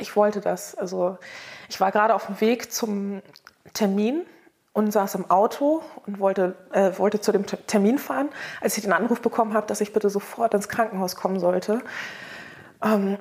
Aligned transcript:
ich 0.00 0.16
wollte 0.16 0.40
das. 0.40 0.74
Also 0.74 1.18
ich 1.68 1.80
war 1.80 1.92
gerade 1.92 2.14
auf 2.14 2.26
dem 2.26 2.40
Weg 2.40 2.72
zum 2.72 3.22
Termin 3.74 4.22
und 4.72 4.92
saß 4.92 5.16
im 5.16 5.30
Auto 5.30 5.82
und 6.06 6.20
wollte, 6.20 6.54
äh, 6.72 6.92
wollte 6.98 7.20
zu 7.20 7.32
dem 7.32 7.44
Termin 7.46 7.98
fahren, 7.98 8.30
als 8.60 8.76
ich 8.76 8.82
den 8.82 8.92
Anruf 8.92 9.20
bekommen 9.20 9.54
habe, 9.54 9.66
dass 9.66 9.80
ich 9.80 9.92
bitte 9.92 10.10
sofort 10.10 10.54
ins 10.54 10.68
Krankenhaus 10.68 11.16
kommen 11.16 11.40
sollte. 11.40 11.82
Ähm, 12.82 13.18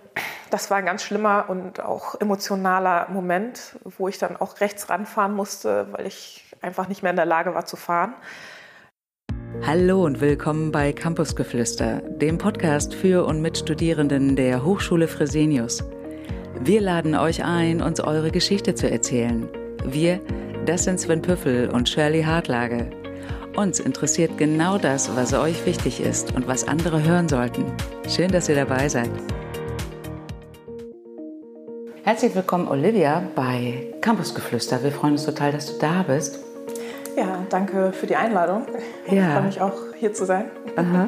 das 0.51 0.69
war 0.69 0.77
ein 0.77 0.85
ganz 0.85 1.03
schlimmer 1.03 1.45
und 1.49 1.81
auch 1.81 2.19
emotionaler 2.19 3.07
Moment, 3.09 3.77
wo 3.83 4.07
ich 4.07 4.17
dann 4.17 4.37
auch 4.37 4.59
rechts 4.61 4.89
ranfahren 4.89 5.33
musste, 5.33 5.87
weil 5.91 6.07
ich 6.07 6.45
einfach 6.61 6.87
nicht 6.87 7.03
mehr 7.03 7.11
in 7.11 7.17
der 7.17 7.25
Lage 7.25 7.55
war 7.55 7.65
zu 7.65 7.75
fahren. 7.75 8.13
Hallo 9.65 10.05
und 10.05 10.21
willkommen 10.21 10.71
bei 10.71 10.93
Campusgeflüster, 10.93 12.01
dem 12.01 12.37
Podcast 12.37 12.93
für 12.93 13.25
und 13.25 13.41
mit 13.41 13.57
Studierenden 13.57 14.35
der 14.35 14.63
Hochschule 14.63 15.07
Fresenius. 15.07 15.83
Wir 16.61 16.81
laden 16.81 17.15
euch 17.15 17.45
ein, 17.45 17.81
uns 17.81 18.01
eure 18.01 18.31
Geschichte 18.31 18.75
zu 18.75 18.91
erzählen. 18.91 19.47
Wir, 19.85 20.19
das 20.65 20.83
sind 20.83 20.99
Sven 20.99 21.21
Püffel 21.21 21.69
und 21.69 21.87
Shirley 21.87 22.21
Hartlage. 22.23 22.89
Uns 23.55 23.79
interessiert 23.79 24.37
genau 24.37 24.77
das, 24.77 25.15
was 25.15 25.33
euch 25.33 25.65
wichtig 25.65 26.01
ist 26.01 26.35
und 26.35 26.49
was 26.49 26.67
andere 26.67 27.01
hören 27.01 27.29
sollten. 27.29 27.63
Schön, 28.09 28.29
dass 28.29 28.49
ihr 28.49 28.55
dabei 28.55 28.89
seid. 28.89 29.09
Herzlich 32.03 32.35
willkommen, 32.35 32.67
Olivia, 32.67 33.23
bei 33.35 33.93
Campusgeflüster. 34.01 34.83
Wir 34.83 34.91
freuen 34.91 35.13
uns 35.13 35.25
total, 35.25 35.53
dass 35.53 35.67
du 35.67 35.79
da 35.79 36.03
bist. 36.03 36.39
Ja, 37.15 37.45
danke 37.49 37.93
für 37.93 38.05
die 38.05 38.17
Einladung. 38.17 38.65
Ja. 39.07 39.13
Ich 39.13 39.33
freue 39.33 39.43
mich 39.43 39.61
auch, 39.61 39.77
hier 39.97 40.13
zu 40.13 40.25
sein. 40.25 40.45
Aha. 40.75 41.07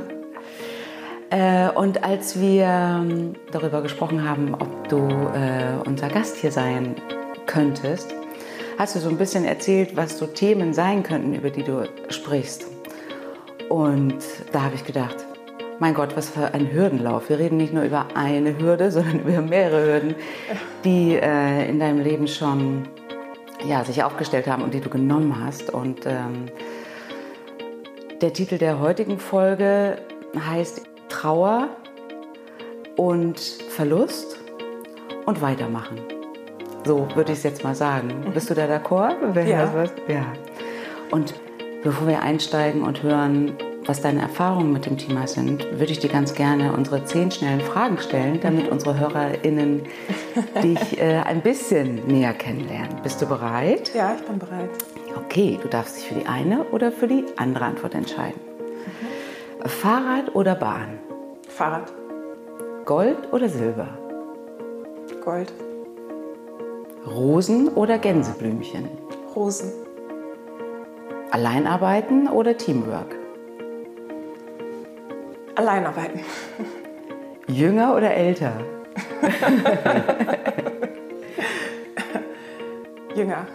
Äh, 1.31 1.69
und 1.69 2.03
als 2.03 2.39
wir 2.39 2.65
ähm, 2.65 3.33
darüber 3.51 3.81
gesprochen 3.81 4.27
haben, 4.27 4.53
ob 4.53 4.89
du 4.89 5.07
äh, 5.07 5.87
unser 5.87 6.09
Gast 6.09 6.35
hier 6.35 6.51
sein 6.51 6.95
könntest, 7.45 8.13
hast 8.77 8.95
du 8.95 8.99
so 8.99 9.07
ein 9.07 9.17
bisschen 9.17 9.45
erzählt, 9.45 9.95
was 9.95 10.17
so 10.17 10.27
Themen 10.27 10.73
sein 10.73 11.03
könnten, 11.03 11.33
über 11.33 11.49
die 11.49 11.63
du 11.63 11.87
sprichst. 12.09 12.67
Und 13.69 14.17
da 14.51 14.63
habe 14.63 14.75
ich 14.75 14.83
gedacht, 14.83 15.15
mein 15.79 15.93
Gott, 15.93 16.17
was 16.17 16.29
für 16.29 16.53
ein 16.53 16.69
Hürdenlauf. 16.69 17.29
Wir 17.29 17.39
reden 17.39 17.55
nicht 17.55 17.73
nur 17.73 17.83
über 17.83 18.07
eine 18.13 18.59
Hürde, 18.59 18.91
sondern 18.91 19.21
über 19.21 19.41
mehrere 19.41 19.85
Hürden, 19.85 20.15
die 20.83 21.15
äh, 21.15 21.69
in 21.69 21.79
deinem 21.79 22.01
Leben 22.01 22.27
schon 22.27 22.89
ja, 23.65 23.85
sich 23.85 24.03
aufgestellt 24.03 24.47
haben 24.47 24.63
und 24.63 24.73
die 24.73 24.81
du 24.81 24.89
genommen 24.89 25.41
hast. 25.41 25.73
Und 25.73 26.05
ähm, 26.05 26.47
der 28.21 28.33
Titel 28.33 28.57
der 28.57 28.81
heutigen 28.81 29.17
Folge 29.17 29.97
heißt 30.37 30.90
Trauer 31.11 31.67
und 32.95 33.37
Verlust 33.39 34.39
und 35.25 35.41
weitermachen. 35.41 35.99
So 36.85 37.07
würde 37.15 37.33
ich 37.33 37.39
es 37.39 37.43
jetzt 37.43 37.63
mal 37.63 37.75
sagen. 37.75 38.23
Mhm. 38.25 38.33
Bist 38.33 38.49
du 38.49 38.55
da 38.55 38.63
d'accord? 38.63 39.15
Ja. 39.47 39.69
ja. 40.07 40.25
Und 41.11 41.33
bevor 41.83 42.07
wir 42.07 42.21
einsteigen 42.21 42.83
und 42.83 43.03
hören, 43.03 43.57
was 43.85 44.01
deine 44.01 44.21
Erfahrungen 44.21 44.71
mit 44.71 44.85
dem 44.85 44.97
Thema 44.97 45.27
sind, 45.27 45.65
würde 45.79 45.91
ich 45.91 45.99
dir 45.99 46.09
ganz 46.09 46.33
gerne 46.33 46.71
unsere 46.71 47.03
zehn 47.03 47.29
schnellen 47.29 47.61
Fragen 47.61 47.97
stellen, 47.97 48.39
damit 48.41 48.67
mhm. 48.67 48.71
unsere 48.71 48.97
HörerInnen 48.97 49.83
dich 50.63 50.99
äh, 50.99 51.17
ein 51.17 51.41
bisschen 51.41 52.07
näher 52.07 52.33
kennenlernen. 52.33 53.01
Bist 53.03 53.21
du 53.21 53.25
bereit? 53.25 53.91
Ja, 53.93 54.15
ich 54.17 54.25
bin 54.25 54.39
bereit. 54.39 54.69
Okay, 55.17 55.59
du 55.61 55.67
darfst 55.67 55.97
dich 55.97 56.07
für 56.07 56.15
die 56.15 56.25
eine 56.25 56.63
oder 56.65 56.91
für 56.91 57.07
die 57.07 57.25
andere 57.35 57.65
Antwort 57.65 57.95
entscheiden. 57.95 58.50
Fahrrad 59.65 60.33
oder 60.35 60.55
Bahn? 60.55 60.99
Fahrrad. 61.47 61.91
Gold 62.85 63.31
oder 63.31 63.47
Silber? 63.47 63.87
Gold. 65.23 65.53
Rosen 67.05 67.69
oder 67.69 67.99
Gänseblümchen? 67.99 68.89
Rosen. 69.35 69.71
Alleinarbeiten 71.31 72.27
oder 72.27 72.57
Teamwork? 72.57 73.15
Alleinarbeiten. 75.55 76.21
Jünger 77.47 77.95
oder 77.95 78.11
älter? 78.13 78.53
Jünger. 83.15 83.45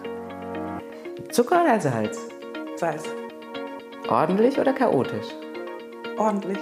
Zucker 1.31 1.63
oder 1.65 1.81
Salz? 1.81 2.29
Salz. 2.77 3.05
Ordentlich 4.09 4.59
oder 4.61 4.73
chaotisch? 4.73 5.27
Ordentlich. 6.17 6.59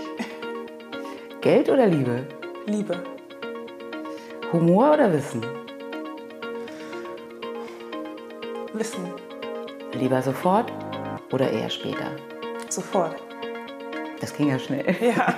Geld 1.40 1.68
oder 1.68 1.86
Liebe? 1.86 2.26
Liebe. 2.66 2.96
Humor 4.52 4.94
oder 4.94 5.12
Wissen? 5.12 5.44
Wissen. 8.72 9.04
Lieber 9.92 10.22
sofort 10.22 10.72
oder 11.30 11.50
eher 11.50 11.70
später? 11.70 12.10
Sofort. 12.68 13.14
Das 14.20 14.36
ging 14.36 14.48
ja 14.48 14.58
schnell. 14.58 14.84
Ja. 15.00 15.32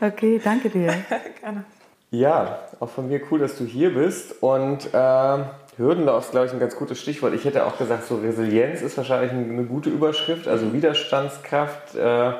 okay, 0.00 0.40
danke 0.42 0.68
dir. 0.68 0.92
Gerne. 1.40 1.64
Ja, 2.10 2.58
auch 2.80 2.88
von 2.88 3.06
mir 3.06 3.20
cool, 3.30 3.38
dass 3.38 3.56
du 3.56 3.64
hier 3.64 3.94
bist. 3.94 4.42
Und 4.42 4.92
äh, 4.92 5.38
Hürdenlauf 5.76 6.24
ist, 6.24 6.30
glaube 6.32 6.46
ich, 6.46 6.52
ein 6.52 6.58
ganz 6.58 6.74
gutes 6.74 7.00
Stichwort. 7.00 7.32
Ich 7.34 7.44
hätte 7.44 7.64
auch 7.64 7.78
gesagt, 7.78 8.06
so 8.06 8.16
Resilienz 8.16 8.82
ist 8.82 8.96
wahrscheinlich 8.96 9.30
eine 9.30 9.64
gute 9.64 9.88
Überschrift, 9.88 10.48
also 10.48 10.72
Widerstandskraft. 10.72 11.94
Äh, 11.94 12.32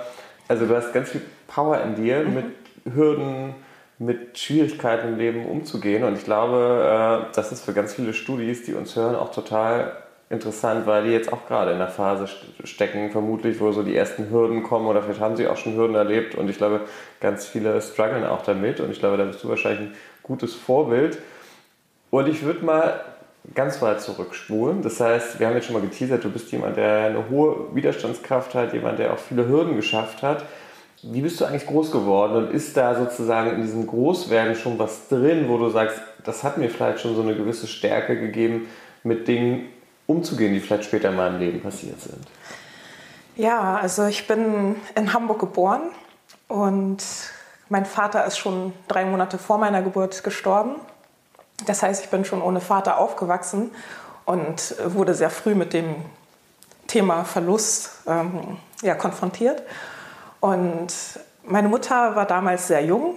also 0.49 0.67
du 0.67 0.77
hast 0.77 0.93
ganz 0.93 1.11
viel 1.11 1.23
Power 1.47 1.81
in 1.83 1.95
dir, 1.95 2.21
mhm. 2.21 2.35
mit 2.35 2.45
Hürden, 2.95 3.55
mit 3.99 4.39
Schwierigkeiten 4.39 5.09
im 5.09 5.19
Leben 5.19 5.47
umzugehen. 5.47 6.05
Und 6.05 6.17
ich 6.17 6.25
glaube, 6.25 7.27
äh, 7.31 7.35
das 7.35 7.53
ist 7.53 7.65
für 7.65 7.73
ganz 7.73 7.95
viele 7.95 8.13
Studis, 8.15 8.65
die 8.65 8.75
uns 8.75 8.97
hören, 8.97 9.15
auch 9.15 9.33
total 9.33 9.97
interessant, 10.33 10.87
weil 10.87 11.05
die 11.05 11.11
jetzt 11.11 11.33
auch 11.33 11.47
gerade 11.47 11.73
in 11.73 11.79
der 11.79 11.89
Phase 11.89 12.27
stecken, 12.65 13.11
vermutlich, 13.11 13.61
wo 13.61 13.71
so 13.71 13.83
die 13.83 13.95
ersten 13.95 14.31
Hürden 14.31 14.63
kommen 14.63 14.87
oder 14.87 15.03
vielleicht 15.03 15.21
haben 15.21 15.37
sie 15.37 15.47
auch 15.47 15.59
schon 15.59 15.77
Hürden 15.77 15.95
erlebt. 15.95 16.35
Und 16.35 16.49
ich 16.49 16.57
glaube, 16.57 16.81
ganz 17.21 17.47
viele 17.47 17.81
strugglen 17.83 18.25
auch 18.25 18.43
damit. 18.43 18.81
Und 18.81 18.91
ich 18.91 18.99
glaube, 18.99 19.19
da 19.19 19.25
bist 19.25 19.45
du 19.45 19.49
wahrscheinlich 19.51 19.91
ein 19.91 19.95
gutes 20.23 20.55
Vorbild. 20.55 21.19
Und 22.11 22.29
ich 22.29 22.43
würde 22.43 22.65
mal 22.65 23.01
ganz 23.55 23.83
weit 23.83 24.01
zurückspulen. 24.01 24.83
Das 24.83 25.01
heißt, 25.01 25.41
wir 25.41 25.47
haben 25.47 25.55
jetzt 25.55 25.67
schon 25.67 25.75
mal 25.75 25.83
geteasert, 25.83 26.25
du 26.25 26.31
bist 26.31 26.51
jemand, 26.53 26.77
der 26.77 27.07
eine 27.07 27.29
hohe 27.29 27.75
Widerstandskraft 27.75 28.55
hat, 28.55 28.73
jemand, 28.73 28.99
der 28.99 29.13
auch 29.13 29.19
viele 29.19 29.49
Hürden 29.49 29.77
geschafft 29.77 30.23
hat. 30.23 30.45
Wie 31.03 31.21
bist 31.21 31.41
du 31.41 31.45
eigentlich 31.45 31.67
groß 31.67 31.91
geworden 31.91 32.37
und 32.37 32.51
ist 32.53 32.77
da 32.77 32.95
sozusagen 32.95 33.51
in 33.57 33.63
diesem 33.63 33.87
Großwerden 33.89 34.55
schon 34.55 34.79
was 34.79 35.09
drin, 35.09 35.49
wo 35.49 35.59
du 35.59 35.69
sagst, 35.69 36.01
das 36.25 36.45
hat 36.45 36.59
mir 36.59 36.71
vielleicht 36.71 37.01
schon 37.01 37.17
so 37.17 37.23
eine 37.23 37.35
gewisse 37.35 37.67
Stärke 37.67 38.19
gegeben, 38.19 38.69
mit 39.03 39.27
Dingen 39.27 39.69
umzugehen, 40.07 40.55
die 40.55 40.61
vielleicht 40.61 40.85
später 40.85 41.09
in 41.09 41.17
meinem 41.17 41.41
Leben 41.41 41.61
passiert 41.61 42.01
sind? 42.01 42.25
Ja, 43.35 43.77
also 43.77 44.07
ich 44.07 44.29
bin 44.29 44.77
in 44.95 45.13
Hamburg 45.13 45.41
geboren 45.41 45.83
und 46.47 47.03
mein 47.69 47.87
Vater 47.87 48.25
ist 48.27 48.39
schon 48.39 48.73
drei 48.87 49.05
Monate 49.05 49.39
vor 49.39 49.59
meiner 49.59 49.83
Geburt 49.83 50.23
gestorben. 50.23 50.77
Das 51.67 51.83
heißt, 51.83 52.05
ich 52.05 52.11
bin 52.11 52.25
schon 52.25 52.43
ohne 52.43 52.61
Vater 52.61 52.99
aufgewachsen 52.99 53.71
und 54.25 54.75
wurde 54.85 55.15
sehr 55.15 55.31
früh 55.31 55.55
mit 55.55 55.73
dem 55.73 55.95
Thema 56.87 57.25
Verlust 57.25 57.91
ähm, 58.07 58.59
ja, 58.83 58.95
konfrontiert. 58.95 59.63
Und 60.41 60.93
meine 61.45 61.69
Mutter 61.69 62.17
war 62.17 62.27
damals 62.27 62.67
sehr 62.67 62.85
jung, 62.85 63.15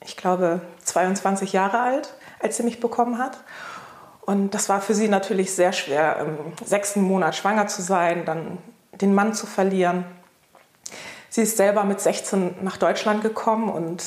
ich 0.00 0.16
glaube 0.16 0.60
22 0.84 1.52
Jahre 1.52 1.80
alt, 1.80 2.14
als 2.40 2.58
sie 2.58 2.62
mich 2.62 2.80
bekommen 2.80 3.18
hat. 3.18 3.38
Und 4.20 4.54
das 4.54 4.68
war 4.68 4.80
für 4.80 4.94
sie 4.94 5.08
natürlich 5.08 5.54
sehr 5.54 5.72
schwer, 5.72 6.18
im 6.18 6.66
sechsten 6.66 7.00
Monat 7.00 7.36
schwanger 7.36 7.68
zu 7.68 7.80
sein, 7.80 8.24
dann 8.24 8.58
den 8.92 9.14
Mann 9.14 9.34
zu 9.34 9.46
verlieren. 9.46 10.04
Sie 11.28 11.42
ist 11.42 11.56
selber 11.56 11.84
mit 11.84 12.00
16 12.00 12.56
nach 12.62 12.76
Deutschland 12.76 13.22
gekommen 13.22 13.68
und 13.68 14.02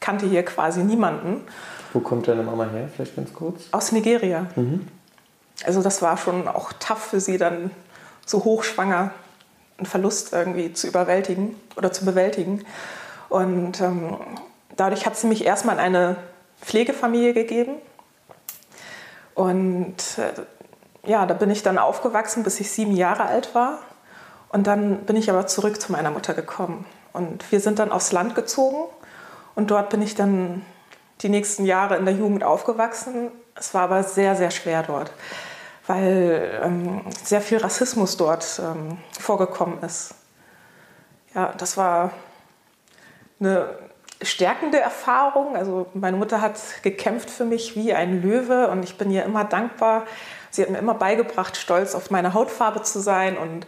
kannte 0.00 0.26
hier 0.26 0.44
quasi 0.44 0.82
niemanden. 0.82 1.46
Wo 1.92 2.00
kommt 2.00 2.28
deine 2.28 2.42
Mama 2.42 2.66
her, 2.66 2.88
vielleicht 2.94 3.16
ganz 3.16 3.32
kurz? 3.32 3.64
Aus 3.70 3.92
Nigeria. 3.92 4.46
Mhm. 4.56 4.86
Also 5.64 5.82
das 5.82 6.02
war 6.02 6.16
schon 6.16 6.48
auch 6.48 6.72
tough 6.74 7.02
für 7.02 7.20
sie, 7.20 7.38
dann 7.38 7.70
so 8.26 8.44
hochschwanger 8.44 9.12
einen 9.78 9.86
Verlust 9.86 10.32
irgendwie 10.32 10.72
zu 10.72 10.86
überwältigen 10.86 11.56
oder 11.76 11.92
zu 11.92 12.04
bewältigen. 12.04 12.64
Und 13.28 13.80
ähm, 13.80 14.16
dadurch 14.76 15.06
hat 15.06 15.16
sie 15.16 15.26
mich 15.26 15.44
erstmal 15.44 15.76
in 15.76 15.80
eine 15.80 16.16
Pflegefamilie 16.60 17.34
gegeben. 17.34 17.76
Und 19.34 19.96
äh, 20.18 21.08
ja, 21.08 21.26
da 21.26 21.34
bin 21.34 21.50
ich 21.50 21.62
dann 21.62 21.78
aufgewachsen, 21.78 22.42
bis 22.42 22.60
ich 22.60 22.70
sieben 22.70 22.94
Jahre 22.96 23.24
alt 23.24 23.54
war. 23.54 23.78
Und 24.50 24.66
dann 24.66 24.98
bin 25.00 25.16
ich 25.16 25.30
aber 25.30 25.46
zurück 25.46 25.80
zu 25.80 25.92
meiner 25.92 26.10
Mutter 26.10 26.34
gekommen. 26.34 26.84
Und 27.12 27.50
wir 27.50 27.60
sind 27.60 27.78
dann 27.78 27.90
aufs 27.90 28.12
Land 28.12 28.34
gezogen. 28.34 28.84
Und 29.54 29.70
dort 29.70 29.90
bin 29.90 30.02
ich 30.02 30.14
dann 30.14 30.62
die 31.22 31.28
nächsten 31.28 31.64
Jahre 31.64 31.96
in 31.96 32.04
der 32.04 32.14
Jugend 32.14 32.44
aufgewachsen. 32.44 33.30
Es 33.54 33.74
war 33.74 33.82
aber 33.82 34.02
sehr, 34.02 34.36
sehr 34.36 34.50
schwer 34.50 34.82
dort 34.82 35.10
weil 35.86 36.60
ähm, 36.62 37.02
sehr 37.24 37.40
viel 37.40 37.58
Rassismus 37.58 38.16
dort 38.16 38.60
ähm, 38.62 38.98
vorgekommen 39.18 39.82
ist. 39.82 40.14
Ja, 41.34 41.52
das 41.58 41.76
war 41.76 42.10
eine 43.40 43.68
stärkende 44.20 44.78
Erfahrung. 44.78 45.56
Also 45.56 45.86
meine 45.94 46.16
Mutter 46.16 46.40
hat 46.40 46.60
gekämpft 46.82 47.30
für 47.30 47.44
mich 47.44 47.74
wie 47.74 47.92
ein 47.92 48.22
Löwe 48.22 48.68
und 48.68 48.84
ich 48.84 48.96
bin 48.96 49.10
ihr 49.10 49.24
immer 49.24 49.44
dankbar. 49.44 50.04
Sie 50.50 50.62
hat 50.62 50.70
mir 50.70 50.78
immer 50.78 50.94
beigebracht, 50.94 51.56
stolz 51.56 51.94
auf 51.94 52.10
meine 52.10 52.34
Hautfarbe 52.34 52.82
zu 52.82 53.00
sein 53.00 53.36
und 53.36 53.66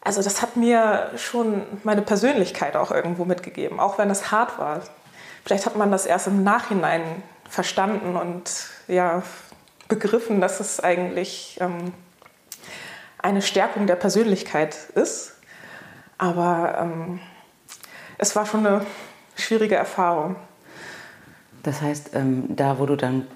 also 0.00 0.22
das 0.22 0.40
hat 0.40 0.56
mir 0.56 1.10
schon 1.16 1.66
meine 1.82 2.02
Persönlichkeit 2.02 2.76
auch 2.76 2.92
irgendwo 2.92 3.24
mitgegeben, 3.24 3.80
auch 3.80 3.98
wenn 3.98 4.08
es 4.08 4.30
hart 4.30 4.58
war. 4.58 4.80
Vielleicht 5.48 5.64
hat 5.64 5.76
man 5.76 5.90
das 5.90 6.04
erst 6.04 6.26
im 6.26 6.44
Nachhinein 6.44 7.22
verstanden 7.48 8.16
und 8.16 8.66
ja 8.86 9.22
begriffen, 9.88 10.42
dass 10.42 10.60
es 10.60 10.78
eigentlich 10.78 11.56
ähm, 11.62 11.94
eine 13.16 13.40
Stärkung 13.40 13.86
der 13.86 13.96
Persönlichkeit 13.96 14.76
ist. 14.94 15.36
Aber 16.18 16.76
ähm, 16.78 17.20
es 18.18 18.36
war 18.36 18.44
schon 18.44 18.66
eine 18.66 18.84
schwierige 19.36 19.76
Erfahrung. 19.76 20.36
Das 21.62 21.80
heißt, 21.80 22.10
ähm, 22.14 22.54
da 22.54 22.78
wo 22.78 22.84
du 22.84 22.96
dann 22.96 23.26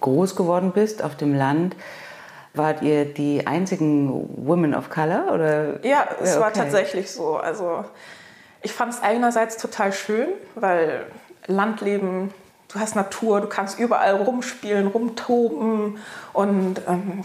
groß 0.00 0.36
geworden 0.36 0.72
bist 0.72 1.04
auf 1.04 1.14
dem 1.14 1.34
Land, 1.34 1.76
wart 2.54 2.80
ihr 2.80 3.04
die 3.04 3.46
einzigen 3.46 4.46
Women 4.46 4.74
of 4.74 4.88
Color? 4.88 5.30
Oder? 5.34 5.84
Ja, 5.84 6.08
es 6.22 6.32
okay. 6.32 6.40
war 6.40 6.54
tatsächlich 6.54 7.10
so. 7.10 7.36
Also 7.36 7.84
ich 8.62 8.72
fand 8.72 8.94
es 8.94 9.02
einerseits 9.02 9.58
total 9.58 9.92
schön, 9.92 10.28
weil 10.54 11.04
Landleben, 11.50 12.32
du 12.72 12.78
hast 12.78 12.96
Natur, 12.96 13.40
du 13.40 13.48
kannst 13.48 13.78
überall 13.78 14.14
rumspielen, 14.14 14.86
rumtoben 14.86 15.98
und 16.32 16.80
ähm, 16.86 17.22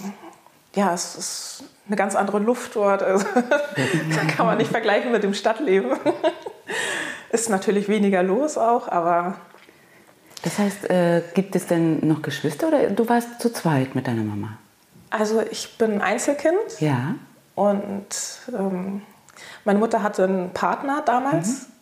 ja, 0.75 0.93
es 0.93 1.15
ist 1.15 1.63
eine 1.87 1.95
ganz 1.95 2.15
andere 2.15 2.39
Luft 2.39 2.75
dort. 2.75 3.01
Also, 3.01 3.25
kann 4.35 4.45
man 4.45 4.57
nicht 4.57 4.71
vergleichen 4.71 5.11
mit 5.11 5.23
dem 5.23 5.33
Stadtleben. 5.33 5.91
ist 7.31 7.49
natürlich 7.49 7.87
weniger 7.87 8.23
los 8.23 8.57
auch, 8.57 8.87
aber. 8.87 9.35
Das 10.43 10.59
heißt, 10.59 10.89
äh, 10.89 11.23
gibt 11.33 11.55
es 11.55 11.67
denn 11.67 12.05
noch 12.07 12.21
Geschwister 12.21 12.67
oder 12.67 12.89
du 12.89 13.07
warst 13.09 13.41
zu 13.41 13.51
zweit 13.51 13.95
mit 13.95 14.07
deiner 14.07 14.23
Mama? 14.23 14.57
Also 15.09 15.41
ich 15.49 15.77
bin 15.77 16.01
Einzelkind. 16.01 16.79
Ja. 16.79 17.15
Und 17.55 18.07
ähm, 18.49 19.01
meine 19.63 19.79
Mutter 19.79 20.03
hatte 20.03 20.25
einen 20.25 20.51
Partner 20.51 21.01
damals. 21.05 21.47
Mhm. 21.47 21.74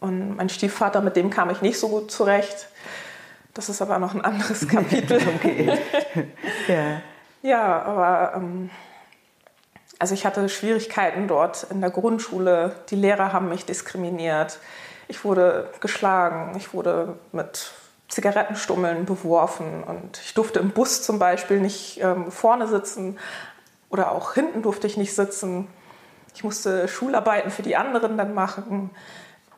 Und 0.00 0.36
mein 0.36 0.48
Stiefvater, 0.48 1.00
mit 1.00 1.16
dem 1.16 1.30
kam 1.30 1.50
ich 1.50 1.62
nicht 1.62 1.78
so 1.78 1.88
gut 1.88 2.10
zurecht. 2.10 2.68
Das 3.54 3.68
ist 3.68 3.80
aber 3.80 3.98
noch 3.98 4.14
ein 4.14 4.20
anderes 4.20 4.68
Kapitel. 4.68 5.20
okay. 5.36 5.78
ja. 6.68 7.00
Ja, 7.42 7.82
aber 7.82 8.32
ähm, 8.36 8.70
also 9.98 10.14
ich 10.14 10.26
hatte 10.26 10.48
Schwierigkeiten 10.48 11.28
dort 11.28 11.66
in 11.70 11.80
der 11.80 11.90
Grundschule. 11.90 12.74
Die 12.90 12.96
Lehrer 12.96 13.32
haben 13.32 13.48
mich 13.48 13.64
diskriminiert. 13.64 14.58
Ich 15.08 15.24
wurde 15.24 15.70
geschlagen. 15.80 16.56
Ich 16.56 16.72
wurde 16.72 17.16
mit 17.32 17.72
Zigarettenstummeln 18.08 19.04
beworfen 19.06 19.82
und 19.82 20.20
ich 20.24 20.34
durfte 20.34 20.60
im 20.60 20.70
Bus 20.70 21.02
zum 21.02 21.18
Beispiel 21.18 21.60
nicht 21.60 22.00
ähm, 22.00 22.30
vorne 22.30 22.68
sitzen 22.68 23.18
oder 23.88 24.12
auch 24.12 24.34
hinten 24.34 24.62
durfte 24.62 24.86
ich 24.86 24.96
nicht 24.96 25.14
sitzen. 25.14 25.66
Ich 26.34 26.44
musste 26.44 26.88
Schularbeiten 26.88 27.50
für 27.50 27.62
die 27.62 27.76
anderen 27.76 28.16
dann 28.16 28.34
machen. 28.34 28.90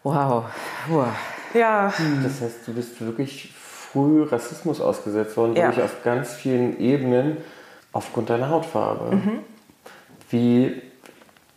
Wow. 0.06 0.44
wow. 0.88 1.08
Ja. 1.52 1.92
Das 2.22 2.40
heißt, 2.40 2.58
du 2.68 2.74
bist 2.74 3.00
wirklich 3.00 3.52
früh 3.52 4.22
Rassismus 4.22 4.80
ausgesetzt 4.80 5.36
worden, 5.36 5.56
ja. 5.56 5.64
wirklich 5.64 5.84
auf 5.84 6.04
ganz 6.04 6.32
vielen 6.34 6.78
Ebenen 6.78 7.38
aufgrund 7.90 8.30
deiner 8.30 8.48
Hautfarbe. 8.48 9.16
Mhm. 9.16 9.40
Wie 10.30 10.80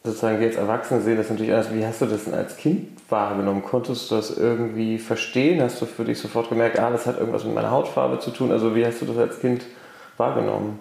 sozusagen 0.04 0.40
wir 0.40 0.48
jetzt 0.48 0.58
Erwachsene 0.58 1.02
sehen 1.02 1.18
das 1.18 1.30
natürlich 1.30 1.52
anders. 1.52 1.72
Wie 1.72 1.86
hast 1.86 2.02
du 2.02 2.08
das 2.08 2.24
denn 2.24 2.34
als 2.34 2.58
Kind 2.58 2.88
wahrgenommen? 3.08 3.64
Konntest 3.64 4.10
du 4.10 4.16
das 4.16 4.36
irgendwie 4.36 4.98
verstehen? 4.98 5.62
Hast 5.62 5.80
du 5.80 5.86
für 5.86 6.06
dich 6.06 6.18
sofort 6.18 6.50
gemerkt, 6.50 6.80
ah, 6.80 6.90
das 6.90 7.06
hat 7.06 7.20
irgendwas 7.20 7.44
mit 7.44 7.54
meiner 7.54 7.70
Hautfarbe 7.70 8.18
zu 8.18 8.32
tun? 8.32 8.52
Also 8.52 8.76
wie 8.76 8.84
hast 8.84 9.00
du 9.00 9.06
das 9.06 9.18
als 9.18 9.40
Kind 9.42 9.64
wahrgenommen? 10.18 10.80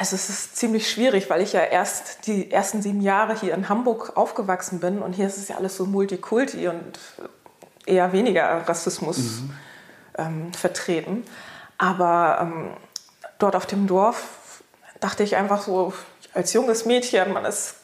Also 0.00 0.16
es 0.16 0.30
ist 0.30 0.56
ziemlich 0.56 0.90
schwierig, 0.90 1.28
weil 1.28 1.42
ich 1.42 1.52
ja 1.52 1.60
erst 1.60 2.26
die 2.26 2.50
ersten 2.50 2.80
sieben 2.80 3.02
Jahre 3.02 3.38
hier 3.38 3.52
in 3.52 3.68
Hamburg 3.68 4.16
aufgewachsen 4.16 4.80
bin 4.80 5.02
und 5.02 5.12
hier 5.12 5.26
ist 5.26 5.36
es 5.36 5.48
ja 5.48 5.56
alles 5.56 5.76
so 5.76 5.84
Multikulti 5.84 6.68
und 6.68 6.98
eher 7.84 8.10
weniger 8.10 8.66
Rassismus 8.66 9.18
mhm. 9.18 9.54
ähm, 10.16 10.52
vertreten. 10.54 11.22
Aber 11.76 12.38
ähm, 12.40 12.70
dort 13.38 13.54
auf 13.54 13.66
dem 13.66 13.86
Dorf 13.86 14.62
dachte 15.00 15.22
ich 15.22 15.36
einfach 15.36 15.60
so, 15.60 15.92
als 16.32 16.54
junges 16.54 16.86
Mädchen, 16.86 17.34
man 17.34 17.44
ist 17.44 17.74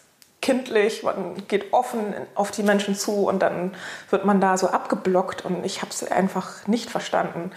kindlich, 0.40 1.02
man 1.02 1.46
geht 1.48 1.74
offen 1.74 2.14
auf 2.34 2.50
die 2.50 2.62
Menschen 2.62 2.94
zu 2.94 3.28
und 3.28 3.40
dann 3.40 3.74
wird 4.08 4.24
man 4.24 4.40
da 4.40 4.56
so 4.56 4.68
abgeblockt 4.68 5.44
und 5.44 5.66
ich 5.66 5.82
habe 5.82 5.90
es 5.90 6.02
einfach 6.10 6.66
nicht 6.66 6.88
verstanden. 6.88 7.50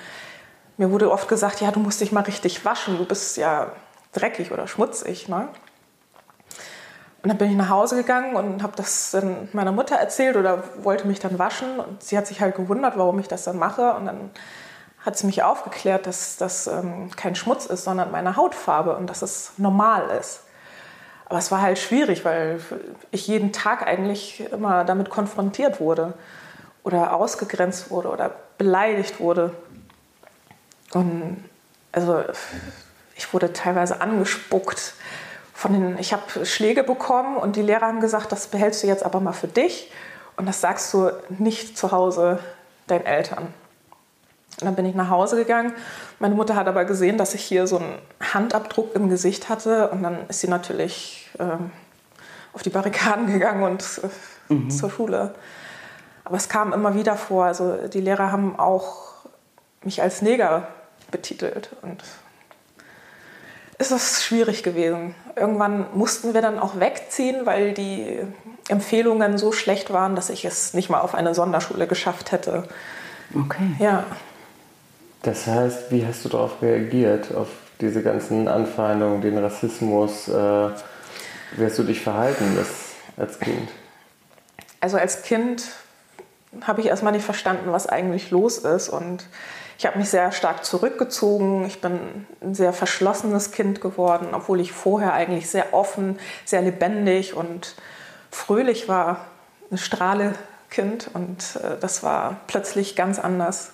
Mir 0.76 0.92
wurde 0.92 1.10
oft 1.10 1.30
gesagt, 1.30 1.62
ja, 1.62 1.72
du 1.72 1.80
musst 1.80 2.02
dich 2.02 2.12
mal 2.12 2.24
richtig 2.24 2.66
waschen, 2.66 2.98
du 2.98 3.06
bist 3.06 3.38
ja 3.38 3.72
dreckig 4.14 4.52
oder 4.52 4.68
schmutzig. 4.68 5.28
Ne? 5.28 5.48
Und 7.22 7.30
dann 7.30 7.38
bin 7.38 7.52
ich 7.52 7.58
nach 7.58 7.70
Hause 7.70 7.98
gegangen 7.98 8.36
und 8.36 8.64
habe 8.64 8.74
das 8.78 9.12
dann 9.12 9.50
meiner 9.52 9.74
Mutter 9.74 9.96
erzählt 9.96 10.38
oder 10.38 10.64
wollte 10.84 11.06
mich 11.06 11.20
dann 11.20 11.38
waschen 11.38 11.80
und 11.80 12.02
sie 12.02 12.18
hat 12.18 12.28
sich 12.28 12.40
halt 12.40 12.56
gewundert, 12.56 12.98
warum 12.98 13.20
ich 13.20 13.28
das 13.28 13.44
dann 13.44 13.58
mache 13.58 13.94
und 13.94 14.06
dann 14.06 14.32
hat 15.06 15.18
sie 15.18 15.26
mich 15.26 15.44
aufgeklärt, 15.44 16.08
dass 16.08 16.38
das 16.38 16.68
ähm, 16.68 17.10
kein 17.16 17.36
Schmutz 17.36 17.66
ist, 17.66 17.84
sondern 17.84 18.12
meine 18.12 18.36
Hautfarbe 18.36 18.96
und 18.96 19.10
dass 19.10 19.22
es 19.22 19.54
normal 19.58 20.10
ist. 20.20 20.44
Aber 21.26 21.40
es 21.40 21.52
war 21.52 21.62
halt 21.62 21.78
schwierig, 21.78 22.26
weil 22.26 22.60
ich 23.12 23.28
jeden 23.28 23.54
Tag 23.54 23.86
eigentlich 23.86 24.52
immer 24.52 24.84
damit 24.84 25.10
konfrontiert 25.10 25.80
wurde 25.80 26.14
oder 26.84 27.14
ausgegrenzt 27.14 27.92
wurde 27.92 28.10
oder 28.10 28.32
beleidigt 28.58 29.20
wurde. 29.20 29.52
Und 30.94 31.44
also 31.92 32.24
ich 33.20 33.34
wurde 33.34 33.52
teilweise 33.52 34.00
angespuckt. 34.00 34.94
Von 35.54 35.74
den, 35.74 36.00
ich 36.00 36.14
habe 36.14 36.46
Schläge 36.46 36.84
bekommen 36.84 37.36
und 37.36 37.58
die 37.58 37.62
Lehrer 37.62 37.88
haben 37.88 38.00
gesagt, 38.00 38.32
das 38.32 38.48
behältst 38.48 38.82
du 38.82 38.88
jetzt 38.88 39.04
aber 39.04 39.20
mal 39.20 39.34
für 39.34 39.50
dich 39.50 39.92
und 40.38 40.46
das 40.46 40.62
sagst 40.62 40.94
du 40.94 41.12
nicht 41.28 41.78
zu 41.78 41.92
Hause 41.92 42.40
deinen 42.88 43.06
Eltern. 43.06 43.54
Und 44.62 44.66
dann 44.66 44.76
bin 44.76 44.86
ich 44.86 44.96
nach 44.96 45.10
Hause 45.10 45.36
gegangen. 45.36 45.74
Meine 46.20 46.34
Mutter 46.34 46.56
hat 46.56 46.68
aber 46.68 46.86
gesehen, 46.86 47.18
dass 47.18 47.34
ich 47.34 47.44
hier 47.44 47.68
so 47.68 47.78
einen 47.78 48.00
Handabdruck 48.22 48.96
im 48.96 49.10
Gesicht 49.10 49.50
hatte. 49.50 49.90
Und 49.90 50.02
dann 50.02 50.28
ist 50.30 50.40
sie 50.40 50.48
natürlich 50.48 51.30
ähm, 51.40 51.72
auf 52.54 52.64
die 52.64 52.70
Barrikaden 52.70 53.28
gegangen 53.28 53.64
und 53.64 54.02
äh, 54.50 54.54
mhm. 54.54 54.70
zur 54.70 54.90
Schule. 54.90 55.36
Aber 56.24 56.38
es 56.38 56.48
kam 56.48 56.72
immer 56.74 56.96
wieder 56.96 57.16
vor. 57.16 57.46
Also 57.46 57.88
die 57.88 58.02
Lehrer 58.02 58.32
haben 58.32 58.58
auch 58.58 59.14
mich 59.84 60.02
als 60.02 60.22
Neger 60.22 60.68
betitelt. 61.12 61.70
Und 61.82 62.04
ist 63.80 63.92
das 63.92 64.24
schwierig 64.24 64.62
gewesen. 64.62 65.16
Irgendwann 65.36 65.86
mussten 65.94 66.34
wir 66.34 66.42
dann 66.42 66.60
auch 66.60 66.80
wegziehen, 66.80 67.46
weil 67.46 67.74
die 67.74 68.20
Empfehlungen 68.68 69.38
so 69.38 69.52
schlecht 69.52 69.92
waren, 69.92 70.16
dass 70.16 70.30
ich 70.30 70.46
es 70.46 70.74
nicht 70.74 70.90
mal 70.90 71.00
auf 71.00 71.16
eine 71.16 71.34
Sonderschule 71.34 71.88
geschafft 71.88 72.32
hätte. 72.32 72.66
Okay. 73.34 73.72
Ja. 73.80 74.04
Das 75.24 75.48
heißt, 75.48 75.92
wie 75.92 76.06
hast 76.06 76.24
du 76.26 76.30
darauf 76.30 76.62
reagiert, 76.62 77.34
auf 77.34 77.48
diese 77.80 78.04
ganzen 78.04 78.48
Anfeindungen, 78.48 79.22
den 79.22 79.38
Rassismus? 79.38 80.28
Äh, 80.28 80.32
wie 80.32 81.66
hast 81.66 81.80
du 81.80 81.84
dich 81.84 82.02
verhalten 82.02 82.56
das, 82.58 82.68
als 83.18 83.40
Kind? 83.40 83.70
Also 84.82 84.98
als 84.98 85.24
Kind 85.24 85.64
habe 86.62 86.82
ich 86.82 86.88
erstmal 86.88 87.14
nicht 87.14 87.26
verstanden, 87.26 87.72
was 87.72 87.88
eigentlich 87.88 88.32
los 88.32 88.60
ist. 88.60 88.90
Und 88.90 89.26
ich 89.80 89.86
habe 89.86 89.98
mich 89.98 90.10
sehr 90.10 90.34
stark 90.34 90.66
zurückgezogen. 90.66 91.64
Ich 91.66 91.80
bin 91.80 92.26
ein 92.42 92.54
sehr 92.54 92.74
verschlossenes 92.74 93.52
Kind 93.52 93.80
geworden, 93.80 94.28
obwohl 94.34 94.60
ich 94.60 94.74
vorher 94.74 95.14
eigentlich 95.14 95.50
sehr 95.50 95.74
offen, 95.74 96.20
sehr 96.44 96.62
lebendig 96.62 97.34
und 97.34 97.76
fröhlich 98.30 98.90
war. 98.90 99.28
Ein 99.72 99.78
Strahlekind. 99.78 101.12
Und 101.14 101.62
äh, 101.64 101.78
das 101.80 102.04
war 102.04 102.42
plötzlich 102.48 102.98
ganz 102.98 103.20
anders. 103.20 103.72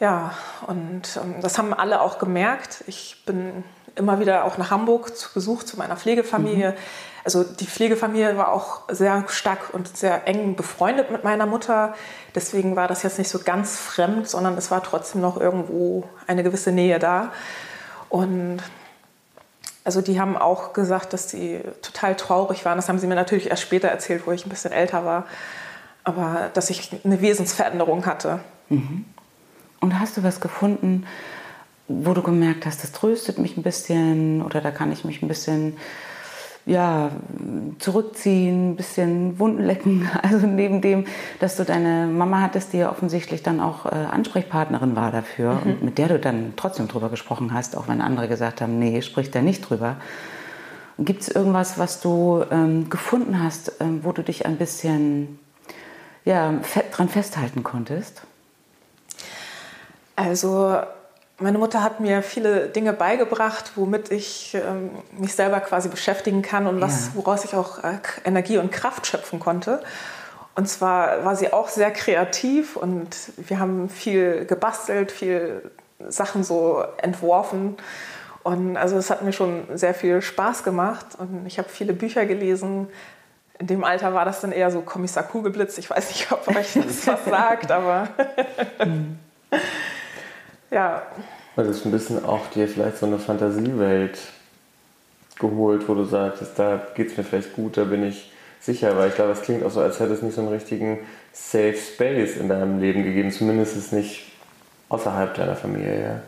Ja, 0.00 0.32
und 0.66 1.02
ähm, 1.22 1.36
das 1.40 1.58
haben 1.58 1.74
alle 1.74 2.00
auch 2.00 2.18
gemerkt. 2.18 2.84
Ich 2.86 3.22
bin 3.26 3.64
immer 3.96 4.20
wieder 4.20 4.44
auch 4.44 4.58
nach 4.58 4.70
Hamburg 4.70 5.16
zu 5.16 5.32
Besuch 5.34 5.64
zu 5.64 5.76
meiner 5.76 5.96
Pflegefamilie. 5.96 6.70
Mhm. 6.70 6.76
Also 7.24 7.42
die 7.42 7.66
Pflegefamilie 7.66 8.36
war 8.36 8.52
auch 8.52 8.82
sehr 8.88 9.24
stark 9.28 9.74
und 9.74 9.96
sehr 9.96 10.26
eng 10.28 10.54
befreundet 10.54 11.10
mit 11.10 11.24
meiner 11.24 11.46
Mutter. 11.46 11.94
Deswegen 12.34 12.76
war 12.76 12.88
das 12.88 13.02
jetzt 13.02 13.18
nicht 13.18 13.28
so 13.28 13.40
ganz 13.40 13.76
fremd, 13.76 14.28
sondern 14.28 14.56
es 14.56 14.70
war 14.70 14.82
trotzdem 14.82 15.20
noch 15.20 15.38
irgendwo 15.38 16.04
eine 16.26 16.42
gewisse 16.42 16.70
Nähe 16.70 16.98
da. 16.98 17.32
Und 18.08 18.62
also 19.84 20.00
die 20.00 20.20
haben 20.20 20.36
auch 20.36 20.72
gesagt, 20.72 21.12
dass 21.12 21.28
sie 21.28 21.60
total 21.82 22.14
traurig 22.14 22.64
waren. 22.64 22.76
Das 22.76 22.88
haben 22.88 22.98
sie 22.98 23.06
mir 23.06 23.14
natürlich 23.14 23.50
erst 23.50 23.62
später 23.62 23.88
erzählt, 23.88 24.26
wo 24.26 24.32
ich 24.32 24.46
ein 24.46 24.50
bisschen 24.50 24.72
älter 24.72 25.04
war. 25.04 25.26
Aber 26.04 26.50
dass 26.54 26.70
ich 26.70 27.00
eine 27.04 27.20
Wesensveränderung 27.20 28.06
hatte. 28.06 28.40
Mhm. 28.68 29.04
Und 29.80 29.98
hast 29.98 30.16
du 30.16 30.22
was 30.22 30.40
gefunden, 30.40 31.04
wo 31.88 32.12
du 32.12 32.22
gemerkt 32.22 32.66
hast, 32.66 32.82
das 32.82 32.92
tröstet 32.92 33.38
mich 33.38 33.56
ein 33.56 33.62
bisschen 33.62 34.42
oder 34.42 34.60
da 34.60 34.70
kann 34.70 34.92
ich 34.92 35.04
mich 35.04 35.22
ein 35.22 35.28
bisschen 35.28 35.76
ja, 36.68 37.10
zurückziehen, 37.78 38.72
ein 38.72 38.76
bisschen 38.76 39.38
Wunden 39.38 39.64
lecken. 39.64 40.08
Also 40.22 40.46
neben 40.46 40.82
dem, 40.82 41.06
dass 41.40 41.56
du 41.56 41.64
deine 41.64 42.06
Mama 42.06 42.42
hattest, 42.42 42.74
die 42.74 42.78
ja 42.78 42.90
offensichtlich 42.90 43.42
dann 43.42 43.60
auch 43.60 43.86
äh, 43.86 43.88
Ansprechpartnerin 43.88 44.94
war 44.94 45.10
dafür 45.10 45.54
mhm. 45.54 45.70
und 45.70 45.82
mit 45.82 45.98
der 45.98 46.08
du 46.08 46.18
dann 46.18 46.52
trotzdem 46.56 46.86
drüber 46.86 47.08
gesprochen 47.08 47.54
hast, 47.54 47.76
auch 47.76 47.88
wenn 47.88 48.02
andere 48.02 48.28
gesagt 48.28 48.60
haben, 48.60 48.78
nee, 48.78 49.00
sprich 49.00 49.30
da 49.30 49.40
nicht 49.40 49.62
drüber. 49.68 49.96
Gibt 50.98 51.22
es 51.22 51.28
irgendwas, 51.28 51.78
was 51.78 52.00
du 52.00 52.44
ähm, 52.50 52.90
gefunden 52.90 53.42
hast, 53.42 53.72
ähm, 53.80 54.00
wo 54.02 54.12
du 54.12 54.22
dich 54.22 54.44
ein 54.44 54.56
bisschen 54.56 55.38
ja, 56.24 56.52
dran 56.92 57.08
festhalten 57.08 57.62
konntest? 57.62 58.22
Also 60.18 60.80
meine 61.38 61.58
Mutter 61.58 61.84
hat 61.84 62.00
mir 62.00 62.22
viele 62.22 62.68
Dinge 62.68 62.92
beigebracht, 62.92 63.72
womit 63.76 64.10
ich 64.10 64.52
ähm, 64.54 64.90
mich 65.16 65.32
selber 65.32 65.60
quasi 65.60 65.88
beschäftigen 65.88 66.42
kann 66.42 66.66
und 66.66 66.80
was, 66.80 67.14
woraus 67.14 67.44
ich 67.44 67.54
auch 67.54 67.84
äh, 67.84 67.98
Energie 68.24 68.58
und 68.58 68.72
Kraft 68.72 69.06
schöpfen 69.06 69.38
konnte. 69.38 69.80
Und 70.56 70.68
zwar 70.68 71.24
war 71.24 71.36
sie 71.36 71.52
auch 71.52 71.68
sehr 71.68 71.92
kreativ 71.92 72.74
und 72.74 73.08
wir 73.36 73.60
haben 73.60 73.88
viel 73.88 74.44
gebastelt, 74.44 75.12
viel 75.12 75.70
Sachen 76.08 76.42
so 76.42 76.82
entworfen. 77.00 77.76
Und 78.42 78.76
also 78.76 78.96
es 78.96 79.10
hat 79.10 79.22
mir 79.22 79.32
schon 79.32 79.68
sehr 79.74 79.94
viel 79.94 80.20
Spaß 80.20 80.64
gemacht 80.64 81.06
und 81.16 81.46
ich 81.46 81.58
habe 81.58 81.68
viele 81.68 81.92
Bücher 81.92 82.26
gelesen. 82.26 82.88
In 83.60 83.68
dem 83.68 83.84
Alter 83.84 84.14
war 84.14 84.24
das 84.24 84.40
dann 84.40 84.50
eher 84.50 84.72
so 84.72 84.80
Kommissar 84.80 85.22
Kugelblitz. 85.22 85.78
Ich 85.78 85.88
weiß 85.88 86.08
nicht, 86.08 86.32
ob 86.32 86.48
euch 86.48 86.72
das 86.72 87.06
was 87.06 87.24
sagt, 87.30 87.70
aber 87.70 88.08
Ja. 90.70 91.02
Weil 91.56 91.66
du 91.66 91.72
ein 91.72 91.90
bisschen 91.90 92.24
auch 92.24 92.46
dir 92.48 92.68
vielleicht 92.68 92.98
so 92.98 93.06
eine 93.06 93.18
Fantasiewelt 93.18 94.18
geholt, 95.38 95.88
wo 95.88 95.94
du 95.94 96.04
sagst, 96.04 96.42
da 96.56 96.80
geht 96.94 97.10
es 97.10 97.16
mir 97.16 97.24
vielleicht 97.24 97.54
gut, 97.54 97.76
da 97.76 97.84
bin 97.84 98.04
ich 98.04 98.32
sicher, 98.60 98.96
weil 98.96 99.08
ich 99.08 99.14
glaube, 99.14 99.32
es 99.32 99.42
klingt 99.42 99.62
auch 99.64 99.70
so, 99.70 99.80
als 99.80 100.00
hätte 100.00 100.12
es 100.12 100.22
nicht 100.22 100.34
so 100.34 100.40
einen 100.40 100.50
richtigen 100.50 100.98
Safe 101.32 101.76
Space 101.76 102.36
in 102.36 102.48
deinem 102.48 102.80
Leben 102.80 103.04
gegeben, 103.04 103.30
zumindest 103.30 103.76
ist 103.76 103.92
nicht 103.92 104.32
außerhalb 104.88 105.34
deiner 105.34 105.56
Familie 105.56 106.22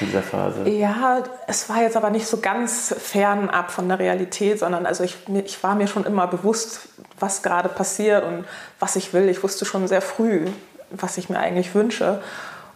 in 0.00 0.06
dieser 0.06 0.22
Phase. 0.22 0.68
Ja, 0.68 1.22
es 1.46 1.68
war 1.68 1.82
jetzt 1.82 1.96
aber 1.96 2.10
nicht 2.10 2.26
so 2.26 2.38
ganz 2.38 2.94
fernab 2.98 3.70
von 3.70 3.88
der 3.88 3.98
Realität, 3.98 4.60
sondern 4.60 4.86
also 4.86 5.04
ich, 5.04 5.16
ich 5.44 5.62
war 5.62 5.74
mir 5.74 5.88
schon 5.88 6.04
immer 6.04 6.26
bewusst, 6.26 6.88
was 7.18 7.42
gerade 7.42 7.68
passiert 7.68 8.24
und 8.24 8.44
was 8.78 8.96
ich 8.96 9.12
will. 9.12 9.28
Ich 9.28 9.42
wusste 9.42 9.64
schon 9.64 9.88
sehr 9.88 10.00
früh, 10.00 10.46
was 10.90 11.18
ich 11.18 11.28
mir 11.28 11.38
eigentlich 11.38 11.74
wünsche. 11.74 12.20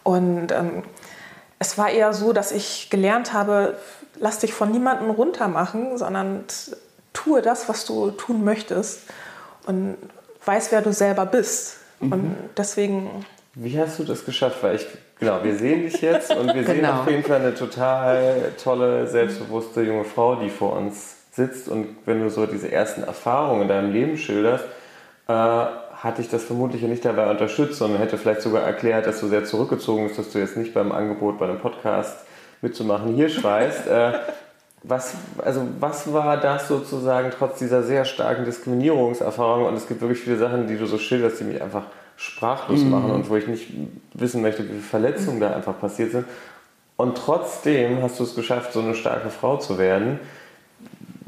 Und 0.03 0.51
ähm, 0.51 0.83
es 1.59 1.77
war 1.77 1.89
eher 1.89 2.13
so, 2.13 2.33
dass 2.33 2.51
ich 2.51 2.89
gelernt 2.89 3.33
habe, 3.33 3.77
lass 4.19 4.39
dich 4.39 4.53
von 4.53 4.71
niemandem 4.71 5.09
runtermachen, 5.09 5.97
sondern 5.97 6.43
tue 7.13 7.41
das, 7.41 7.69
was 7.69 7.85
du 7.85 8.11
tun 8.11 8.43
möchtest 8.43 9.01
und 9.65 9.97
weiß, 10.45 10.71
wer 10.71 10.81
du 10.81 10.91
selber 10.91 11.25
bist. 11.25 11.77
Mhm. 11.99 12.11
Und 12.11 12.35
deswegen. 12.57 13.25
Wie 13.55 13.79
hast 13.79 13.99
du 13.99 14.03
das 14.03 14.25
geschafft? 14.25 14.61
Weil 14.61 14.75
ich, 14.75 14.87
genau, 15.19 15.43
wir 15.43 15.55
sehen 15.55 15.83
dich 15.83 16.01
jetzt 16.01 16.31
und 16.35 16.47
wir 16.47 16.63
genau. 16.63 16.73
sehen 16.73 16.85
auf 16.85 17.09
jeden 17.09 17.23
Fall 17.23 17.39
eine 17.39 17.55
total 17.55 18.51
tolle, 18.61 19.07
selbstbewusste 19.07 19.83
junge 19.83 20.05
Frau, 20.05 20.35
die 20.35 20.49
vor 20.49 20.73
uns 20.73 21.15
sitzt. 21.31 21.69
Und 21.69 21.95
wenn 22.05 22.21
du 22.21 22.29
so 22.29 22.45
diese 22.45 22.71
ersten 22.71 23.03
Erfahrungen 23.03 23.63
in 23.63 23.67
deinem 23.67 23.93
Leben 23.93 24.17
schilderst, 24.17 24.65
äh, 25.27 25.65
hatte 26.03 26.21
ich 26.21 26.27
das 26.27 26.43
vermutlich 26.43 26.81
ja 26.81 26.89
nicht 26.89 27.05
dabei 27.05 27.31
unterstützt, 27.31 27.77
sondern 27.77 27.99
hätte 27.99 28.17
vielleicht 28.17 28.41
sogar 28.41 28.63
erklärt, 28.63 29.07
dass 29.07 29.21
du 29.21 29.27
sehr 29.27 29.45
zurückgezogen 29.45 30.07
bist, 30.07 30.19
dass 30.19 30.31
du 30.31 30.39
jetzt 30.39 30.57
nicht 30.57 30.73
beim 30.73 30.91
Angebot 30.91 31.39
bei 31.39 31.47
einem 31.47 31.59
Podcast 31.59 32.17
mitzumachen 32.61 33.15
hier 33.15 33.29
schweißt. 33.29 33.87
äh, 33.87 34.13
was, 34.83 35.15
also 35.37 35.65
was 35.79 36.11
war 36.11 36.35
das 36.35 36.67
sozusagen 36.67 37.31
trotz 37.31 37.59
dieser 37.59 37.83
sehr 37.83 38.03
starken 38.03 38.43
Diskriminierungserfahrung? 38.43 39.65
Und 39.65 39.75
es 39.75 39.87
gibt 39.87 40.01
wirklich 40.01 40.19
viele 40.19 40.37
Sachen, 40.37 40.67
die 40.67 40.77
du 40.77 40.87
so 40.87 40.97
schilderst, 40.97 41.39
die 41.39 41.45
mich 41.45 41.61
einfach 41.61 41.83
sprachlos 42.17 42.81
mhm. 42.81 42.89
machen 42.89 43.11
und 43.11 43.29
wo 43.29 43.37
ich 43.37 43.47
nicht 43.47 43.71
wissen 44.13 44.41
möchte, 44.41 44.63
wie 44.63 44.71
viele 44.71 44.81
Verletzungen 44.81 45.39
da 45.39 45.51
einfach 45.51 45.79
passiert 45.79 46.11
sind. 46.11 46.25
Und 46.97 47.17
trotzdem 47.17 48.01
hast 48.01 48.19
du 48.19 48.25
es 48.25 48.35
geschafft, 48.35 48.73
so 48.73 48.81
eine 48.81 48.93
starke 48.93 49.29
Frau 49.29 49.55
zu 49.55 49.77
werden. 49.77 50.19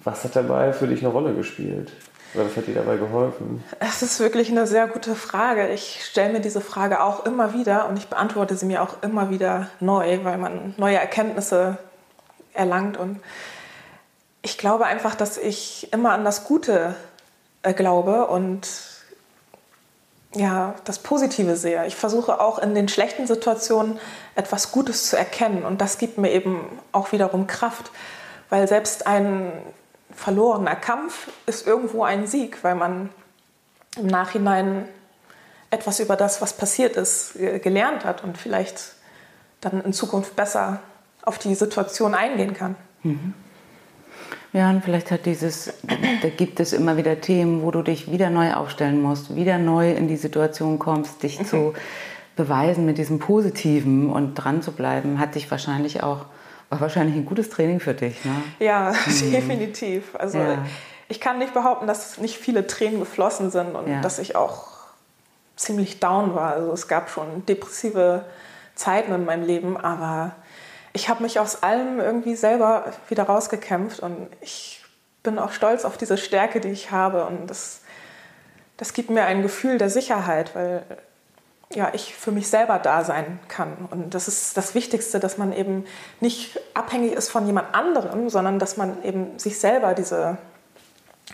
Was 0.04 0.26
hat 0.26 0.36
dabei 0.36 0.74
für 0.74 0.88
dich 0.88 1.00
eine 1.00 1.14
Rolle 1.14 1.34
gespielt? 1.34 1.94
Oder 2.36 2.46
was 2.46 2.58
hat 2.58 2.68
dir 2.68 2.76
dabei 2.76 2.98
geholfen? 2.98 3.64
Das 3.80 4.02
ist 4.02 4.20
wirklich 4.20 4.50
eine 4.50 4.68
sehr 4.68 4.88
gute 4.88 5.16
Frage. 5.16 5.70
Ich 5.70 6.06
stelle 6.06 6.34
mir 6.34 6.42
diese 6.42 6.62
Frage 6.62 7.02
auch 7.02 7.26
immer 7.26 7.54
wieder 7.54 7.88
und 7.88 7.98
ich 7.98 8.08
beantworte 8.08 8.56
sie 8.56 8.66
mir 8.66 8.84
auch 8.84 9.02
immer 9.02 9.30
wieder 9.30 9.70
neu, 9.80 10.20
weil 10.24 10.38
man 10.38 10.74
neue 10.78 10.98
Erkenntnisse 10.98 11.78
erlangt. 12.54 12.98
Und 12.98 13.22
ich 14.42 14.58
glaube 14.58 14.86
einfach, 14.86 15.16
dass 15.16 15.38
ich 15.38 15.92
immer 15.94 16.12
an 16.12 16.26
das 16.26 16.44
Gute 16.44 16.96
äh, 17.64 17.74
glaube 17.74 18.28
und 18.28 18.68
ja, 20.36 20.76
das 20.84 21.00
Positive 21.00 21.56
sehe. 21.56 21.86
Ich 21.88 21.96
versuche 21.96 22.42
auch 22.42 22.60
in 22.60 22.76
den 22.76 22.90
schlechten 22.90 23.26
Situationen 23.26 23.98
etwas 24.36 24.72
Gutes 24.72 25.10
zu 25.10 25.18
erkennen 25.18 25.64
und 25.64 25.80
das 25.80 25.98
gibt 25.98 26.18
mir 26.18 26.32
eben 26.32 26.60
auch 26.92 27.14
wiederum 27.14 27.48
Kraft, 27.48 27.92
weil 28.50 28.68
selbst 28.68 29.08
ein 29.08 29.54
verlorener 30.16 30.76
Kampf 30.76 31.30
ist 31.46 31.68
irgendwo 31.68 32.04
ein 32.04 32.28
Sieg, 32.28 32.64
weil 32.64 32.76
man 32.76 33.10
im 33.98 34.08
Nachhinein 34.08 34.86
etwas 35.70 36.00
über 36.00 36.16
das, 36.16 36.42
was 36.42 36.54
passiert 36.54 36.96
ist, 36.96 37.34
gelernt 37.36 38.06
hat 38.06 38.24
und 38.24 38.38
vielleicht 38.38 38.94
dann 39.62 39.82
in 39.82 39.94
Zukunft 39.94 40.36
besser 40.36 40.80
auf 41.24 41.38
die 41.38 41.56
Situation 41.56 42.14
eingehen 42.14 42.54
kann. 42.54 42.76
Mhm. 43.04 43.34
Ja, 44.54 44.70
und 44.70 44.84
vielleicht 44.84 45.12
hat 45.12 45.26
dieses, 45.26 45.74
da 46.22 46.30
gibt 46.30 46.60
es 46.60 46.72
immer 46.72 46.96
wieder 46.96 47.20
Themen, 47.20 47.62
wo 47.62 47.72
du 47.72 47.82
dich 47.82 48.10
wieder 48.10 48.30
neu 48.30 48.54
aufstellen 48.54 49.02
musst, 49.02 49.36
wieder 49.36 49.58
neu 49.58 49.92
in 49.92 50.08
die 50.08 50.16
Situation 50.16 50.80
kommst, 50.80 51.24
dich 51.24 51.40
mhm. 51.40 51.46
zu 51.46 51.74
beweisen 52.36 52.86
mit 52.86 52.98
diesem 52.98 53.20
Positiven 53.20 54.10
und 54.10 54.36
dran 54.36 54.62
zu 54.62 54.72
bleiben, 54.72 55.20
hat 55.20 55.36
dich 55.36 55.50
wahrscheinlich 55.52 56.04
auch 56.04 56.26
war 56.76 56.82
wahrscheinlich 56.82 57.16
ein 57.16 57.26
gutes 57.26 57.50
Training 57.50 57.80
für 57.80 57.94
dich, 57.94 58.24
ne? 58.26 58.44
Ja, 58.60 58.94
mhm. 59.06 59.32
definitiv. 59.32 60.16
Also 60.16 60.38
ja. 60.38 60.66
ich 61.08 61.20
kann 61.20 61.40
nicht 61.40 61.54
behaupten, 61.54 61.88
dass 61.88 62.18
nicht 62.18 62.38
viele 62.38 62.68
Tränen 62.68 63.00
geflossen 63.00 63.52
sind 63.52 63.76
und 63.76 63.88
ja. 63.88 64.02
dass 64.02 64.20
ich 64.20 64.36
auch 64.36 64.68
ziemlich 65.56 66.00
down 66.00 66.36
war. 66.36 66.54
Also 66.54 66.72
es 66.74 66.88
gab 66.88 67.10
schon 67.10 67.46
depressive 67.46 68.26
Zeiten 68.76 69.14
in 69.14 69.26
meinem 69.26 69.46
Leben, 69.46 69.78
aber 69.78 70.36
ich 70.94 71.10
habe 71.10 71.24
mich 71.24 71.40
aus 71.40 71.64
allem 71.64 72.00
irgendwie 72.00 72.36
selber 72.36 72.94
wieder 73.10 73.24
rausgekämpft 73.24 74.00
und 74.00 74.28
ich 74.42 74.84
bin 75.24 75.40
auch 75.40 75.52
stolz 75.52 75.86
auf 75.86 75.98
diese 75.98 76.18
Stärke, 76.18 76.60
die 76.60 76.70
ich 76.70 76.92
habe 76.92 77.26
und 77.26 77.50
das, 77.50 77.82
das 78.78 78.94
gibt 78.94 79.10
mir 79.10 79.24
ein 79.26 79.42
Gefühl 79.42 79.78
der 79.78 79.90
Sicherheit, 79.90 80.56
weil 80.56 80.84
ja, 81.74 81.90
ich 81.94 82.16
für 82.16 82.32
mich 82.32 82.48
selber 82.48 82.80
da 82.80 83.04
sein 83.04 83.40
kann. 83.48 83.74
Und 83.90 84.14
das 84.14 84.28
ist 84.28 84.56
das 84.56 84.76
Wichtigste, 84.76 85.20
dass 85.20 85.38
man 85.38 85.52
eben 85.52 85.86
nicht 86.22 86.60
abhängig 86.74 87.14
ist 87.14 87.30
von 87.30 87.46
jemand 87.48 87.74
anderem, 87.74 88.30
sondern 88.30 88.60
dass 88.60 88.78
man 88.78 89.04
eben 89.04 89.38
sich 89.40 89.60
selber 89.60 89.94
diese 89.94 90.38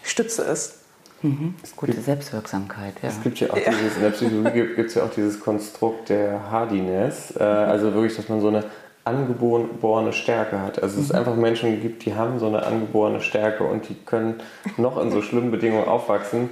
Stütze 0.03 0.43
ist. 0.43 0.75
Mhm. 1.21 1.55
Das 1.61 1.71
ist 1.71 1.75
gute 1.75 1.99
Selbstwirksamkeit. 2.01 2.95
Ja. 3.03 3.09
Es 3.09 3.21
gibt 3.21 3.39
ja 3.39 3.51
auch 3.51 3.57
ja. 3.57 3.71
dieses, 3.71 3.97
in 3.97 4.01
der 4.01 4.09
Psychologie 4.11 4.75
gibt 4.75 4.89
es 4.89 4.95
ja 4.95 5.03
auch 5.03 5.11
dieses 5.11 5.39
Konstrukt 5.39 6.09
der 6.09 6.49
Hardiness, 6.49 7.35
äh, 7.37 7.43
also 7.43 7.93
wirklich, 7.93 8.15
dass 8.15 8.29
man 8.29 8.41
so 8.41 8.47
eine 8.47 8.63
angeborene 9.03 10.13
Stärke 10.13 10.61
hat. 10.61 10.81
Also 10.81 10.99
es 10.99 11.09
mhm. 11.09 11.15
einfach 11.15 11.35
Menschen 11.35 11.81
gibt, 11.81 12.05
die 12.05 12.15
haben 12.15 12.39
so 12.39 12.47
eine 12.47 12.63
angeborene 12.63 13.21
Stärke 13.21 13.63
und 13.63 13.89
die 13.89 13.95
können 13.95 14.41
noch 14.77 15.01
in 15.01 15.11
so 15.11 15.21
schlimmen 15.21 15.51
Bedingungen 15.51 15.87
aufwachsen 15.87 16.49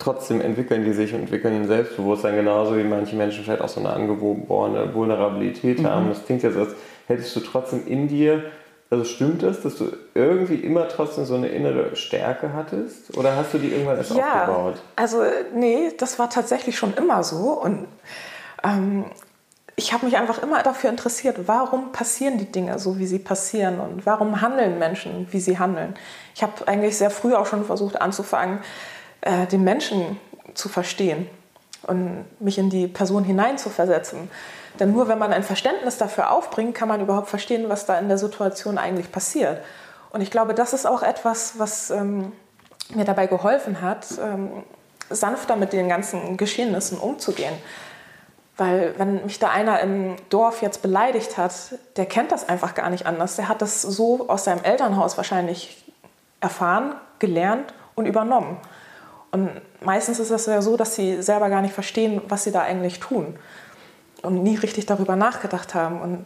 trotzdem 0.00 0.40
entwickeln 0.40 0.84
die 0.84 0.92
sich 0.92 1.14
und 1.14 1.20
entwickeln 1.20 1.54
ein 1.54 1.68
Selbstbewusstsein, 1.68 2.34
genauso 2.34 2.76
wie 2.76 2.82
manche 2.82 3.14
Menschen 3.14 3.44
vielleicht 3.44 3.62
auch 3.62 3.68
so 3.68 3.80
eine 3.80 3.90
angeborene 3.90 4.92
Vulnerabilität 4.92 5.80
mhm. 5.80 5.86
haben. 5.86 6.08
Das 6.08 6.24
klingt 6.24 6.42
jetzt, 6.42 6.56
als 6.56 6.74
hättest 7.06 7.36
du 7.36 7.40
trotzdem 7.40 7.86
in 7.86 8.08
dir, 8.08 8.44
also 8.90 9.04
stimmt 9.04 9.42
es, 9.44 9.60
dass 9.60 9.76
du 9.76 9.92
irgendwie 10.14 10.56
immer 10.56 10.88
trotzdem 10.88 11.24
so 11.24 11.34
eine 11.34 11.48
innere 11.48 11.94
Stärke 11.94 12.52
hattest? 12.52 13.16
Oder 13.16 13.36
hast 13.36 13.54
du 13.54 13.58
die 13.58 13.68
irgendwann 13.68 13.98
erst 13.98 14.14
ja, 14.14 14.42
aufgebaut? 14.42 14.82
Also, 14.96 15.22
nee, 15.54 15.92
das 15.96 16.18
war 16.18 16.28
tatsächlich 16.28 16.76
schon 16.76 16.94
immer 16.94 17.22
so. 17.22 17.36
Und 17.36 17.86
ähm, 18.64 19.04
ich 19.76 19.92
habe 19.92 20.06
mich 20.06 20.16
einfach 20.16 20.42
immer 20.42 20.62
dafür 20.62 20.90
interessiert, 20.90 21.36
warum 21.46 21.92
passieren 21.92 22.38
die 22.38 22.50
Dinge 22.50 22.78
so, 22.78 22.98
wie 22.98 23.06
sie 23.06 23.18
passieren 23.18 23.80
und 23.80 24.06
warum 24.06 24.40
handeln 24.40 24.78
Menschen, 24.78 25.28
wie 25.30 25.40
sie 25.40 25.58
handeln. 25.58 25.94
Ich 26.34 26.42
habe 26.42 26.66
eigentlich 26.66 26.96
sehr 26.96 27.10
früh 27.10 27.34
auch 27.34 27.46
schon 27.46 27.64
versucht 27.64 28.00
anzufangen, 28.00 28.58
äh, 29.22 29.46
den 29.46 29.64
Menschen 29.64 30.18
zu 30.54 30.68
verstehen 30.68 31.28
und 31.82 32.24
mich 32.40 32.58
in 32.58 32.70
die 32.70 32.86
Person 32.86 33.24
hineinzuversetzen. 33.24 34.30
Denn 34.78 34.92
nur 34.92 35.08
wenn 35.08 35.18
man 35.18 35.32
ein 35.32 35.42
Verständnis 35.42 35.98
dafür 35.98 36.30
aufbringt, 36.30 36.74
kann 36.74 36.88
man 36.88 37.00
überhaupt 37.00 37.28
verstehen, 37.28 37.68
was 37.68 37.86
da 37.86 37.98
in 37.98 38.08
der 38.08 38.18
Situation 38.18 38.78
eigentlich 38.78 39.10
passiert. 39.10 39.62
Und 40.10 40.20
ich 40.20 40.30
glaube, 40.30 40.54
das 40.54 40.72
ist 40.72 40.86
auch 40.86 41.02
etwas, 41.02 41.54
was 41.58 41.90
ähm, 41.90 42.32
mir 42.94 43.04
dabei 43.04 43.26
geholfen 43.26 43.82
hat, 43.82 44.06
ähm, 44.22 44.64
sanfter 45.08 45.56
mit 45.56 45.72
den 45.72 45.88
ganzen 45.88 46.36
Geschehnissen 46.36 46.98
umzugehen. 46.98 47.54
Weil 48.56 48.94
wenn 48.98 49.24
mich 49.24 49.38
da 49.38 49.48
einer 49.50 49.80
im 49.80 50.16
Dorf 50.28 50.62
jetzt 50.62 50.82
beleidigt 50.82 51.38
hat, 51.38 51.52
der 51.96 52.06
kennt 52.06 52.30
das 52.30 52.48
einfach 52.48 52.74
gar 52.74 52.90
nicht 52.90 53.06
anders. 53.06 53.36
Der 53.36 53.48
hat 53.48 53.62
das 53.62 53.82
so 53.82 54.28
aus 54.28 54.44
seinem 54.44 54.62
Elternhaus 54.62 55.16
wahrscheinlich 55.16 55.82
erfahren, 56.40 56.94
gelernt 57.18 57.72
und 57.94 58.06
übernommen. 58.06 58.58
Und 59.32 59.50
meistens 59.84 60.18
ist 60.18 60.30
es 60.30 60.46
ja 60.46 60.60
so, 60.60 60.76
dass 60.76 60.94
sie 60.94 61.22
selber 61.22 61.48
gar 61.48 61.62
nicht 61.62 61.74
verstehen, 61.74 62.20
was 62.28 62.44
sie 62.44 62.52
da 62.52 62.62
eigentlich 62.62 63.00
tun 63.00 63.36
und 64.22 64.42
nie 64.42 64.56
richtig 64.56 64.86
darüber 64.86 65.16
nachgedacht 65.16 65.74
haben. 65.74 66.00
Und 66.00 66.24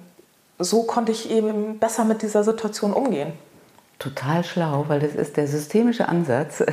so 0.58 0.84
konnte 0.84 1.12
ich 1.12 1.30
eben 1.30 1.78
besser 1.78 2.04
mit 2.04 2.22
dieser 2.22 2.44
Situation 2.44 2.92
umgehen. 2.92 3.32
Total 3.98 4.42
schlau, 4.42 4.86
weil 4.88 5.00
das 5.00 5.14
ist 5.14 5.36
der 5.36 5.46
systemische 5.46 6.08
Ansatz, 6.08 6.64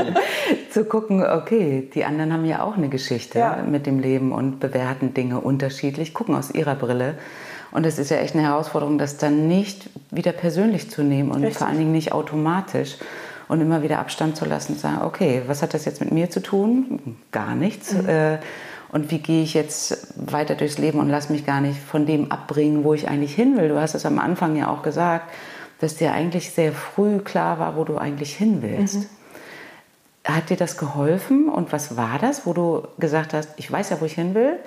zu 0.70 0.84
gucken, 0.84 1.24
okay, 1.24 1.88
die 1.94 2.04
anderen 2.04 2.32
haben 2.32 2.44
ja 2.44 2.62
auch 2.62 2.76
eine 2.76 2.88
Geschichte 2.88 3.38
ja. 3.38 3.62
mit 3.62 3.86
dem 3.86 4.00
Leben 4.00 4.32
und 4.32 4.58
bewerten 4.58 5.12
Dinge 5.12 5.40
unterschiedlich, 5.40 6.14
gucken 6.14 6.34
aus 6.34 6.50
ihrer 6.50 6.74
Brille. 6.74 7.14
Und 7.72 7.84
es 7.84 7.98
ist 7.98 8.10
ja 8.10 8.16
echt 8.18 8.34
eine 8.34 8.44
Herausforderung, 8.44 8.96
das 8.96 9.18
dann 9.18 9.48
nicht 9.48 9.90
wieder 10.10 10.32
persönlich 10.32 10.90
zu 10.90 11.02
nehmen 11.02 11.30
und 11.30 11.42
Richtig. 11.42 11.58
vor 11.58 11.66
allen 11.66 11.78
Dingen 11.78 11.92
nicht 11.92 12.12
automatisch 12.12 12.96
und 13.48 13.60
immer 13.60 13.82
wieder 13.82 13.98
Abstand 13.98 14.36
zu 14.36 14.44
lassen 14.44 14.72
und 14.72 14.80
sagen, 14.80 15.02
okay, 15.02 15.42
was 15.46 15.62
hat 15.62 15.74
das 15.74 15.84
jetzt 15.84 16.00
mit 16.00 16.12
mir 16.12 16.30
zu 16.30 16.40
tun? 16.40 17.16
Gar 17.32 17.54
nichts. 17.54 17.92
Mhm. 17.92 18.08
Äh, 18.08 18.38
und 18.90 19.10
wie 19.10 19.18
gehe 19.18 19.42
ich 19.42 19.54
jetzt 19.54 20.14
weiter 20.16 20.54
durchs 20.54 20.78
Leben 20.78 21.00
und 21.00 21.08
lasse 21.08 21.32
mich 21.32 21.44
gar 21.44 21.60
nicht 21.60 21.78
von 21.78 22.06
dem 22.06 22.30
abbringen, 22.30 22.84
wo 22.84 22.94
ich 22.94 23.08
eigentlich 23.08 23.34
hin 23.34 23.56
will. 23.56 23.68
Du 23.68 23.80
hast 23.80 23.94
es 23.94 24.06
am 24.06 24.18
Anfang 24.18 24.56
ja 24.56 24.68
auch 24.68 24.82
gesagt, 24.82 25.30
dass 25.80 25.96
dir 25.96 26.12
eigentlich 26.12 26.50
sehr 26.50 26.72
früh 26.72 27.18
klar 27.18 27.58
war, 27.58 27.76
wo 27.76 27.84
du 27.84 27.98
eigentlich 27.98 28.34
hin 28.34 28.62
willst. 28.62 28.94
Mhm. 28.94 29.06
Hat 30.24 30.50
dir 30.50 30.56
das 30.56 30.76
geholfen 30.76 31.48
und 31.48 31.72
was 31.72 31.96
war 31.96 32.18
das, 32.20 32.46
wo 32.46 32.52
du 32.52 32.88
gesagt 32.98 33.34
hast, 33.34 33.50
ich 33.56 33.70
weiß 33.70 33.90
ja, 33.90 34.00
wo 34.00 34.06
ich 34.06 34.14
hin 34.14 34.34
will, 34.34 34.58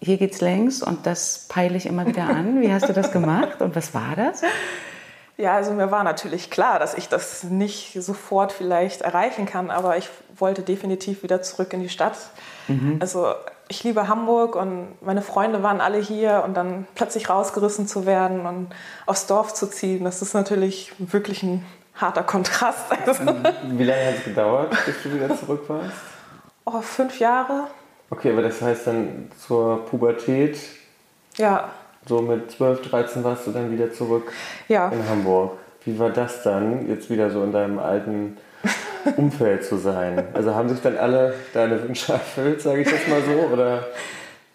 hier 0.00 0.16
geht's 0.16 0.40
längs 0.40 0.82
und 0.82 1.06
das 1.06 1.46
peile 1.48 1.76
ich 1.76 1.86
immer 1.86 2.06
wieder 2.06 2.24
an. 2.24 2.60
Wie 2.60 2.72
hast 2.72 2.88
du 2.88 2.92
das 2.92 3.12
gemacht 3.12 3.62
und 3.62 3.76
was 3.76 3.94
war 3.94 4.16
das? 4.16 4.42
Ja, 5.38 5.54
also 5.54 5.72
mir 5.72 5.90
war 5.90 6.04
natürlich 6.04 6.50
klar, 6.50 6.78
dass 6.78 6.94
ich 6.94 7.08
das 7.08 7.42
nicht 7.42 7.94
sofort 8.00 8.52
vielleicht 8.52 9.00
erreichen 9.00 9.46
kann, 9.46 9.70
aber 9.70 9.96
ich 9.96 10.08
wollte 10.36 10.62
definitiv 10.62 11.22
wieder 11.22 11.42
zurück 11.42 11.72
in 11.72 11.80
die 11.80 11.88
Stadt. 11.88 12.16
Mhm. 12.68 12.98
Also 13.00 13.34
ich 13.68 13.82
liebe 13.82 14.08
Hamburg 14.08 14.54
und 14.54 14.88
meine 15.00 15.22
Freunde 15.22 15.62
waren 15.62 15.80
alle 15.80 15.98
hier 15.98 16.42
und 16.44 16.54
dann 16.54 16.86
plötzlich 16.94 17.30
rausgerissen 17.30 17.88
zu 17.88 18.04
werden 18.04 18.46
und 18.46 18.68
aufs 19.06 19.26
Dorf 19.26 19.54
zu 19.54 19.66
ziehen, 19.66 20.04
das 20.04 20.20
ist 20.20 20.34
natürlich 20.34 20.92
wirklich 20.98 21.42
ein 21.42 21.64
harter 21.94 22.22
Kontrast. 22.22 22.84
Also 23.06 23.24
Wie 23.24 23.84
lange 23.84 24.06
hat 24.06 24.14
es 24.18 24.24
gedauert, 24.24 24.70
bis 24.84 25.02
du 25.02 25.14
wieder 25.14 25.36
zurück 25.36 25.64
warst? 25.68 25.92
Oh, 26.64 26.80
fünf 26.80 27.18
Jahre. 27.18 27.68
Okay, 28.10 28.32
aber 28.32 28.42
das 28.42 28.60
heißt 28.60 28.86
dann 28.86 29.30
zur 29.38 29.86
Pubertät? 29.86 30.58
Ja. 31.36 31.70
So 32.06 32.20
mit 32.20 32.50
12, 32.50 32.90
13 32.90 33.24
warst 33.24 33.46
du 33.46 33.52
dann 33.52 33.70
wieder 33.70 33.92
zurück 33.92 34.32
ja. 34.68 34.88
in 34.88 35.08
Hamburg. 35.08 35.58
Wie 35.84 35.98
war 35.98 36.10
das 36.10 36.42
dann, 36.42 36.88
jetzt 36.88 37.10
wieder 37.10 37.30
so 37.30 37.42
in 37.42 37.52
deinem 37.52 37.78
alten 37.78 38.36
Umfeld 39.16 39.64
zu 39.64 39.76
sein? 39.76 40.24
Also 40.34 40.54
haben 40.54 40.68
sich 40.68 40.80
dann 40.80 40.96
alle 40.96 41.34
deine 41.54 41.82
Wünsche 41.82 42.12
erfüllt, 42.12 42.60
sage 42.60 42.82
ich 42.82 42.90
das 42.90 43.06
mal 43.08 43.22
so? 43.22 43.52
Oder? 43.52 43.86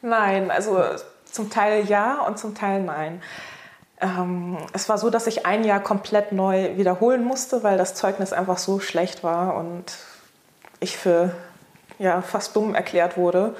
Nein, 0.01 0.51
also 0.51 0.81
zum 1.25 1.49
Teil 1.49 1.85
ja 1.85 2.21
und 2.25 2.37
zum 2.37 2.55
Teil 2.55 2.81
nein. 2.81 3.21
Ähm, 3.99 4.57
es 4.73 4.89
war 4.89 4.97
so, 4.97 5.09
dass 5.09 5.27
ich 5.27 5.45
ein 5.45 5.63
Jahr 5.63 5.79
komplett 5.79 6.31
neu 6.31 6.77
wiederholen 6.77 7.23
musste, 7.23 7.63
weil 7.63 7.77
das 7.77 7.95
Zeugnis 7.95 8.31
einfach 8.31 8.57
so 8.57 8.79
schlecht 8.79 9.23
war 9.23 9.55
und 9.55 9.85
ich 10.79 10.97
für 10.97 11.31
ja, 11.97 12.21
fast 12.21 12.55
dumm 12.55 12.75
erklärt 12.75 13.17
wurde. 13.17 13.55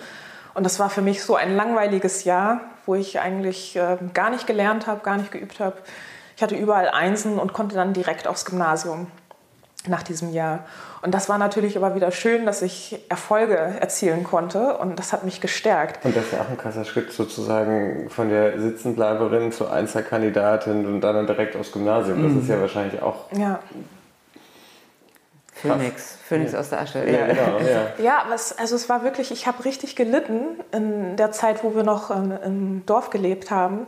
Und 0.53 0.63
das 0.63 0.79
war 0.79 0.89
für 0.89 1.01
mich 1.01 1.23
so 1.23 1.35
ein 1.35 1.55
langweiliges 1.55 2.23
Jahr, 2.23 2.61
wo 2.87 2.95
ich 2.95 3.19
eigentlich 3.19 3.75
äh, 3.75 3.97
gar 4.13 4.29
nicht 4.29 4.47
gelernt 4.47 4.87
habe, 4.87 5.01
gar 5.01 5.17
nicht 5.17 5.31
geübt 5.31 5.59
habe. 5.59 5.77
Ich 6.35 6.41
hatte 6.41 6.55
überall 6.55 6.89
Einsen 6.89 7.37
und 7.37 7.53
konnte 7.53 7.75
dann 7.75 7.93
direkt 7.93 8.27
aufs 8.27 8.45
Gymnasium 8.45 9.07
nach 9.87 10.03
diesem 10.03 10.33
Jahr. 10.33 10.65
Und 11.01 11.13
das 11.13 11.29
war 11.29 11.37
natürlich 11.37 11.77
aber 11.77 11.95
wieder 11.95 12.11
schön, 12.11 12.45
dass 12.45 12.61
ich 12.61 12.99
Erfolge 13.09 13.55
erzielen 13.55 14.23
konnte 14.23 14.77
und 14.77 14.97
das 14.97 15.13
hat 15.13 15.23
mich 15.23 15.41
gestärkt. 15.41 16.03
Und 16.03 16.15
das 16.15 16.25
ist 16.25 16.33
ja 16.33 16.41
auch 16.41 16.49
ein 16.49 16.57
krasser 16.57 16.85
Schritt 16.85 17.11
sozusagen 17.11 18.09
von 18.09 18.29
der 18.29 18.59
Sitzenbleiberin 18.59 19.51
zur 19.51 19.71
Einzelkandidatin 19.71 20.85
und 20.85 21.01
dann 21.01 21.27
direkt 21.27 21.55
aufs 21.55 21.71
Gymnasium. 21.71 22.23
Das 22.23 22.31
mhm. 22.31 22.41
ist 22.41 22.49
ja 22.49 22.59
wahrscheinlich 22.59 23.01
auch 23.01 23.31
ja. 23.31 23.59
Phönix, 25.61 26.17
Phönix 26.23 26.51
ja. 26.51 26.59
aus 26.59 26.69
der 26.69 26.81
Asche. 26.81 26.99
Ja, 27.09 27.27
genau, 27.27 27.59
ja. 27.59 27.93
ja 27.97 28.21
aber 28.23 28.35
es, 28.35 28.57
also 28.57 28.75
es 28.75 28.89
war 28.89 29.03
wirklich, 29.03 29.31
ich 29.31 29.47
habe 29.47 29.65
richtig 29.65 29.95
gelitten 29.95 30.59
in 30.71 31.15
der 31.15 31.31
Zeit, 31.31 31.63
wo 31.63 31.75
wir 31.75 31.83
noch 31.83 32.11
in, 32.11 32.31
im 32.31 32.85
Dorf 32.85 33.09
gelebt 33.09 33.49
haben, 33.49 33.87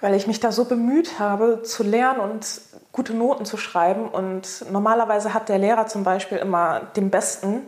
weil 0.00 0.14
ich 0.14 0.26
mich 0.26 0.40
da 0.40 0.52
so 0.52 0.64
bemüht 0.64 1.18
habe, 1.18 1.62
zu 1.62 1.82
lernen 1.82 2.20
und 2.20 2.60
gute 2.92 3.14
Noten 3.14 3.44
zu 3.44 3.56
schreiben. 3.56 4.08
Und 4.08 4.64
normalerweise 4.70 5.32
hat 5.32 5.48
der 5.48 5.58
Lehrer 5.58 5.86
zum 5.86 6.02
Beispiel 6.02 6.38
immer 6.38 6.80
dem 6.96 7.10
Besten 7.10 7.62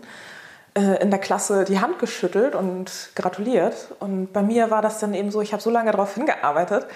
äh, 0.75 1.01
in 1.01 1.11
der 1.11 1.21
Klasse 1.21 1.65
die 1.65 1.81
Hand 1.81 1.99
geschüttelt 2.01 2.55
und 2.55 2.91
gratuliert. 3.15 3.95
Und 4.01 4.33
bei 4.33 4.43
mir 4.43 4.71
war 4.71 4.83
das 4.83 4.99
dann 4.99 5.15
eben 5.15 5.31
so, 5.31 5.41
ich 5.41 5.53
habe 5.53 5.63
so 5.63 5.71
lange 5.71 5.93
darauf 5.93 6.15
hingearbeitet 6.15 6.87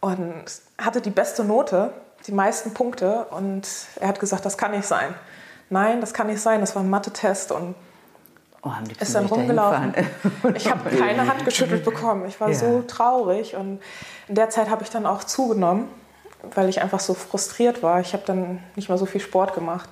und 0.00 0.44
hatte 0.78 1.02
die 1.02 1.10
beste 1.10 1.44
Note, 1.44 1.92
die 2.26 2.32
meisten 2.32 2.72
Punkte. 2.72 3.26
Und 3.30 3.68
er 4.00 4.08
hat 4.08 4.18
gesagt, 4.18 4.46
das 4.46 4.56
kann 4.56 4.70
nicht 4.70 4.86
sein 4.86 5.14
nein, 5.74 6.00
das 6.00 6.14
kann 6.14 6.28
nicht 6.28 6.40
sein, 6.40 6.60
das 6.60 6.74
war 6.74 6.82
ein 6.82 6.88
Mathe-Test 6.88 7.52
und 7.52 7.74
oh, 8.62 8.70
ist 8.98 9.14
dann 9.14 9.26
rumgelaufen. 9.26 9.92
ich 10.54 10.70
habe 10.70 10.88
keine 10.96 11.26
Hand 11.26 11.44
geschüttelt 11.44 11.84
bekommen. 11.84 12.26
Ich 12.26 12.40
war 12.40 12.48
ja. 12.48 12.54
so 12.54 12.82
traurig 12.86 13.56
und 13.56 13.80
in 14.28 14.34
der 14.34 14.48
Zeit 14.48 14.70
habe 14.70 14.82
ich 14.82 14.90
dann 14.90 15.04
auch 15.04 15.24
zugenommen, 15.24 15.88
weil 16.54 16.68
ich 16.70 16.80
einfach 16.80 17.00
so 17.00 17.12
frustriert 17.12 17.82
war. 17.82 18.00
Ich 18.00 18.14
habe 18.14 18.22
dann 18.24 18.60
nicht 18.76 18.88
mehr 18.88 18.96
so 18.96 19.04
viel 19.04 19.20
Sport 19.20 19.54
gemacht. 19.54 19.90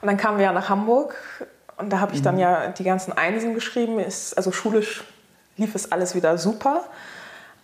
Und 0.00 0.06
dann 0.08 0.16
kamen 0.16 0.38
wir 0.38 0.44
ja 0.46 0.52
nach 0.52 0.68
Hamburg 0.68 1.14
und 1.76 1.92
da 1.92 2.00
habe 2.00 2.14
ich 2.14 2.22
dann 2.22 2.36
mhm. 2.36 2.40
ja 2.40 2.66
die 2.68 2.84
ganzen 2.84 3.12
Einsen 3.12 3.54
geschrieben. 3.54 3.98
Ist, 3.98 4.36
also 4.36 4.52
schulisch 4.52 5.04
lief 5.56 5.74
es 5.74 5.92
alles 5.92 6.14
wieder 6.14 6.38
super. 6.38 6.84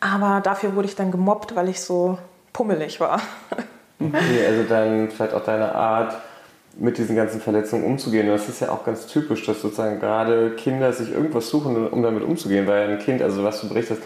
Aber 0.00 0.40
dafür 0.40 0.74
wurde 0.74 0.88
ich 0.88 0.96
dann 0.96 1.10
gemobbt, 1.10 1.54
weil 1.54 1.68
ich 1.68 1.80
so 1.80 2.18
pummelig 2.52 3.00
war. 3.00 3.20
Okay, 4.00 4.46
also 4.46 4.62
dann 4.62 5.10
vielleicht 5.10 5.34
auch 5.34 5.44
deine 5.44 5.74
Art, 5.74 6.16
mit 6.78 6.98
diesen 6.98 7.16
ganzen 7.16 7.40
Verletzungen 7.40 7.84
umzugehen. 7.84 8.28
Und 8.28 8.34
das 8.36 8.48
ist 8.48 8.60
ja 8.60 8.70
auch 8.70 8.84
ganz 8.84 9.06
typisch, 9.06 9.44
dass 9.46 9.60
sozusagen 9.60 10.00
gerade 10.00 10.50
Kinder 10.52 10.92
sich 10.92 11.12
irgendwas 11.12 11.48
suchen, 11.48 11.88
um 11.88 12.02
damit 12.02 12.22
umzugehen, 12.22 12.66
weil 12.66 12.90
ein 12.90 12.98
Kind, 12.98 13.22
also 13.22 13.44
was 13.44 13.60
du 13.60 13.68
berichtest, 13.68 14.02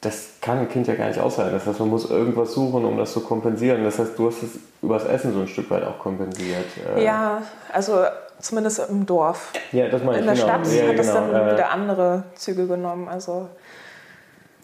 das 0.00 0.34
kann 0.40 0.58
ein 0.58 0.68
Kind 0.68 0.86
ja 0.86 0.94
gar 0.94 1.08
nicht 1.08 1.18
aushalten. 1.18 1.54
Das 1.54 1.66
heißt, 1.66 1.80
man 1.80 1.88
muss 1.88 2.10
irgendwas 2.10 2.52
suchen, 2.52 2.84
um 2.84 2.98
das 2.98 3.12
zu 3.12 3.20
kompensieren. 3.20 3.84
Das 3.84 3.98
heißt, 3.98 4.18
du 4.18 4.28
hast 4.28 4.42
es 4.42 4.50
übers 4.82 5.04
Essen 5.04 5.32
so 5.32 5.40
ein 5.40 5.48
Stück 5.48 5.70
weit 5.70 5.82
auch 5.84 5.98
kompensiert. 5.98 6.66
Äh. 6.96 7.04
Ja, 7.04 7.42
also 7.72 8.04
zumindest 8.38 8.90
im 8.90 9.06
Dorf. 9.06 9.52
Ja, 9.72 9.88
das 9.88 10.02
meine 10.04 10.18
ich. 10.18 10.20
In 10.20 10.26
der 10.26 10.34
genau. 10.34 10.46
Stadt 10.46 10.66
ja, 10.72 10.88
hat 10.88 10.98
es 10.98 11.06
genau. 11.08 11.32
dann 11.32 11.52
wieder 11.52 11.70
andere 11.70 12.24
Züge 12.34 12.66
genommen. 12.66 13.08
Also, 13.08 13.48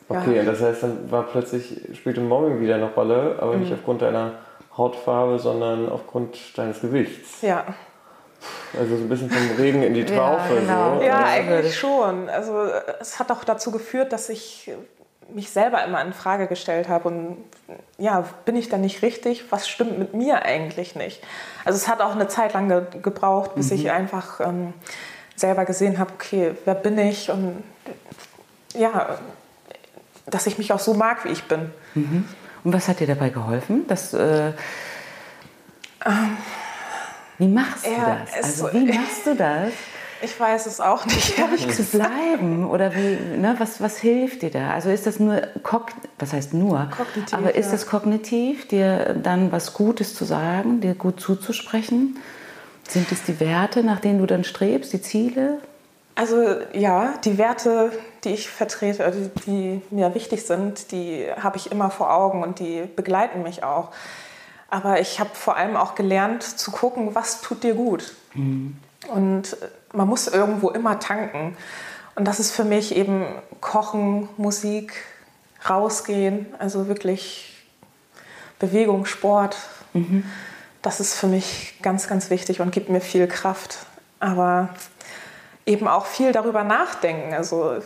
okay, 0.09 0.37
ja. 0.37 0.43
das 0.43 0.61
heißt, 0.61 0.83
dann 0.83 1.11
war 1.11 1.23
plötzlich, 1.23 1.81
spielte 1.95 2.21
Mobbing 2.21 2.61
wieder 2.61 2.75
eine 2.75 2.91
Rolle, 2.91 3.37
aber 3.41 3.55
mhm. 3.55 3.61
nicht 3.61 3.73
aufgrund 3.73 4.03
deiner 4.03 4.33
Hautfarbe, 4.81 5.39
sondern 5.39 5.89
aufgrund 5.89 6.37
deines 6.57 6.81
Gewichts. 6.81 7.43
Ja. 7.43 7.65
Also 8.79 8.97
so 8.97 9.03
ein 9.03 9.09
bisschen 9.09 9.31
vom 9.31 9.57
Regen 9.57 9.83
in 9.83 9.95
die 9.95 10.05
Traufe. 10.07 10.55
Ja, 10.55 10.61
genau. 10.61 10.99
so. 10.99 11.05
ja 11.05 11.25
eigentlich 11.25 11.79
schon. 11.79 12.29
Also 12.29 12.65
es 13.01 13.19
hat 13.19 13.31
auch 13.31 13.45
dazu 13.45 13.71
geführt, 13.71 14.13
dass 14.13 14.29
ich 14.29 14.71
mich 15.35 15.51
selber 15.51 15.85
immer 15.85 16.03
in 16.03 16.13
Frage 16.13 16.47
gestellt 16.47 16.89
habe 16.89 17.09
und 17.09 17.37
ja, 17.99 18.25
bin 18.45 18.57
ich 18.57 18.69
da 18.69 18.79
nicht 18.79 19.03
richtig? 19.03 19.45
Was 19.51 19.69
stimmt 19.69 19.99
mit 19.99 20.15
mir 20.15 20.43
eigentlich 20.43 20.97
nicht? 20.97 21.23
Also 21.65 21.77
es 21.77 21.89
hat 21.89 22.01
auch 22.01 22.15
eine 22.15 22.29
Zeit 22.29 22.55
lang 22.55 22.69
ge 22.69 22.83
gebraucht, 23.01 23.55
bis 23.55 23.71
mhm. 23.71 23.77
ich 23.77 23.91
einfach 23.91 24.41
ähm, 24.41 24.73
selber 25.37 25.65
gesehen 25.65 25.99
habe, 25.99 26.13
okay, 26.15 26.53
wer 26.65 26.75
bin 26.75 26.99
ich 26.99 27.31
und 27.31 27.63
ja, 28.75 29.19
dass 30.27 30.47
ich 30.47 30.59
mich 30.59 30.73
auch 30.73 30.79
so 30.79 30.95
mag, 30.95 31.25
wie 31.25 31.31
ich 31.31 31.45
bin. 31.45 31.73
Mhm. 31.95 32.29
Und 32.65 32.73
was 32.73 32.89
hat 32.89 33.01
dir 33.01 33.07
dabei 33.07 33.31
geholfen? 33.31 33.87
Dass, 33.87 34.13
äh, 34.13 34.53
ähm, 36.05 36.37
wie 37.39 37.49
machst 37.49 37.87
du 37.87 37.91
ja, 37.91 38.19
das? 38.25 38.45
Also 38.45 38.73
wie 38.73 38.85
machst 38.93 39.27
du 39.27 39.35
das? 39.35 39.73
Ich 40.23 40.39
weiß 40.39 40.67
es 40.67 40.81
auch 40.81 41.07
nicht. 41.07 41.39
Ruhig 41.39 41.69
zu 41.75 41.83
bleiben 41.97 42.69
oder 42.69 42.95
wie, 42.95 43.39
ne, 43.39 43.55
was, 43.59 43.81
was 43.81 43.99
hilft 43.99 44.43
dir 44.43 44.51
da? 44.51 44.71
Also 44.73 44.91
ist 44.91 45.07
das 45.07 45.19
nur, 45.19 45.41
was 46.19 46.33
heißt 46.33 46.53
nur, 46.53 46.91
kognitiv, 46.95 47.33
aber 47.33 47.55
ist 47.55 47.67
ja. 47.67 47.73
das 47.73 47.87
kognitiv, 47.87 48.69
dir 48.69 49.17
dann 49.23 49.51
was 49.51 49.73
Gutes 49.73 50.15
zu 50.15 50.25
sagen, 50.25 50.81
dir 50.81 50.95
gut 50.95 51.21
zuzusprechen? 51.21 52.19
Sind 52.87 53.11
es 53.13 53.23
die 53.23 53.41
Werte, 53.41 53.83
nach 53.83 54.01
denen 54.01 54.19
du 54.19 54.27
dann 54.27 54.45
strebst, 54.45 54.93
die 54.93 55.01
Ziele? 55.01 55.59
Also 56.17 56.57
ja, 56.75 57.15
die 57.25 57.39
Werte, 57.39 57.93
die 58.25 58.31
ich 58.31 58.51
vertrete, 58.51 59.31
die 59.47 59.83
mir 59.91 60.15
wichtig 60.15 60.47
sind, 60.47 60.93
die 60.93 61.27
habe 61.41 61.57
ich 61.57 61.73
immer 61.73 61.91
vor 61.91 62.13
Augen 62.13 62.43
und 62.43 62.59
die 62.59 62.83
begleiten 62.95 63.43
mich 63.43 63.65
auch. 63.65 63.91
Aber 64.69 65.01
ich 65.01 65.19
habe 65.19 65.31
vor 65.35 65.57
allem 65.57 65.77
auch 65.77 65.95
gelernt 65.95 66.43
zu 66.43 66.71
gucken, 66.71 67.15
was 67.15 67.41
tut 67.41 67.65
dir 67.65 67.75
gut. 67.75 68.15
Mhm. 68.35 68.77
Und 69.09 69.57
man 69.93 70.07
muss 70.07 70.29
irgendwo 70.29 70.71
immer 70.71 71.01
tanken. 71.01 71.57
Und 72.15 72.27
das 72.27 72.39
ist 72.39 72.53
für 72.53 72.65
mich 72.65 72.95
eben 72.95 73.25
Kochen, 73.61 74.29
Musik, 74.37 74.93
rausgehen, 75.69 76.47
also 76.59 76.89
wirklich 76.89 77.57
Bewegung, 78.59 79.07
Sport. 79.07 79.57
Mhm. 79.93 80.25
das 80.83 81.01
ist 81.01 81.15
für 81.15 81.27
mich 81.27 81.75
ganz, 81.83 82.07
ganz 82.07 82.31
wichtig 82.31 82.61
und 82.61 82.71
gibt 82.71 82.91
mir 82.91 83.01
viel 83.01 83.27
Kraft. 83.27 83.79
Aber 84.21 84.69
eben 85.71 85.89
auch 85.89 86.07
viel 86.07 86.33
darüber 86.33 86.65
nachdenken. 86.65 87.33
Also 87.33 87.77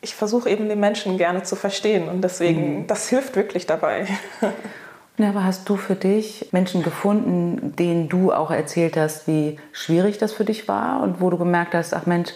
ich 0.00 0.14
versuche 0.14 0.48
eben 0.48 0.68
den 0.68 0.80
Menschen 0.80 1.18
gerne 1.18 1.42
zu 1.42 1.56
verstehen 1.56 2.08
und 2.08 2.22
deswegen, 2.22 2.80
mhm. 2.80 2.86
das 2.86 3.08
hilft 3.08 3.36
wirklich 3.36 3.66
dabei. 3.66 4.06
Ja, 5.20 5.30
aber 5.30 5.42
hast 5.42 5.68
du 5.68 5.76
für 5.76 5.96
dich 5.96 6.50
Menschen 6.52 6.84
gefunden, 6.84 7.74
denen 7.74 8.08
du 8.08 8.32
auch 8.32 8.52
erzählt 8.52 8.96
hast, 8.96 9.26
wie 9.26 9.58
schwierig 9.72 10.18
das 10.18 10.32
für 10.32 10.44
dich 10.44 10.68
war 10.68 11.02
und 11.02 11.20
wo 11.20 11.28
du 11.28 11.36
gemerkt 11.36 11.74
hast, 11.74 11.92
ach 11.92 12.06
Mensch, 12.06 12.30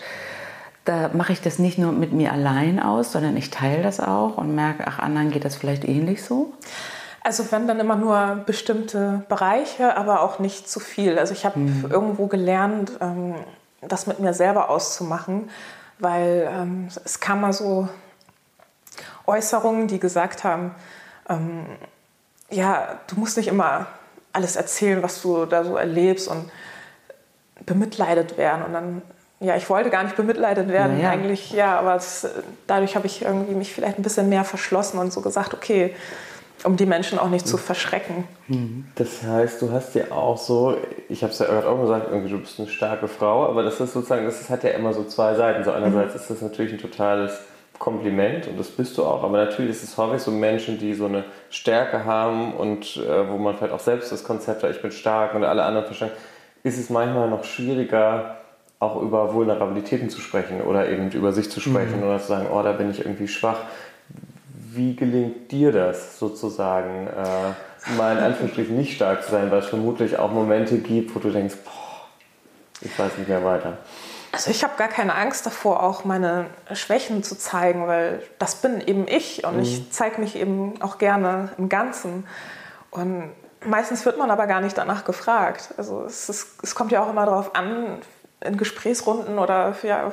da 0.84 1.10
mache 1.12 1.32
ich 1.32 1.40
das 1.40 1.60
nicht 1.60 1.78
nur 1.78 1.92
mit 1.92 2.12
mir 2.12 2.32
allein 2.32 2.82
aus, 2.82 3.12
sondern 3.12 3.36
ich 3.36 3.50
teile 3.50 3.84
das 3.84 4.00
auch 4.00 4.36
und 4.36 4.56
merke, 4.56 4.82
ach, 4.88 4.98
anderen 4.98 5.30
geht 5.30 5.44
das 5.44 5.54
vielleicht 5.54 5.84
ähnlich 5.84 6.24
so? 6.24 6.52
Also 7.22 7.52
wenn 7.52 7.68
dann 7.68 7.78
immer 7.78 7.94
nur 7.94 8.42
bestimmte 8.46 9.22
Bereiche, 9.28 9.96
aber 9.96 10.22
auch 10.22 10.40
nicht 10.40 10.68
zu 10.68 10.80
viel. 10.80 11.20
Also 11.20 11.34
ich 11.34 11.44
habe 11.44 11.60
mhm. 11.60 11.86
irgendwo 11.88 12.26
gelernt, 12.26 12.94
ähm, 13.00 13.36
das 13.82 14.06
mit 14.06 14.20
mir 14.20 14.32
selber 14.32 14.70
auszumachen, 14.70 15.50
weil 15.98 16.48
ähm, 16.50 16.88
es 17.04 17.20
kam 17.20 17.40
mal 17.40 17.52
so 17.52 17.88
Äußerungen, 19.26 19.88
die 19.88 19.98
gesagt 19.98 20.44
haben, 20.44 20.74
ähm, 21.28 21.66
ja, 22.50 23.00
du 23.06 23.16
musst 23.16 23.36
nicht 23.36 23.48
immer 23.48 23.86
alles 24.32 24.56
erzählen, 24.56 25.02
was 25.02 25.22
du 25.22 25.46
da 25.46 25.64
so 25.64 25.76
erlebst 25.76 26.28
und 26.28 26.50
bemitleidet 27.66 28.38
werden. 28.38 28.64
Und 28.64 28.72
dann, 28.72 29.02
ja, 29.40 29.56
ich 29.56 29.68
wollte 29.70 29.90
gar 29.90 30.04
nicht 30.04 30.16
bemitleidet 30.16 30.68
werden 30.68 30.98
ja, 30.98 31.04
ja. 31.04 31.10
eigentlich, 31.10 31.52
ja, 31.52 31.78
aber 31.78 31.96
es, 31.96 32.26
dadurch 32.66 32.96
habe 32.96 33.06
ich 33.06 33.22
irgendwie 33.22 33.54
mich 33.54 33.72
vielleicht 33.72 33.98
ein 33.98 34.02
bisschen 34.02 34.28
mehr 34.28 34.44
verschlossen 34.44 34.98
und 34.98 35.12
so 35.12 35.20
gesagt, 35.20 35.54
okay, 35.54 35.94
um 36.64 36.76
die 36.76 36.86
Menschen 36.86 37.18
auch 37.18 37.28
nicht 37.28 37.46
zu 37.46 37.56
verschrecken. 37.56 38.24
Mhm. 38.48 38.86
Das 38.94 39.22
heißt, 39.22 39.60
du 39.62 39.72
hast 39.72 39.94
ja 39.94 40.10
auch 40.10 40.36
so, 40.36 40.76
ich 41.08 41.22
habe 41.22 41.32
es 41.32 41.38
ja 41.38 41.46
gerade 41.46 41.68
auch 41.68 41.80
gesagt, 41.80 42.08
irgendwie 42.10 42.30
du 42.30 42.38
bist 42.38 42.58
eine 42.58 42.68
starke 42.68 43.08
Frau, 43.08 43.46
aber 43.46 43.62
das 43.62 43.80
ist 43.80 43.92
sozusagen, 43.92 44.24
das 44.24 44.48
hat 44.50 44.64
ja 44.64 44.70
immer 44.70 44.92
so 44.92 45.04
zwei 45.04 45.34
Seiten. 45.34 45.64
So 45.64 45.72
einerseits 45.72 46.14
mhm. 46.14 46.20
ist 46.20 46.30
das 46.30 46.42
natürlich 46.42 46.72
ein 46.72 46.78
totales 46.78 47.40
Kompliment 47.78 48.46
und 48.46 48.60
das 48.60 48.68
bist 48.68 48.96
du 48.96 49.04
auch, 49.04 49.24
aber 49.24 49.44
natürlich 49.44 49.72
ist 49.72 49.82
es 49.82 49.96
häufig 49.96 50.22
so 50.22 50.30
Menschen, 50.30 50.78
die 50.78 50.94
so 50.94 51.06
eine 51.06 51.24
Stärke 51.50 52.04
haben 52.04 52.54
und 52.54 52.96
äh, 52.96 53.28
wo 53.28 53.38
man 53.38 53.56
vielleicht 53.56 53.72
auch 53.72 53.80
selbst 53.80 54.12
das 54.12 54.22
Konzept 54.22 54.62
hat, 54.62 54.70
ich 54.70 54.80
bin 54.80 54.92
stark 54.92 55.34
und 55.34 55.42
alle 55.42 55.64
anderen 55.64 55.86
verstehen, 55.86 56.12
ist 56.62 56.78
es 56.78 56.90
manchmal 56.90 57.28
noch 57.28 57.42
schwieriger, 57.42 58.36
auch 58.78 59.02
über 59.02 59.34
Vulnerabilitäten 59.34 60.10
zu 60.10 60.20
sprechen 60.20 60.60
oder 60.60 60.88
eben 60.88 61.10
über 61.10 61.32
sich 61.32 61.50
zu 61.50 61.58
sprechen 61.58 61.98
mhm. 61.98 62.06
oder 62.06 62.20
zu 62.20 62.28
sagen, 62.28 62.46
oh, 62.52 62.62
da 62.62 62.70
bin 62.70 62.90
ich 62.90 63.00
irgendwie 63.00 63.26
schwach 63.26 63.58
wie 64.74 64.96
gelingt 64.96 65.50
dir 65.50 65.72
das 65.72 66.18
sozusagen, 66.18 67.06
äh, 67.08 67.90
mal 67.96 68.16
in 68.16 68.22
Anführungsstrichen 68.22 68.76
nicht 68.76 68.94
stark 68.94 69.24
zu 69.24 69.30
sein, 69.30 69.50
weil 69.50 69.58
es 69.58 69.66
vermutlich 69.66 70.18
auch 70.18 70.30
Momente 70.30 70.78
gibt, 70.78 71.14
wo 71.14 71.18
du 71.18 71.30
denkst, 71.30 71.56
boah, 71.64 72.06
ich 72.80 72.96
weiß 72.98 73.18
nicht 73.18 73.28
mehr 73.28 73.44
weiter. 73.44 73.78
Also 74.32 74.50
ich 74.50 74.64
habe 74.64 74.74
gar 74.78 74.88
keine 74.88 75.14
Angst 75.14 75.44
davor, 75.44 75.82
auch 75.82 76.04
meine 76.04 76.46
Schwächen 76.72 77.22
zu 77.22 77.36
zeigen, 77.36 77.86
weil 77.86 78.22
das 78.38 78.56
bin 78.56 78.80
eben 78.80 79.06
ich 79.06 79.44
und 79.44 79.56
mhm. 79.56 79.62
ich 79.62 79.90
zeige 79.90 80.20
mich 80.20 80.36
eben 80.36 80.80
auch 80.80 80.96
gerne 80.96 81.50
im 81.58 81.68
Ganzen. 81.68 82.26
Und 82.90 83.30
meistens 83.64 84.06
wird 84.06 84.16
man 84.16 84.30
aber 84.30 84.46
gar 84.46 84.62
nicht 84.62 84.78
danach 84.78 85.04
gefragt. 85.04 85.74
Also 85.76 86.04
es, 86.04 86.30
ist, 86.30 86.62
es 86.62 86.74
kommt 86.74 86.92
ja 86.92 87.02
auch 87.02 87.10
immer 87.10 87.26
darauf 87.26 87.54
an, 87.54 87.98
in 88.40 88.56
Gesprächsrunden 88.56 89.38
oder 89.38 89.76
ja, 89.82 90.12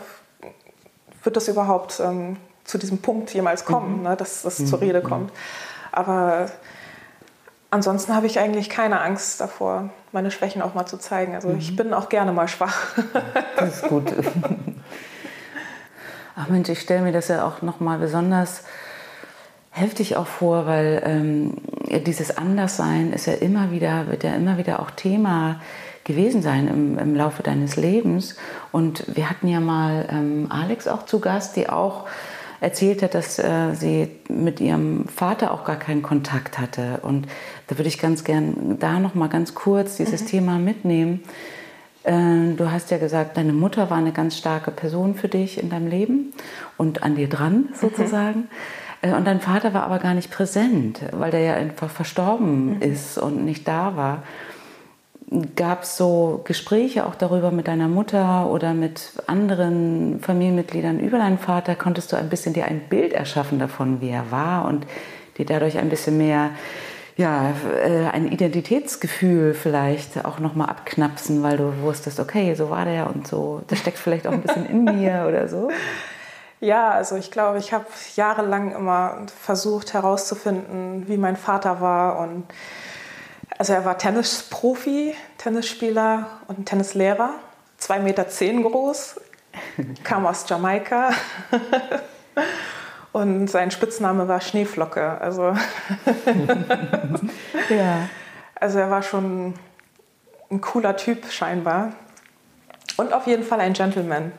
wird 1.24 1.36
das 1.38 1.48
überhaupt 1.48 2.02
ähm, 2.02 2.38
zu 2.70 2.78
diesem 2.78 3.00
Punkt 3.00 3.34
jemals 3.34 3.66
kommen, 3.66 3.98
mhm. 3.98 4.04
ne, 4.04 4.16
dass 4.16 4.44
das 4.44 4.60
mhm. 4.60 4.68
zur 4.68 4.82
Rede 4.82 5.02
kommt. 5.02 5.32
Aber 5.92 6.52
ansonsten 7.72 8.14
habe 8.16 8.28
ich 8.28 8.40
eigentlich 8.40 8.70
keine 8.70 9.02
Angst 9.02 9.42
davor, 9.42 9.90
meine 10.12 10.30
Schwächen 10.30 10.62
auch 10.62 10.76
mal 10.76 10.86
zu 10.86 10.98
zeigen. 10.98 11.34
Also 11.34 11.50
ich 11.58 11.72
mhm. 11.72 11.76
bin 11.78 11.94
auch 11.94 12.10
gerne 12.10 12.32
mal 12.32 12.48
schwach. 12.48 12.78
Das 13.58 13.78
ist 13.78 13.88
gut. 13.88 14.14
Ach 16.36 16.48
Mensch, 16.48 16.70
ich 16.70 16.80
stelle 16.80 17.02
mir 17.02 17.12
das 17.12 17.28
ja 17.28 17.44
auch 17.46 17.64
noch 17.64 17.80
mal 17.80 17.98
besonders 17.98 18.64
heftig 19.72 20.16
auch 20.16 20.28
vor, 20.28 20.68
weil 20.68 21.02
ähm, 21.04 21.58
dieses 22.06 22.38
Anderssein 22.38 23.12
ist 23.14 23.26
ja 23.26 23.34
immer 23.34 23.72
wieder, 23.72 24.08
wird 24.08 24.24
ja 24.24 24.36
immer 24.36 24.58
wieder 24.58 24.80
auch 24.80 24.92
Thema 24.92 25.60
gewesen 26.04 26.42
sein 26.42 26.68
im, 26.68 27.00
im 27.00 27.16
Laufe 27.16 27.44
deines 27.44 27.76
Lebens. 27.76 28.36
Und 28.72 29.04
wir 29.16 29.30
hatten 29.30 29.48
ja 29.48 29.60
mal 29.60 30.08
ähm, 30.12 30.48
Alex 30.50 30.88
auch 30.88 31.06
zu 31.06 31.20
Gast, 31.20 31.56
die 31.56 31.68
auch 31.68 32.08
erzählt 32.62 33.02
hat, 33.04 33.14
dass 33.14 33.40
äh, 33.40 33.74
sie 33.74 34.10
mit 34.28 34.60
ihrem 34.60 35.08
Vater 35.08 35.52
auch 35.52 35.64
gar 35.64 35.78
keinen 35.78 36.02
Kontakt 36.02 36.60
hatte. 36.60 37.00
Und 37.02 37.28
da 37.68 37.78
würde 37.78 37.88
ich 37.88 38.00
ganz 38.00 38.24
gern 38.24 38.78
da 38.80 39.00
noch 39.00 39.16
mal 39.16 39.30
ganz 39.30 39.56
kurz 39.56 39.98
dieses 39.98 40.24
mhm. 40.24 40.28
Thema 40.28 40.58
mitnehmen. 40.58 41.24
Äh, 42.04 42.54
du 42.56 42.72
hast 42.72 42.92
ja 42.92 42.98
gesagt, 42.98 43.38
deine 43.38 43.54
Mutter 43.54 43.90
war 43.90 43.98
eine 43.98 44.12
ganz 44.12 44.38
starke 44.38 44.72
Person 44.72 45.16
für 45.16 45.28
dich 45.28 45.62
in 45.62 45.70
deinem 45.70 45.88
Leben 45.88 46.34
und 46.78 47.04
an 47.04 47.16
dir 47.16 47.30
dran 47.30 47.70
mhm. 47.70 47.76
sozusagen. 47.76 48.48
Mhm. 49.02 49.14
Und 49.14 49.26
dein 49.26 49.40
Vater 49.40 49.74
war 49.74 49.84
aber 49.84 50.00
gar 50.00 50.14
nicht 50.14 50.30
präsent, 50.30 51.00
weil 51.12 51.32
der 51.32 51.42
ja 51.42 51.54
einfach 51.54 51.90
verstorben 51.90 52.76
mhm. 52.76 52.82
ist 52.82 53.18
und 53.18 53.46
nicht 53.46 53.68
da 53.68 53.96
war 53.96 54.24
gab 55.56 55.84
es 55.84 55.96
so 55.96 56.42
Gespräche 56.44 57.06
auch 57.06 57.16
darüber 57.16 57.52
mit 57.52 57.68
deiner 57.68 57.88
Mutter 57.88 58.48
oder 58.48 58.74
mit 58.74 59.12
anderen 59.28 60.20
Familienmitgliedern 60.22 61.00
über 61.00 61.20
deinen 61.20 61.38
Vater? 61.38 61.76
Konntest 61.76 62.12
du 62.12 62.18
ein 62.18 62.30
bisschen 62.30 62.54
dir 62.54 62.66
ein 62.66 62.82
Bild 62.90 63.14
erschaffen 63.14 63.60
davon, 63.60 64.02
wie 64.02 64.10
er 64.10 64.32
war 64.32 64.66
und 64.66 64.88
dir 65.38 65.46
dadurch 65.46 65.78
ein 65.78 65.90
bisschen 65.90 66.18
mehr 66.18 66.52
ja, 67.16 67.54
äh, 67.84 68.08
ein 68.08 68.32
Identitätsgefühl 68.32 69.54
vielleicht 69.54 70.24
auch 70.24 70.40
nochmal 70.40 70.70
abknapsen, 70.70 71.44
weil 71.44 71.58
du 71.58 71.82
wusstest, 71.82 72.20
okay, 72.20 72.56
so 72.56 72.70
war 72.70 72.86
der 72.86 73.14
und 73.14 73.28
so, 73.28 73.62
das 73.68 73.80
steckt 73.80 73.98
vielleicht 73.98 74.26
auch 74.26 74.32
ein 74.32 74.42
bisschen 74.42 74.66
in 74.66 74.86
mir 74.86 75.26
oder 75.28 75.50
so? 75.50 75.70
Ja, 76.62 76.92
also 76.92 77.18
ich 77.18 77.30
glaube, 77.30 77.58
ich 77.58 77.74
habe 77.74 77.86
jahrelang 78.16 78.74
immer 78.74 79.26
versucht 79.42 79.94
herauszufinden, 79.94 81.10
wie 81.10 81.18
mein 81.18 81.36
Vater 81.36 81.82
war 81.82 82.20
und 82.20 82.46
also 83.60 83.74
er 83.74 83.84
war 83.84 83.98
Tennisprofi, 83.98 85.14
Tennisspieler 85.38 86.40
und 86.48 86.66
Tennislehrer, 86.66 87.34
2,10 87.80 88.00
Meter 88.00 88.30
zehn 88.30 88.64
groß, 88.64 89.20
kam 90.06 90.26
aus 90.26 90.46
Jamaika 90.48 91.12
und 93.12 93.50
sein 93.50 93.70
Spitzname 93.70 94.30
war 94.30 94.40
Schneeflocke. 94.40 95.20
Also, 95.20 95.54
ja. 97.70 98.08
also 98.56 98.80
er 98.80 98.90
war 98.90 99.04
schon 99.04 99.56
ein 100.50 100.62
cooler 100.62 100.96
Typ 100.96 101.30
scheinbar 101.30 101.92
und 102.96 103.12
auf 103.12 103.28
jeden 103.28 103.44
Fall 103.44 103.60
ein 103.60 103.74
Gentleman. 103.74 104.32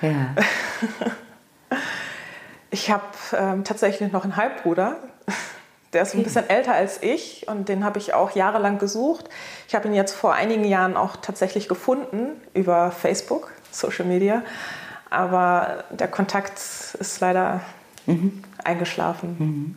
Ja. 0.00 0.34
Ich 2.70 2.90
habe 2.90 3.02
ähm, 3.32 3.64
tatsächlich 3.64 4.12
noch 4.12 4.24
einen 4.24 4.36
Halbbruder, 4.36 4.96
der 5.92 6.02
ist 6.02 6.14
ein 6.14 6.22
bisschen 6.22 6.48
älter 6.48 6.74
als 6.74 7.02
ich 7.02 7.46
und 7.48 7.68
den 7.68 7.84
habe 7.84 7.98
ich 7.98 8.14
auch 8.14 8.32
jahrelang 8.32 8.78
gesucht. 8.78 9.28
Ich 9.66 9.74
habe 9.74 9.88
ihn 9.88 9.94
jetzt 9.94 10.14
vor 10.14 10.34
einigen 10.34 10.64
Jahren 10.64 10.96
auch 10.96 11.16
tatsächlich 11.16 11.68
gefunden 11.68 12.40
über 12.54 12.90
Facebook, 12.90 13.50
Social 13.70 14.04
Media. 14.04 14.42
Aber 15.10 15.84
der 15.90 16.08
Kontakt 16.08 16.58
ist 16.58 17.20
leider 17.20 17.60
mhm. 18.06 18.42
eingeschlafen. 18.62 19.36
Mhm. 19.38 19.76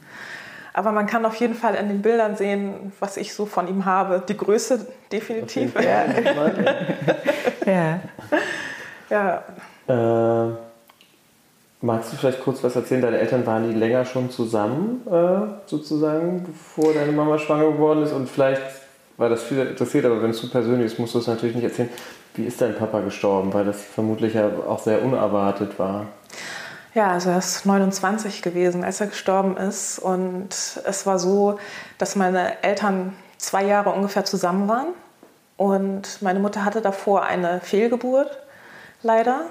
Aber 0.73 0.91
man 0.91 1.05
kann 1.05 1.25
auf 1.25 1.35
jeden 1.35 1.55
Fall 1.55 1.75
in 1.75 1.87
den 1.87 2.01
Bildern 2.01 2.35
sehen, 2.35 2.93
was 2.99 3.17
ich 3.17 3.33
so 3.33 3.45
von 3.45 3.67
ihm 3.67 3.85
habe. 3.85 4.23
Die 4.27 4.37
Größe 4.37 4.87
definitiv. 5.11 5.75
Okay. 5.75 6.25
ja. 9.09 9.43
ja. 9.87 10.49
Äh 10.49 10.70
Magst 11.83 12.13
du 12.13 12.17
vielleicht 12.17 12.41
kurz 12.41 12.63
was 12.63 12.75
erzählen? 12.75 13.01
Deine 13.01 13.17
Eltern 13.17 13.43
waren 13.47 13.67
die 13.67 13.75
länger 13.75 14.05
schon 14.05 14.29
zusammen, 14.29 15.01
äh, 15.07 15.67
sozusagen, 15.67 16.43
bevor 16.43 16.93
deine 16.93 17.11
Mama 17.11 17.39
schwanger 17.39 17.71
geworden 17.71 18.03
ist? 18.03 18.11
Und 18.11 18.29
vielleicht 18.29 18.61
war 19.17 19.29
das 19.29 19.41
viel 19.41 19.59
interessiert, 19.65 20.05
aber 20.05 20.21
wenn 20.21 20.29
es 20.29 20.37
zu 20.37 20.49
persönlich 20.51 20.91
ist, 20.91 20.99
musst 20.99 21.15
du 21.15 21.19
es 21.19 21.25
natürlich 21.25 21.55
nicht 21.55 21.63
erzählen. 21.63 21.89
Wie 22.35 22.45
ist 22.45 22.61
dein 22.61 22.75
Papa 22.75 22.99
gestorben? 23.01 23.51
Weil 23.51 23.65
das 23.65 23.81
vermutlich 23.81 24.35
ja 24.35 24.47
auch 24.67 24.79
sehr 24.79 25.03
unerwartet 25.03 25.79
war. 25.79 26.05
Ja, 26.93 27.11
also 27.11 27.31
er 27.31 27.39
ist 27.39 27.65
29 27.65 28.43
gewesen, 28.43 28.83
als 28.83 29.01
er 29.01 29.07
gestorben 29.07 29.57
ist. 29.57 29.97
Und 29.97 30.49
es 30.49 31.05
war 31.07 31.17
so, 31.17 31.57
dass 31.97 32.15
meine 32.15 32.61
Eltern 32.63 33.13
zwei 33.37 33.65
Jahre 33.65 33.89
ungefähr 33.89 34.23
zusammen 34.23 34.67
waren. 34.67 34.87
Und 35.57 36.21
meine 36.21 36.39
Mutter 36.39 36.63
hatte 36.63 36.81
davor 36.81 37.23
eine 37.23 37.59
Fehlgeburt, 37.61 38.37
leider. 39.01 39.45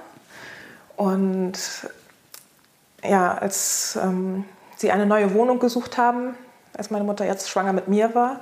Und 0.96 1.58
ja, 3.02 3.34
als 3.34 3.98
ähm, 4.02 4.44
sie 4.76 4.90
eine 4.90 5.06
neue 5.06 5.34
Wohnung 5.34 5.58
gesucht 5.58 5.98
haben, 5.98 6.34
als 6.76 6.90
meine 6.90 7.04
Mutter 7.04 7.26
jetzt 7.26 7.48
schwanger 7.50 7.72
mit 7.72 7.88
mir 7.88 8.14
war, 8.14 8.40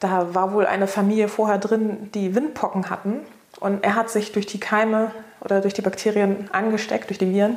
da 0.00 0.34
war 0.34 0.52
wohl 0.52 0.66
eine 0.66 0.86
Familie 0.86 1.28
vorher 1.28 1.58
drin, 1.58 2.10
die 2.14 2.34
Windpocken 2.34 2.90
hatten. 2.90 3.20
Und 3.60 3.84
er 3.84 3.94
hat 3.94 4.10
sich 4.10 4.32
durch 4.32 4.46
die 4.46 4.60
Keime 4.60 5.12
oder 5.40 5.60
durch 5.60 5.74
die 5.74 5.82
Bakterien 5.82 6.50
angesteckt, 6.52 7.08
durch 7.08 7.18
die 7.18 7.32
Viren, 7.32 7.56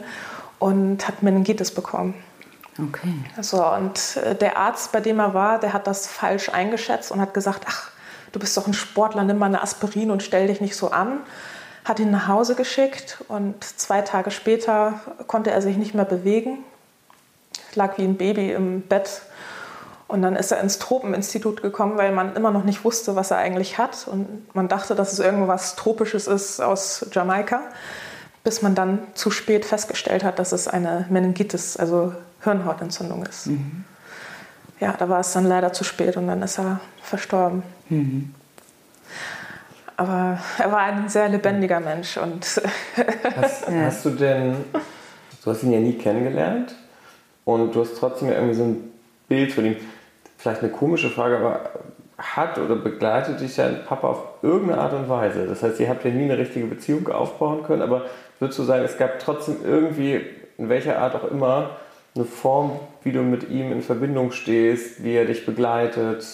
und 0.60 1.08
hat 1.08 1.22
Meningitis 1.24 1.72
bekommen. 1.72 2.14
Okay. 2.80 3.14
Also, 3.36 3.66
und 3.66 4.18
äh, 4.18 4.36
der 4.36 4.58
Arzt, 4.58 4.92
bei 4.92 5.02
dem 5.02 5.20
er 5.20 5.34
war, 5.34 5.60
der 5.60 5.74
hat 5.74 5.88
das 5.88 6.08
falsch 6.08 6.50
eingeschätzt 6.50 7.12
und 7.12 7.20
hat 7.20 7.34
gesagt, 7.34 7.66
ach, 7.68 7.92
du 8.32 8.40
bist 8.40 8.56
doch 8.56 8.68
ein 8.68 8.74
Sportler, 8.74 9.24
nimm 9.24 9.38
mal 9.38 9.48
eine 9.48 9.62
Aspirin 9.62 10.12
und 10.12 10.24
stell 10.24 10.48
dich 10.48 10.62
nicht 10.62 10.76
so 10.76 10.92
an. 10.92 11.20
Hat 11.88 12.00
ihn 12.00 12.12
nach 12.12 12.28
Hause 12.28 12.56
geschickt 12.56 13.24
und 13.30 13.64
zwei 13.64 14.02
Tage 14.02 14.30
später 14.30 15.00
konnte 15.28 15.52
er 15.52 15.62
sich 15.62 15.78
nicht 15.78 15.94
mehr 15.94 16.04
bewegen, 16.04 16.66
lag 17.76 17.98
wie 17.98 18.04
ein 18.04 18.18
Baby 18.18 18.52
im 18.52 18.82
Bett. 18.82 19.22
Und 20.10 20.22
dann 20.22 20.36
ist 20.36 20.52
er 20.52 20.60
ins 20.60 20.80
Tropeninstitut 20.80 21.62
gekommen, 21.62 21.98
weil 21.98 22.12
man 22.12 22.36
immer 22.36 22.52
noch 22.52 22.66
nicht 22.66 22.84
wusste, 22.84 23.16
was 23.16 23.32
er 23.32 23.38
eigentlich 23.38 23.78
hat. 23.78 24.06
Und 24.06 24.54
man 24.54 24.68
dachte, 24.68 24.96
dass 24.96 25.14
es 25.14 25.20
irgendwas 25.20 25.78
Tropisches 25.78 26.28
ist 26.28 26.60
aus 26.60 27.06
Jamaika, 27.14 27.62
bis 28.44 28.62
man 28.62 28.76
dann 28.76 29.00
zu 29.14 29.32
spät 29.32 29.64
festgestellt 29.64 30.26
hat, 30.26 30.40
dass 30.40 30.52
es 30.52 30.68
eine 30.68 31.06
Meningitis, 31.10 31.78
also 31.78 32.14
Hirnhautentzündung 32.44 33.26
ist. 33.26 33.48
Mhm. 33.48 33.86
Ja, 34.82 34.94
da 34.98 35.08
war 35.08 35.22
es 35.22 35.32
dann 35.32 35.46
leider 35.46 35.72
zu 35.72 35.86
spät 35.86 36.18
und 36.18 36.28
dann 36.28 36.42
ist 36.42 36.60
er 36.60 36.82
verstorben. 37.02 37.64
Mhm. 37.88 38.36
Aber 39.98 40.40
er 40.60 40.72
war 40.72 40.80
ein 40.80 41.10
sehr 41.10 41.28
lebendiger 41.28 41.80
Mensch. 41.80 42.18
Und 42.18 42.46
hast, 43.36 43.68
hast 43.68 44.06
du 44.06 44.12
denn, 44.12 44.56
du 45.44 45.52
hast 45.52 45.64
ihn 45.64 45.74
ja 45.74 45.80
nie 45.80 45.98
kennengelernt 45.98 46.76
und 47.46 47.76
du 47.76 47.82
hast 47.82 47.98
trotzdem 47.98 48.30
irgendwie 48.30 48.54
so 48.54 48.64
ein 48.64 48.92
Bild 49.28 49.52
von 49.52 49.66
ihm 49.66 49.76
vielleicht 50.38 50.62
eine 50.62 50.72
komische 50.72 51.10
Frage, 51.10 51.38
aber 51.38 51.72
hat 52.18 52.58
oder 52.58 52.76
begleitet 52.76 53.42
dich 53.42 53.56
dein 53.56 53.84
Papa 53.86 54.08
auf 54.08 54.24
irgendeine 54.42 54.82
Art 54.82 54.94
und 54.94 55.10
Weise? 55.10 55.46
Das 55.46 55.64
heißt, 55.64 55.80
ihr 55.80 55.90
habt 55.90 56.06
ja 56.06 56.12
nie 56.12 56.26
eine 56.26 56.38
richtige 56.38 56.66
Beziehung 56.66 57.08
aufbauen 57.10 57.64
können, 57.64 57.82
aber 57.82 58.06
würdest 58.40 58.60
du 58.60 58.64
sagen, 58.64 58.86
es 58.86 58.98
gab 58.98 59.20
trotzdem 59.20 59.58
irgendwie, 59.66 60.22
in 60.58 60.70
welcher 60.70 61.00
Art 61.00 61.16
auch 61.16 61.30
immer, 61.30 61.72
eine 62.16 62.26
Form, 62.26 62.80
wie 63.04 63.12
du 63.12 63.22
mit 63.22 63.50
ihm 63.50 63.72
in 63.72 63.82
Verbindung 63.82 64.32
stehst, 64.32 65.04
wie 65.04 65.14
er 65.14 65.26
dich 65.26 65.46
begleitet? 65.46 66.26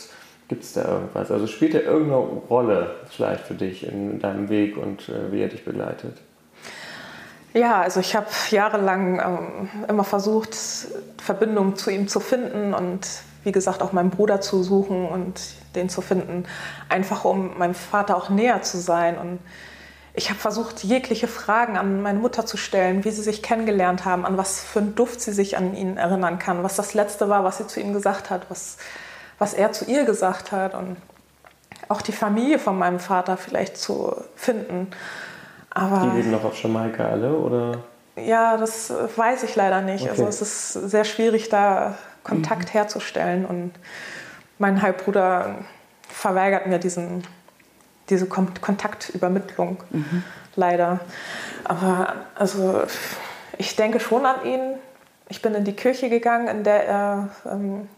Gibt 0.53 0.65
es 0.65 0.73
da 0.73 0.83
irgendwas? 0.87 1.31
Also 1.31 1.47
spielt 1.47 1.73
er 1.73 1.81
irgendeine 1.81 2.21
Rolle 2.47 2.95
vielleicht 3.09 3.47
für 3.47 3.55
dich 3.55 3.87
in 3.87 4.19
deinem 4.19 4.49
Weg 4.49 4.77
und 4.77 5.09
äh, 5.09 5.31
wie 5.31 5.41
er 5.41 5.47
dich 5.47 5.65
begleitet? 5.65 6.15
Ja, 7.55 7.81
also 7.81 7.99
ich 7.99 8.15
habe 8.15 8.27
jahrelang 8.51 9.19
ähm, 9.19 9.69
immer 9.87 10.03
versucht, 10.03 10.55
Verbindung 11.17 11.75
zu 11.75 11.89
ihm 11.89 12.07
zu 12.07 12.19
finden 12.19 12.75
und 12.75 13.07
wie 13.43 13.51
gesagt, 13.51 13.81
auch 13.81 13.93
meinen 13.93 14.11
Bruder 14.11 14.41
zu 14.41 14.61
suchen 14.61 15.07
und 15.07 15.41
den 15.73 15.89
zu 15.89 16.01
finden, 16.01 16.45
einfach 16.87 17.25
um 17.25 17.57
meinem 17.57 17.73
Vater 17.73 18.15
auch 18.15 18.29
näher 18.29 18.61
zu 18.61 18.77
sein. 18.77 19.17
Und 19.17 19.39
ich 20.13 20.29
habe 20.29 20.39
versucht, 20.39 20.83
jegliche 20.83 21.27
Fragen 21.27 21.77
an 21.77 22.03
meine 22.03 22.19
Mutter 22.19 22.45
zu 22.45 22.57
stellen, 22.57 23.05
wie 23.05 23.09
sie 23.09 23.23
sich 23.23 23.41
kennengelernt 23.41 24.05
haben, 24.05 24.23
an 24.23 24.37
was 24.37 24.61
für 24.61 24.81
einen 24.81 24.93
Duft 24.93 25.19
sie 25.19 25.33
sich 25.33 25.57
an 25.57 25.75
ihn 25.75 25.97
erinnern 25.97 26.37
kann, 26.37 26.61
was 26.61 26.75
das 26.75 26.93
Letzte 26.93 27.27
war, 27.27 27.43
was 27.43 27.57
sie 27.57 27.65
zu 27.65 27.79
ihm 27.79 27.91
gesagt 27.91 28.29
hat, 28.29 28.51
was, 28.51 28.77
was 29.43 29.53
er 29.53 29.73
zu 29.73 29.83
ihr 29.85 30.05
gesagt 30.05 30.53
hat 30.53 30.73
und 30.73 30.95
auch 31.89 32.01
die 32.01 32.13
Familie 32.13 32.59
von 32.59 32.77
meinem 32.77 33.01
Vater 33.01 33.35
vielleicht 33.35 33.75
zu 33.75 34.15
finden. 34.37 34.87
Aber 35.69 36.07
die 36.07 36.17
leben 36.17 36.31
noch 36.31 36.45
auf 36.45 36.63
Jamaika 36.63 37.09
alle, 37.09 37.35
oder? 37.35 37.79
Ja, 38.15 38.55
das 38.55 38.93
weiß 39.17 39.43
ich 39.43 39.53
leider 39.57 39.81
nicht. 39.81 40.07
Also 40.07 40.23
okay. 40.23 40.27
Also 40.27 40.45
es 40.45 40.73
ist 40.73 40.89
sehr 40.91 41.03
schwierig, 41.03 41.49
da 41.49 41.95
Kontakt 42.23 42.69
mhm. 42.69 42.71
herzustellen. 42.71 43.45
Und 43.45 43.73
mein 44.59 44.81
Halbbruder 44.81 45.55
verweigert 46.07 46.67
mir 46.67 46.79
diesen, 46.79 47.27
diese 48.09 48.27
Kontaktübermittlung, 48.27 49.83
mhm. 49.89 50.23
leider. 50.55 51.01
Aber 51.65 52.13
also, 52.35 52.83
ich 53.57 53.75
denke 53.75 53.99
schon 53.99 54.25
an 54.25 54.45
ihn. 54.45 54.75
Ich 55.27 55.41
bin 55.41 55.53
in 55.53 55.65
die 55.65 55.73
Kirche 55.73 56.09
gegangen, 56.09 56.47
in 56.47 56.63
der 56.63 56.87
er 56.87 57.29
ähm, 57.45 57.89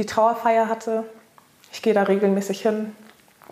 die 0.00 0.06
Trauerfeier 0.06 0.68
hatte. 0.68 1.04
Ich 1.72 1.82
gehe 1.82 1.94
da 1.94 2.04
regelmäßig 2.04 2.62
hin 2.62 2.96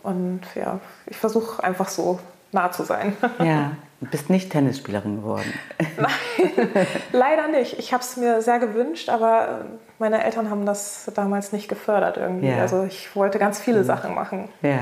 und 0.03 0.41
ja, 0.55 0.81
ich 1.07 1.17
versuche 1.17 1.63
einfach 1.63 1.89
so 1.89 2.19
nah 2.53 2.73
zu 2.73 2.85
sein. 2.85 3.17
Ja, 3.39 3.73
du 4.01 4.07
bist 4.07 4.31
nicht 4.31 4.51
Tennisspielerin 4.51 5.17
geworden. 5.17 5.53
Nein, 5.97 6.87
leider 7.13 7.49
nicht. 7.49 7.79
Ich 7.79 7.93
habe 7.93 8.03
es 8.03 8.17
mir 8.17 8.41
sehr 8.41 8.59
gewünscht, 8.59 9.11
aber 9.11 9.67
meine 9.99 10.25
Eltern 10.25 10.51
haben 10.51 10.65
das 10.65 11.11
damals 11.15 11.53
nicht 11.53 11.69
gefördert 11.69 12.17
irgendwie. 12.17 12.49
Ja. 12.49 12.59
Also 12.59 12.85
ich 12.85 13.15
wollte 13.15 13.39
ganz 13.39 13.61
viele 13.61 13.81
mhm. 13.81 13.85
Sachen 13.85 14.15
machen. 14.15 14.49
Ja. 14.63 14.79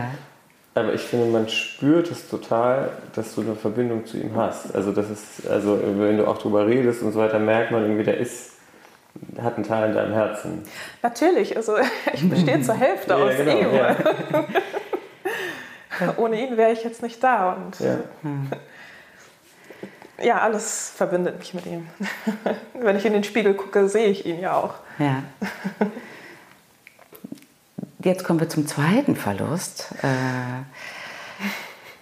Aber 0.75 0.93
ich 0.93 1.01
finde, 1.01 1.27
man 1.27 1.49
spürt 1.49 2.11
es 2.11 2.29
total, 2.29 2.91
dass 3.15 3.35
du 3.35 3.41
eine 3.41 3.57
Verbindung 3.57 4.05
zu 4.05 4.19
ihm 4.19 4.37
hast. 4.37 4.75
Also 4.75 4.93
das 4.93 5.11
ist, 5.11 5.49
also 5.49 5.81
wenn 5.83 6.19
du 6.19 6.29
auch 6.29 6.39
drüber 6.39 6.67
redest 6.67 7.03
und 7.03 7.13
so 7.13 7.19
weiter, 7.19 7.39
merkt 7.39 7.73
man 7.73 7.83
irgendwie, 7.83 8.05
der 8.05 8.19
ist 8.19 8.56
hat 9.43 9.57
einen 9.57 9.65
Teil 9.65 9.91
in 9.91 9.95
deinem 9.97 10.13
Herzen. 10.13 10.63
Natürlich, 11.03 11.57
also 11.57 11.77
ich 12.13 12.29
bestehe 12.29 12.61
zur 12.63 12.75
Hälfte 12.75 13.11
ja, 13.11 13.17
aus 13.17 13.37
genau, 13.37 13.53
ihm. 13.53 13.75
Ja. 13.75 13.97
Ohne 16.17 16.41
ihn 16.47 16.57
wäre 16.57 16.73
ich 16.73 16.85
jetzt 16.85 17.03
nicht 17.03 17.23
da. 17.23 17.53
Und 17.53 17.81
ja. 17.81 17.97
ja, 20.25 20.41
alles 20.41 20.93
verbindet 20.95 21.39
mich 21.39 21.55
mit 21.55 21.67
ihm. 21.67 21.89
Wenn 22.75 22.97
ich 22.97 23.07
in 23.07 23.13
den 23.13 23.25
Spiegel 23.25 23.55
gucke, 23.55 23.89
sehe 23.89 24.07
ich 24.09 24.27
ihn 24.27 24.41
ja 24.41 24.57
auch. 24.57 24.75
Ja. 24.99 25.23
Jetzt 28.01 28.25
kommen 28.25 28.39
wir 28.41 28.49
zum 28.49 28.67
zweiten 28.67 29.17
Verlust. 29.17 29.89
Äh, 30.03 30.63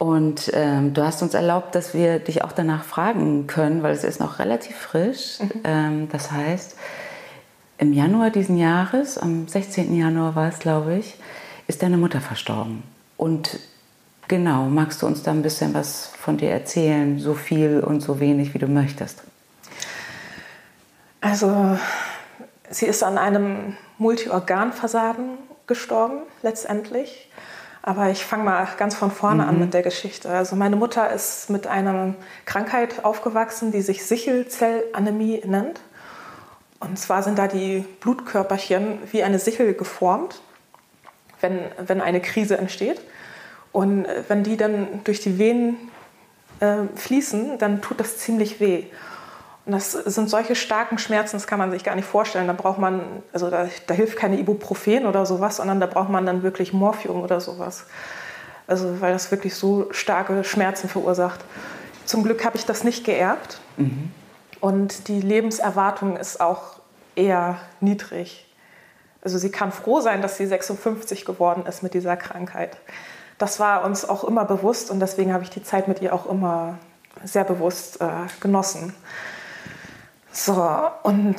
und 0.04 0.50
ähm, 0.52 0.92
du 0.92 1.02
hast 1.02 1.22
uns 1.22 1.32
erlaubt, 1.32 1.74
dass 1.74 1.94
wir 1.94 2.18
dich 2.18 2.44
auch 2.44 2.52
danach 2.52 2.84
fragen 2.84 3.46
können, 3.46 3.82
weil 3.82 3.94
es 3.94 4.04
ist 4.04 4.20
noch 4.20 4.38
relativ 4.38 4.76
frisch. 4.76 5.38
Mhm. 5.40 5.50
Ähm, 5.64 6.08
das 6.12 6.30
heißt, 6.30 6.76
im 7.78 7.92
Januar 7.92 8.30
diesen 8.30 8.58
Jahres, 8.58 9.16
am 9.16 9.48
16. 9.48 9.96
Januar 9.96 10.34
war 10.34 10.48
es, 10.48 10.58
glaube 10.58 10.96
ich, 10.96 11.16
ist 11.68 11.82
deine 11.82 11.96
Mutter 11.96 12.20
verstorben. 12.20 12.82
Und 13.16 13.58
Genau, 14.26 14.64
magst 14.64 15.02
du 15.02 15.06
uns 15.06 15.22
da 15.22 15.32
ein 15.32 15.42
bisschen 15.42 15.74
was 15.74 16.06
von 16.18 16.38
dir 16.38 16.50
erzählen, 16.50 17.18
so 17.18 17.34
viel 17.34 17.80
und 17.80 18.00
so 18.00 18.20
wenig, 18.20 18.54
wie 18.54 18.58
du 18.58 18.66
möchtest? 18.66 19.22
Also, 21.20 21.78
sie 22.70 22.86
ist 22.86 23.02
an 23.02 23.18
einem 23.18 23.76
Multiorganversagen 23.98 25.36
gestorben, 25.66 26.22
letztendlich. 26.42 27.30
Aber 27.86 28.08
ich 28.08 28.24
fange 28.24 28.44
mal 28.44 28.66
ganz 28.78 28.94
von 28.94 29.10
vorne 29.10 29.42
mhm. 29.42 29.48
an 29.50 29.60
mit 29.60 29.74
der 29.74 29.82
Geschichte. 29.82 30.30
Also 30.30 30.56
meine 30.56 30.74
Mutter 30.74 31.12
ist 31.12 31.50
mit 31.50 31.66
einer 31.66 32.14
Krankheit 32.46 33.04
aufgewachsen, 33.04 33.72
die 33.72 33.82
sich 33.82 34.06
Sichelzellanämie 34.06 35.42
nennt. 35.44 35.80
Und 36.80 36.98
zwar 36.98 37.22
sind 37.22 37.38
da 37.38 37.46
die 37.46 37.84
Blutkörperchen 38.00 39.00
wie 39.12 39.22
eine 39.22 39.38
Sichel 39.38 39.74
geformt, 39.74 40.40
wenn, 41.42 41.60
wenn 41.76 42.00
eine 42.00 42.22
Krise 42.22 42.56
entsteht. 42.56 43.02
Und 43.70 44.06
wenn 44.28 44.44
die 44.44 44.56
dann 44.56 45.04
durch 45.04 45.20
die 45.20 45.38
Venen 45.38 45.76
äh, 46.60 46.84
fließen, 46.96 47.58
dann 47.58 47.82
tut 47.82 48.00
das 48.00 48.16
ziemlich 48.16 48.60
weh. 48.60 48.84
Und 49.66 49.72
das 49.72 49.92
sind 49.92 50.28
solche 50.28 50.54
starken 50.54 50.98
Schmerzen, 50.98 51.36
das 51.36 51.46
kann 51.46 51.58
man 51.58 51.70
sich 51.70 51.84
gar 51.84 51.94
nicht 51.94 52.06
vorstellen. 52.06 52.46
Da 52.46 52.52
braucht 52.52 52.78
man, 52.78 53.22
also 53.32 53.48
da, 53.50 53.68
da, 53.86 53.94
hilft 53.94 54.18
keine 54.18 54.38
Ibuprofen 54.38 55.06
oder 55.06 55.24
sowas, 55.24 55.56
sondern 55.56 55.80
da 55.80 55.86
braucht 55.86 56.10
man 56.10 56.26
dann 56.26 56.42
wirklich 56.42 56.72
Morphium 56.72 57.22
oder 57.22 57.40
sowas. 57.40 57.86
Also 58.66 59.00
weil 59.00 59.12
das 59.12 59.30
wirklich 59.30 59.54
so 59.54 59.88
starke 59.90 60.44
Schmerzen 60.44 60.88
verursacht. 60.88 61.40
Zum 62.04 62.22
Glück 62.22 62.44
habe 62.44 62.56
ich 62.56 62.66
das 62.66 62.84
nicht 62.84 63.04
geerbt. 63.04 63.58
Mhm. 63.78 64.10
Und 64.60 65.08
die 65.08 65.20
Lebenserwartung 65.20 66.16
ist 66.16 66.40
auch 66.40 66.80
eher 67.16 67.58
niedrig. 67.80 68.46
Also 69.22 69.38
sie 69.38 69.50
kann 69.50 69.72
froh 69.72 70.00
sein, 70.00 70.20
dass 70.20 70.36
sie 70.36 70.46
56 70.46 71.24
geworden 71.24 71.64
ist 71.66 71.82
mit 71.82 71.94
dieser 71.94 72.16
Krankheit 72.16 72.76
das 73.38 73.60
war 73.60 73.84
uns 73.84 74.08
auch 74.08 74.24
immer 74.24 74.44
bewusst 74.44 74.90
und 74.90 75.00
deswegen 75.00 75.32
habe 75.32 75.44
ich 75.44 75.50
die 75.50 75.62
Zeit 75.62 75.88
mit 75.88 76.00
ihr 76.00 76.14
auch 76.14 76.26
immer 76.26 76.78
sehr 77.24 77.44
bewusst 77.44 78.00
äh, 78.00 78.06
genossen. 78.40 78.94
So, 80.36 80.90
und 81.04 81.36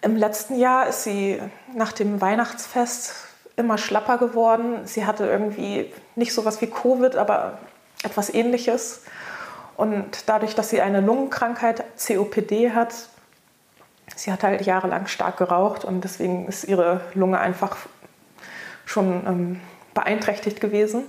im 0.00 0.14
letzten 0.14 0.56
Jahr 0.56 0.86
ist 0.86 1.02
sie 1.02 1.40
nach 1.74 1.90
dem 1.90 2.20
Weihnachtsfest 2.20 3.14
immer 3.56 3.78
schlapper 3.78 4.16
geworden. 4.16 4.86
Sie 4.86 5.04
hatte 5.04 5.26
irgendwie 5.26 5.92
nicht 6.14 6.32
so 6.32 6.44
was 6.44 6.60
wie 6.60 6.68
Covid, 6.68 7.16
aber 7.16 7.58
etwas 8.04 8.32
ähnliches. 8.32 9.02
Und 9.76 10.28
dadurch, 10.28 10.54
dass 10.54 10.70
sie 10.70 10.80
eine 10.80 11.00
Lungenkrankheit, 11.00 11.82
COPD 11.98 12.70
hat, 12.70 12.94
sie 14.14 14.30
hat 14.30 14.44
halt 14.44 14.62
jahrelang 14.62 15.08
stark 15.08 15.36
geraucht 15.36 15.84
und 15.84 16.04
deswegen 16.04 16.46
ist 16.46 16.62
ihre 16.62 17.00
Lunge 17.14 17.40
einfach 17.40 17.76
schon 18.86 19.26
ähm, 19.26 19.60
beeinträchtigt 19.94 20.60
gewesen. 20.60 21.02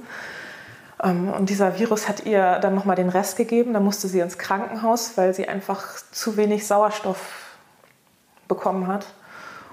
Ähm, 1.04 1.30
und 1.30 1.50
dieser 1.50 1.78
Virus 1.78 2.08
hat 2.08 2.26
ihr 2.26 2.60
dann 2.60 2.74
nochmal 2.74 2.96
den 2.96 3.10
Rest 3.10 3.38
gegeben. 3.38 3.74
Da 3.74 3.80
musste 3.80 4.08
sie 4.08 4.20
ins 4.20 4.38
Krankenhaus, 4.38 5.18
weil 5.18 5.34
sie 5.34 5.48
einfach 5.48 5.84
zu 6.12 6.38
wenig 6.38 6.66
Sauerstoff 6.66 7.20
bekommen 8.48 8.88
hat 8.88 9.06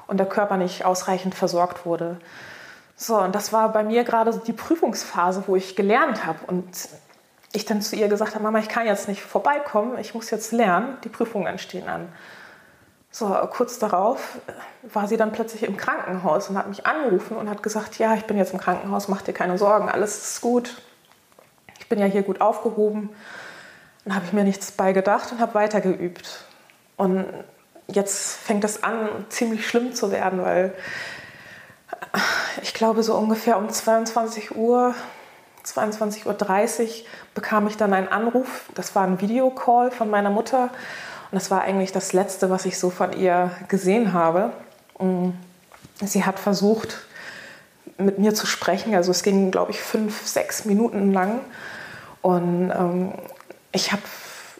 und 0.06 0.18
der 0.18 0.26
Körper 0.26 0.56
nicht 0.56 0.84
ausreichend 0.84 1.34
versorgt 1.34 1.86
wurde. 1.86 2.18
So, 2.96 3.18
und 3.18 3.34
das 3.34 3.52
war 3.52 3.72
bei 3.72 3.82
mir 3.82 4.04
gerade 4.04 4.38
die 4.46 4.52
Prüfungsphase, 4.52 5.44
wo 5.46 5.56
ich 5.56 5.76
gelernt 5.76 6.26
habe. 6.26 6.38
Und 6.46 6.66
ich 7.52 7.64
dann 7.64 7.80
zu 7.80 7.96
ihr 7.96 8.08
gesagt 8.08 8.34
habe, 8.34 8.44
Mama, 8.44 8.58
ich 8.58 8.68
kann 8.68 8.86
jetzt 8.86 9.08
nicht 9.08 9.22
vorbeikommen, 9.22 9.98
ich 9.98 10.14
muss 10.14 10.30
jetzt 10.30 10.52
lernen, 10.52 10.98
die 11.02 11.08
Prüfungen 11.08 11.58
stehen 11.58 11.88
an. 11.88 12.08
So, 13.10 13.26
kurz 13.50 13.80
darauf 13.80 14.38
war 14.84 15.08
sie 15.08 15.16
dann 15.16 15.32
plötzlich 15.32 15.64
im 15.64 15.76
Krankenhaus 15.76 16.48
und 16.48 16.56
hat 16.56 16.68
mich 16.68 16.86
angerufen 16.86 17.36
und 17.36 17.50
hat 17.50 17.62
gesagt, 17.62 17.98
ja, 17.98 18.14
ich 18.14 18.24
bin 18.26 18.36
jetzt 18.36 18.52
im 18.52 18.60
Krankenhaus, 18.60 19.08
mach 19.08 19.22
dir 19.22 19.32
keine 19.32 19.58
Sorgen, 19.58 19.88
alles 19.88 20.16
ist 20.16 20.40
gut. 20.40 20.80
Bin 21.90 21.98
ja 21.98 22.06
hier 22.06 22.22
gut 22.22 22.40
aufgehoben. 22.40 23.10
Dann 24.06 24.14
habe 24.14 24.24
ich 24.24 24.32
mir 24.32 24.44
nichts 24.44 24.72
bei 24.72 24.94
gedacht 24.94 25.30
und 25.30 25.40
habe 25.40 25.52
weitergeübt. 25.52 26.46
Und 26.96 27.26
jetzt 27.88 28.36
fängt 28.36 28.64
es 28.64 28.82
an, 28.82 29.08
ziemlich 29.28 29.68
schlimm 29.68 29.94
zu 29.94 30.10
werden, 30.10 30.42
weil 30.42 30.74
ich 32.62 32.74
glaube, 32.74 33.02
so 33.02 33.14
ungefähr 33.14 33.58
um 33.58 33.68
22 33.68 34.56
Uhr, 34.56 34.94
22.30 35.64 36.24
Uhr 36.26 36.88
bekam 37.34 37.66
ich 37.66 37.76
dann 37.76 37.92
einen 37.92 38.08
Anruf. 38.08 38.70
Das 38.74 38.94
war 38.94 39.06
ein 39.06 39.20
Videocall 39.20 39.90
von 39.90 40.10
meiner 40.10 40.30
Mutter. 40.30 40.70
Und 41.30 41.36
das 41.36 41.50
war 41.50 41.62
eigentlich 41.62 41.92
das 41.92 42.12
Letzte, 42.12 42.50
was 42.50 42.64
ich 42.64 42.78
so 42.78 42.90
von 42.90 43.12
ihr 43.12 43.50
gesehen 43.68 44.12
habe. 44.12 44.52
Mm, 44.98 45.30
sie 46.02 46.24
hat 46.24 46.38
versucht, 46.38 46.98
mit 47.98 48.18
mir 48.18 48.34
zu 48.34 48.46
sprechen. 48.46 48.94
Also 48.94 49.10
es 49.10 49.22
ging, 49.22 49.50
glaube 49.50 49.70
ich, 49.72 49.80
fünf, 49.80 50.26
sechs 50.26 50.64
Minuten 50.64 51.12
lang. 51.12 51.40
Und 52.22 52.70
ähm, 52.70 53.12
ich 53.72 53.92
habe 53.92 54.02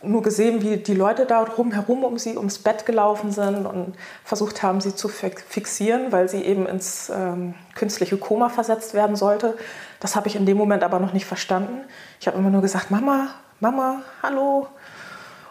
nur 0.03 0.23
gesehen, 0.23 0.63
wie 0.63 0.79
die 0.79 0.95
Leute 0.95 1.27
da 1.27 1.45
drumherum 1.45 2.05
um 2.05 2.19
sie 2.19 2.37
ums 2.37 2.59
Bett 2.59 2.87
gelaufen 2.87 3.33
sind 3.33 3.67
und 3.67 3.95
versucht 4.25 4.63
haben, 4.63 4.81
sie 4.81 4.95
zu 4.95 5.09
fixieren, 5.09 6.11
weil 6.11 6.29
sie 6.29 6.43
eben 6.43 6.67
ins 6.67 7.11
ähm, 7.11 7.55
künstliche 7.75 8.17
Koma 8.17 8.49
versetzt 8.49 8.95
werden 8.95 9.17
sollte. 9.17 9.57
Das 10.01 10.17
habe 10.17 10.29
ich 10.29 10.37
in 10.37 10.47
dem 10.47 10.57
Moment 10.57 10.83
aber 10.83 11.01
noch 11.01 11.13
nicht 11.13 11.27
verstanden. 11.27 11.83
Ich 12.19 12.27
habe 12.27 12.39
immer 12.39 12.51
nur 12.51 12.63
gesagt, 12.63 12.91
Mama, 12.91 13.29
Mama, 13.61 14.03
hallo. 14.23 14.69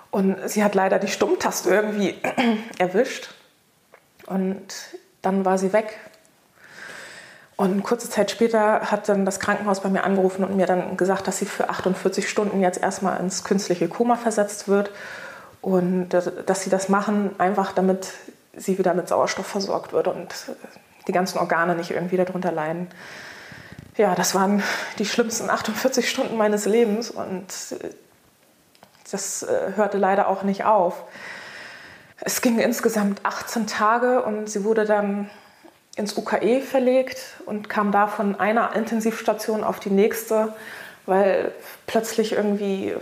Und 0.10 0.38
sie 0.50 0.64
hat 0.64 0.74
leider 0.74 0.98
die 0.98 1.08
Stummtaste 1.08 1.70
irgendwie 1.70 2.16
erwischt. 2.80 3.30
Und 4.26 4.74
dann 5.22 5.46
war 5.46 5.60
sie 5.60 5.74
weg. 5.74 6.00
Und 7.60 7.84
kurze 7.84 8.10
Zeit 8.10 8.32
später 8.32 8.90
hat 8.90 9.10
dann 9.10 9.26
das 9.26 9.42
Krankenhaus 9.42 9.82
bei 9.82 9.90
mir 9.90 10.06
angerufen 10.06 10.46
und 10.46 10.56
mir 10.56 10.66
dann 10.66 10.96
gesagt, 10.96 11.28
dass 11.28 11.40
sie 11.40 11.46
für 11.46 11.70
48 11.70 12.30
Stunden 12.30 12.62
jetzt 12.62 12.82
erstmal 12.82 13.20
ins 13.20 13.44
künstliche 13.44 13.90
Koma 13.90 14.16
versetzt 14.16 14.70
wird. 14.70 14.92
Und 15.60 16.08
dass 16.08 16.64
sie 16.64 16.70
das 16.70 16.88
machen, 16.88 17.38
einfach 17.38 17.74
damit 17.74 18.14
sie 18.56 18.78
wieder 18.78 18.94
mit 18.94 19.10
Sauerstoff 19.10 19.46
versorgt 19.46 19.92
wird 19.92 20.08
und 20.08 20.34
die 21.10 21.12
ganzen 21.12 21.38
Organe 21.38 21.76
nicht 21.76 21.92
irgendwie 21.92 22.16
darunter 22.16 22.54
leiden. 22.54 22.88
Ja, 23.98 24.16
das 24.16 24.34
waren 24.34 24.64
die 24.98 25.06
schlimmsten 25.06 25.50
48 25.50 26.10
Stunden 26.10 26.38
meines 26.38 26.66
Lebens 26.66 27.12
und 27.12 27.46
das 29.12 29.44
äh, 29.44 29.74
hörte 29.76 29.98
leider 29.98 30.30
auch 30.30 30.44
nicht 30.44 30.64
auf. 30.64 31.04
Es 32.22 32.40
ging 32.40 32.58
insgesamt 32.60 33.20
18 33.26 33.68
Tage 33.68 34.24
und 34.24 34.50
sie 34.50 34.64
wurde 34.64 34.86
dann 34.86 35.30
ins 36.00 36.18
UKE 36.18 36.62
verlegt 36.62 37.18
und 37.46 37.70
kam 37.70 37.92
da 37.92 38.08
von 38.08 38.40
einer 38.40 38.76
Intensivstation 38.76 39.64
auf 39.66 39.82
die 39.82 39.90
nächste, 39.90 40.54
weil 41.06 41.52
plötzlich 41.88 42.32
irgendwie, 42.32 42.96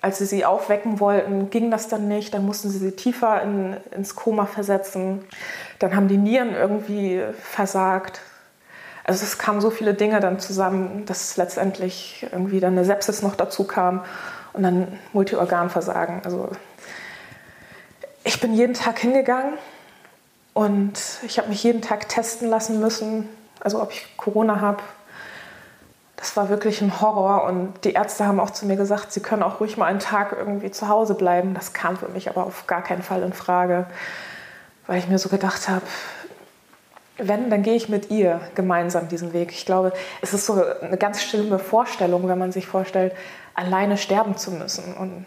als 0.00 0.18
sie 0.18 0.26
sie 0.26 0.44
aufwecken 0.44 0.98
wollten, 0.98 1.50
ging 1.50 1.70
das 1.70 1.86
dann 1.86 2.08
nicht. 2.08 2.34
Dann 2.34 2.44
mussten 2.44 2.68
sie 2.68 2.78
sie 2.78 2.92
tiefer 2.92 3.42
in, 3.42 3.76
ins 3.92 4.16
Koma 4.16 4.46
versetzen. 4.46 5.24
Dann 5.78 5.94
haben 5.94 6.08
die 6.08 6.16
Nieren 6.16 6.52
irgendwie 6.52 7.22
versagt. 7.40 8.20
Also 9.04 9.24
es 9.24 9.38
kamen 9.38 9.60
so 9.60 9.70
viele 9.70 9.94
Dinge 9.94 10.18
dann 10.18 10.40
zusammen, 10.40 11.06
dass 11.06 11.36
letztendlich 11.36 12.26
irgendwie 12.32 12.58
dann 12.58 12.72
eine 12.72 12.84
Sepsis 12.84 13.22
noch 13.22 13.36
dazu 13.36 13.64
kam 13.64 14.04
und 14.52 14.64
dann 14.64 14.98
Multiorganversagen. 15.12 16.22
Also 16.24 16.50
ich 18.24 18.40
bin 18.40 18.52
jeden 18.52 18.74
Tag 18.74 18.98
hingegangen 18.98 19.54
und 20.58 20.98
ich 21.22 21.38
habe 21.38 21.50
mich 21.50 21.62
jeden 21.62 21.82
Tag 21.82 22.08
testen 22.08 22.48
lassen 22.48 22.80
müssen, 22.80 23.28
also 23.60 23.80
ob 23.80 23.92
ich 23.92 24.16
Corona 24.16 24.60
habe. 24.60 24.82
Das 26.16 26.36
war 26.36 26.48
wirklich 26.48 26.82
ein 26.82 27.00
Horror 27.00 27.44
und 27.44 27.74
die 27.84 27.92
Ärzte 27.92 28.26
haben 28.26 28.40
auch 28.40 28.50
zu 28.50 28.66
mir 28.66 28.74
gesagt, 28.74 29.12
sie 29.12 29.20
können 29.20 29.44
auch 29.44 29.60
ruhig 29.60 29.76
mal 29.76 29.86
einen 29.86 30.00
Tag 30.00 30.34
irgendwie 30.36 30.72
zu 30.72 30.88
Hause 30.88 31.14
bleiben. 31.14 31.54
Das 31.54 31.74
kam 31.74 31.96
für 31.96 32.08
mich 32.08 32.28
aber 32.28 32.44
auf 32.44 32.66
gar 32.66 32.82
keinen 32.82 33.02
Fall 33.02 33.22
in 33.22 33.32
Frage, 33.32 33.86
weil 34.88 34.98
ich 34.98 35.06
mir 35.06 35.20
so 35.20 35.28
gedacht 35.28 35.68
habe, 35.68 35.86
wenn, 37.18 37.50
dann 37.50 37.62
gehe 37.62 37.76
ich 37.76 37.88
mit 37.88 38.10
ihr 38.10 38.40
gemeinsam 38.56 39.06
diesen 39.06 39.32
Weg. 39.32 39.52
Ich 39.52 39.64
glaube, 39.64 39.92
es 40.22 40.34
ist 40.34 40.44
so 40.44 40.60
eine 40.80 40.96
ganz 40.96 41.22
schlimme 41.22 41.60
Vorstellung, 41.60 42.26
wenn 42.26 42.38
man 42.38 42.50
sich 42.50 42.66
vorstellt, 42.66 43.14
alleine 43.54 43.96
sterben 43.96 44.36
zu 44.36 44.50
müssen. 44.50 44.94
Und 44.94 45.24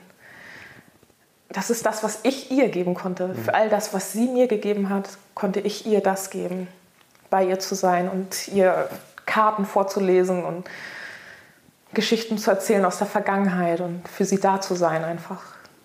das 1.54 1.70
ist 1.70 1.86
das, 1.86 2.04
was 2.04 2.20
ich 2.24 2.52
ihr 2.52 2.70
geben 2.70 2.94
konnte. 2.94 3.30
Mhm. 3.30 3.36
Für 3.36 3.54
all 3.54 3.70
das, 3.70 3.94
was 3.94 4.14
sie 4.14 4.28
mir 4.28 4.48
gegeben 4.48 4.90
hat, 4.90 5.10
konnte 5.34 5.60
ich 5.60 5.86
ihr 5.86 6.02
das 6.02 6.30
geben, 6.30 6.68
bei 7.30 7.46
ihr 7.46 7.60
zu 7.60 7.76
sein 7.76 8.10
und 8.10 8.48
ihr 8.50 8.90
Karten 9.26 9.66
vorzulesen 9.66 10.44
und 10.44 10.70
Geschichten 11.94 12.38
zu 12.38 12.52
erzählen 12.52 12.86
aus 12.86 12.98
der 12.98 13.08
Vergangenheit 13.08 13.82
und 13.82 14.08
für 14.08 14.26
sie 14.26 14.40
da 14.40 14.62
zu 14.62 14.76
sein 14.76 15.04
einfach. 15.04 15.42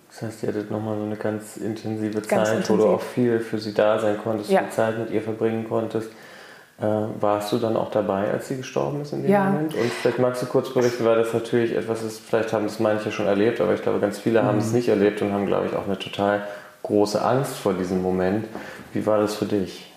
Das 0.09 0.21
heißt, 0.21 0.43
ihr 0.43 0.49
hattet 0.49 0.71
nochmal 0.71 0.97
so 0.97 1.03
eine 1.03 1.15
ganz 1.15 1.57
intensive 1.57 2.21
ganz 2.21 2.49
Zeit, 2.49 2.57
intensiv. 2.57 2.69
wo 2.69 2.77
du 2.77 2.87
auch 2.87 3.01
viel 3.01 3.39
für 3.39 3.59
sie 3.59 3.73
da 3.73 3.99
sein 3.99 4.17
konntest, 4.17 4.49
ja. 4.49 4.61
viel 4.61 4.71
Zeit 4.71 4.97
mit 4.97 5.11
ihr 5.11 5.21
verbringen 5.21 5.67
konntest. 5.67 6.09
Äh, 6.79 6.85
warst 7.19 7.51
du 7.51 7.57
dann 7.57 7.75
auch 7.75 7.89
dabei, 7.89 8.29
als 8.29 8.49
sie 8.49 8.57
gestorben 8.57 9.01
ist 9.01 9.11
in 9.11 9.23
dem 9.23 9.31
ja. 9.31 9.45
Moment? 9.45 9.73
Und 9.73 9.91
vielleicht 9.91 10.19
magst 10.19 10.43
du 10.43 10.45
kurz 10.45 10.71
berichten, 10.71 11.05
weil 11.05 11.17
das 11.17 11.33
natürlich 11.33 11.75
etwas 11.75 12.03
ist, 12.03 12.19
vielleicht 12.19 12.53
haben 12.53 12.65
das 12.65 12.79
manche 12.79 13.11
schon 13.11 13.25
erlebt, 13.25 13.59
aber 13.61 13.73
ich 13.73 13.81
glaube, 13.81 13.99
ganz 13.99 14.19
viele 14.19 14.43
mhm. 14.43 14.45
haben 14.45 14.57
es 14.59 14.71
nicht 14.73 14.87
erlebt 14.87 15.21
und 15.23 15.33
haben, 15.33 15.47
glaube 15.47 15.65
ich, 15.65 15.75
auch 15.75 15.85
eine 15.85 15.97
total 15.97 16.45
große 16.83 17.19
Angst 17.19 17.55
vor 17.55 17.73
diesem 17.73 18.03
Moment. 18.03 18.45
Wie 18.93 19.05
war 19.07 19.17
das 19.17 19.35
für 19.35 19.45
dich? 19.45 19.91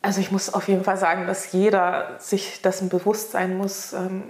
Also 0.00 0.20
ich 0.22 0.30
muss 0.30 0.54
auf 0.54 0.66
jeden 0.68 0.84
Fall 0.84 0.96
sagen, 0.96 1.26
dass 1.26 1.52
jeder 1.52 2.16
sich 2.18 2.62
dessen 2.62 2.88
bewusst 2.88 3.32
sein 3.32 3.58
muss, 3.58 3.92
ähm, 3.92 4.22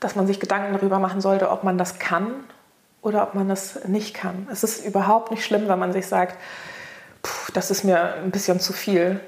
dass 0.00 0.16
man 0.16 0.26
sich 0.26 0.40
Gedanken 0.40 0.72
darüber 0.72 0.98
machen 0.98 1.20
sollte, 1.20 1.50
ob 1.50 1.62
man 1.62 1.78
das 1.78 2.00
kann 2.00 2.32
oder 3.02 3.22
ob 3.22 3.34
man 3.34 3.48
das 3.48 3.84
nicht 3.86 4.14
kann. 4.14 4.48
Es 4.50 4.64
ist 4.64 4.84
überhaupt 4.84 5.30
nicht 5.30 5.44
schlimm, 5.44 5.68
wenn 5.68 5.78
man 5.78 5.92
sich 5.92 6.08
sagt, 6.08 6.36
das 7.54 7.70
ist 7.70 7.84
mir 7.84 8.14
ein 8.14 8.30
bisschen 8.30 8.58
zu 8.58 8.72
viel. 8.72 9.20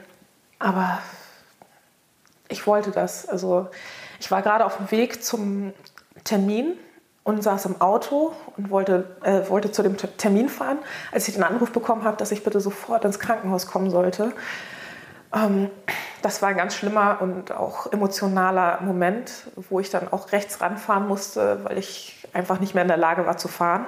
Aber 0.62 1.00
ich 2.48 2.66
wollte 2.66 2.92
das. 2.92 3.28
Also 3.28 3.68
ich 4.20 4.30
war 4.30 4.42
gerade 4.42 4.64
auf 4.64 4.76
dem 4.76 4.90
Weg 4.92 5.24
zum 5.24 5.72
Termin 6.22 6.74
und 7.24 7.42
saß 7.42 7.66
im 7.66 7.80
Auto 7.80 8.32
und 8.56 8.70
wollte, 8.70 9.16
äh, 9.22 9.48
wollte 9.48 9.72
zu 9.72 9.82
dem 9.82 9.96
Termin 9.96 10.48
fahren, 10.48 10.78
als 11.10 11.26
ich 11.26 11.34
den 11.34 11.42
Anruf 11.42 11.72
bekommen 11.72 12.04
habe, 12.04 12.16
dass 12.16 12.30
ich 12.30 12.44
bitte 12.44 12.60
sofort 12.60 13.04
ins 13.04 13.18
Krankenhaus 13.18 13.66
kommen 13.66 13.90
sollte. 13.90 14.32
Ähm, 15.34 15.68
das 16.22 16.42
war 16.42 16.50
ein 16.50 16.56
ganz 16.56 16.76
schlimmer 16.76 17.18
und 17.20 17.50
auch 17.50 17.92
emotionaler 17.92 18.80
Moment, 18.82 19.32
wo 19.68 19.80
ich 19.80 19.90
dann 19.90 20.12
auch 20.12 20.30
rechts 20.30 20.60
ranfahren 20.60 21.08
musste, 21.08 21.64
weil 21.64 21.78
ich 21.78 22.28
einfach 22.32 22.60
nicht 22.60 22.74
mehr 22.74 22.82
in 22.82 22.88
der 22.88 22.96
Lage 22.96 23.26
war 23.26 23.36
zu 23.36 23.48
fahren. 23.48 23.86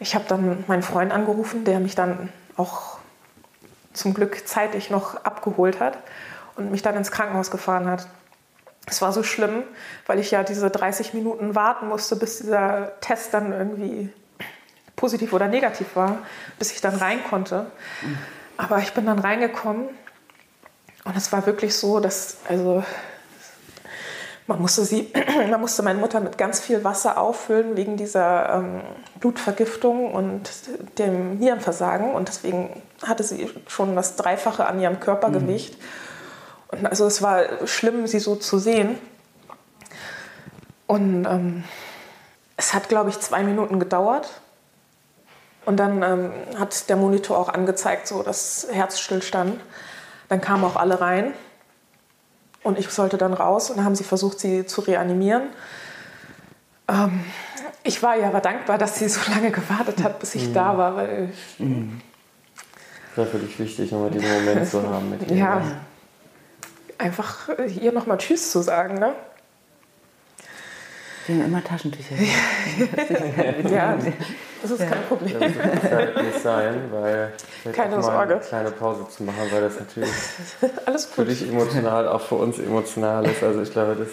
Ich 0.00 0.16
habe 0.16 0.24
dann 0.26 0.64
meinen 0.66 0.82
Freund 0.82 1.12
angerufen, 1.12 1.64
der 1.64 1.78
mich 1.78 1.94
dann 1.94 2.30
auch 2.56 2.93
zum 3.94 4.12
Glück 4.12 4.46
zeitig 4.46 4.90
noch 4.90 5.24
abgeholt 5.24 5.80
hat 5.80 5.98
und 6.56 6.70
mich 6.70 6.82
dann 6.82 6.96
ins 6.96 7.10
Krankenhaus 7.10 7.50
gefahren 7.50 7.88
hat. 7.88 8.06
Es 8.86 9.00
war 9.00 9.12
so 9.12 9.22
schlimm, 9.22 9.62
weil 10.06 10.18
ich 10.18 10.30
ja 10.30 10.42
diese 10.42 10.70
30 10.70 11.14
Minuten 11.14 11.54
warten 11.54 11.88
musste, 11.88 12.16
bis 12.16 12.38
dieser 12.38 13.00
Test 13.00 13.32
dann 13.32 13.52
irgendwie 13.52 14.12
positiv 14.96 15.32
oder 15.32 15.48
negativ 15.48 15.96
war, 15.96 16.18
bis 16.58 16.72
ich 16.72 16.80
dann 16.80 16.94
rein 16.96 17.24
konnte. 17.28 17.66
Aber 18.56 18.78
ich 18.78 18.92
bin 18.92 19.06
dann 19.06 19.18
reingekommen 19.18 19.88
und 21.04 21.16
es 21.16 21.32
war 21.32 21.46
wirklich 21.46 21.76
so, 21.76 22.00
dass 22.00 22.38
also 22.48 22.84
man 24.46 24.60
musste, 24.60 24.84
sie, 24.84 25.12
man 25.50 25.60
musste 25.60 25.82
meine 25.82 25.98
Mutter 25.98 26.20
mit 26.20 26.38
ganz 26.38 26.60
viel 26.60 26.84
Wasser 26.84 27.18
auffüllen 27.18 27.76
wegen 27.76 27.96
dieser 27.96 28.56
ähm, 28.56 28.80
Blutvergiftung 29.20 30.12
und 30.12 30.50
dem 30.98 31.38
Nierenversagen. 31.38 32.12
Und 32.12 32.28
deswegen 32.28 32.82
hatte 33.02 33.22
sie 33.22 33.50
schon 33.68 33.96
das 33.96 34.16
Dreifache 34.16 34.66
an 34.66 34.80
ihrem 34.80 35.00
Körpergewicht. 35.00 35.78
Mhm. 35.78 36.78
Und 36.78 36.86
also 36.86 37.06
es 37.06 37.22
war 37.22 37.66
schlimm, 37.66 38.06
sie 38.06 38.18
so 38.18 38.36
zu 38.36 38.58
sehen. 38.58 38.98
Und 40.86 41.24
ähm, 41.24 41.64
es 42.56 42.74
hat, 42.74 42.88
glaube 42.88 43.10
ich, 43.10 43.20
zwei 43.20 43.42
Minuten 43.42 43.80
gedauert. 43.80 44.28
Und 45.64 45.78
dann 45.78 46.02
ähm, 46.02 46.32
hat 46.58 46.88
der 46.90 46.96
Monitor 46.96 47.38
auch 47.38 47.48
angezeigt, 47.48 48.06
so 48.06 48.22
dass 48.22 48.66
Herzstillstand. 48.70 49.58
Dann 50.28 50.40
kamen 50.40 50.64
auch 50.64 50.76
alle 50.76 51.00
rein. 51.00 51.32
Und 52.64 52.78
ich 52.78 52.88
sollte 52.88 53.18
dann 53.18 53.34
raus 53.34 53.70
und 53.70 53.76
dann 53.76 53.84
haben 53.84 53.94
sie 53.94 54.04
versucht, 54.04 54.40
sie 54.40 54.66
zu 54.66 54.80
reanimieren. 54.80 55.44
Ähm, 56.88 57.24
ich 57.84 58.02
war 58.02 58.16
ihr 58.16 58.26
aber 58.26 58.40
dankbar, 58.40 58.78
dass 58.78 58.98
sie 58.98 59.08
so 59.08 59.20
lange 59.30 59.50
gewartet 59.52 60.02
hat, 60.02 60.18
bis 60.18 60.34
ich 60.34 60.48
mhm. 60.48 60.54
da 60.54 60.76
war. 60.76 60.96
Weil 60.96 61.32
mhm. 61.58 62.00
Das 63.14 63.18
war 63.18 63.26
für 63.26 63.38
dich 63.38 63.56
wichtig, 63.58 63.92
nochmal 63.92 64.10
diesen 64.10 64.32
Moment 64.32 64.66
zu 64.68 64.82
haben 64.82 65.10
mit 65.10 65.30
ihr. 65.30 65.36
Ja, 65.36 65.62
einfach 66.98 67.48
ihr 67.80 67.92
nochmal 67.92 68.18
Tschüss 68.18 68.50
zu 68.50 68.62
sagen. 68.62 68.98
Ne? 68.98 69.12
Wir 71.26 71.36
haben 71.36 71.44
immer 71.46 71.64
Taschentücher. 71.64 72.14
ja, 73.70 73.96
das 74.62 74.70
ist 74.70 74.80
ja. 74.80 74.86
kein 74.86 75.02
Problem. 75.04 75.40
Das 75.40 75.50
muss 75.54 75.90
halt 75.90 76.22
nicht 76.22 76.40
sein, 76.42 76.74
weil 76.90 77.32
Keine 77.72 78.02
Sorge. 78.02 78.34
eine 78.34 78.42
kleine 78.42 78.70
Pause 78.70 79.06
zu 79.08 79.22
machen, 79.22 79.38
weil 79.50 79.62
das 79.62 79.78
natürlich 79.78 80.10
Alles 80.86 81.06
gut. 81.06 81.14
für 81.14 81.24
dich 81.24 81.48
emotional, 81.48 82.08
auch 82.08 82.20
für 82.20 82.34
uns 82.34 82.58
emotional 82.58 83.24
ist. 83.26 83.42
Also 83.42 83.62
ich 83.62 83.72
glaube, 83.72 83.96
das 83.96 84.08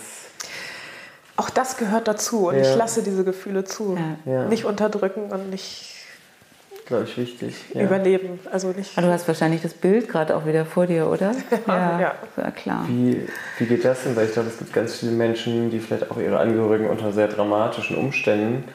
auch 1.37 1.49
das 1.49 1.77
gehört 1.77 2.07
dazu 2.07 2.49
und 2.49 2.55
ja. 2.55 2.61
ich 2.61 2.75
lasse 2.75 3.01
diese 3.01 3.23
Gefühle 3.23 3.63
zu. 3.63 3.97
Ja. 4.25 4.45
Nicht 4.45 4.65
unterdrücken 4.65 5.31
und 5.31 5.49
nicht 5.49 5.90
glaube 6.91 7.05
ich, 7.05 7.17
wichtig. 7.17 7.55
Ja. 7.73 7.83
Überleben. 7.83 8.39
Also 8.51 8.69
nicht 8.69 8.97
Aber 8.97 9.07
du 9.07 9.13
hast 9.13 9.27
wahrscheinlich 9.27 9.61
das 9.61 9.73
Bild 9.73 10.07
gerade 10.07 10.35
auch 10.35 10.45
wieder 10.45 10.65
vor 10.65 10.85
dir, 10.85 11.07
oder? 11.07 11.31
ja, 11.67 11.99
ja. 11.99 12.13
ja 12.37 12.51
klar. 12.51 12.85
Wie, 12.87 13.27
wie 13.57 13.65
geht 13.65 13.83
das 13.83 14.03
denn? 14.03 14.15
Weil 14.15 14.27
ich 14.27 14.33
glaube, 14.33 14.49
es 14.49 14.57
gibt 14.57 14.73
ganz 14.73 14.97
viele 14.97 15.11
Menschen, 15.11 15.71
die 15.71 15.79
vielleicht 15.79 16.11
auch 16.11 16.17
ihre 16.17 16.39
Angehörigen 16.39 16.89
unter 16.89 17.11
sehr 17.11 17.27
dramatischen 17.27 17.97
Umständen 17.97 18.65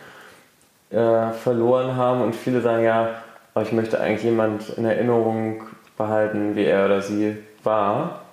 äh, 0.90 1.30
verloren 1.32 1.96
haben 1.96 2.22
und 2.22 2.34
viele 2.34 2.60
sagen 2.60 2.84
ja, 2.84 3.22
aber 3.54 3.64
ich 3.64 3.72
möchte 3.72 4.00
eigentlich 4.00 4.24
jemand 4.24 4.70
in 4.70 4.84
Erinnerung 4.84 5.62
behalten, 5.96 6.56
wie 6.56 6.64
er 6.64 6.86
oder 6.86 7.00
sie 7.00 7.36
war 7.62 8.25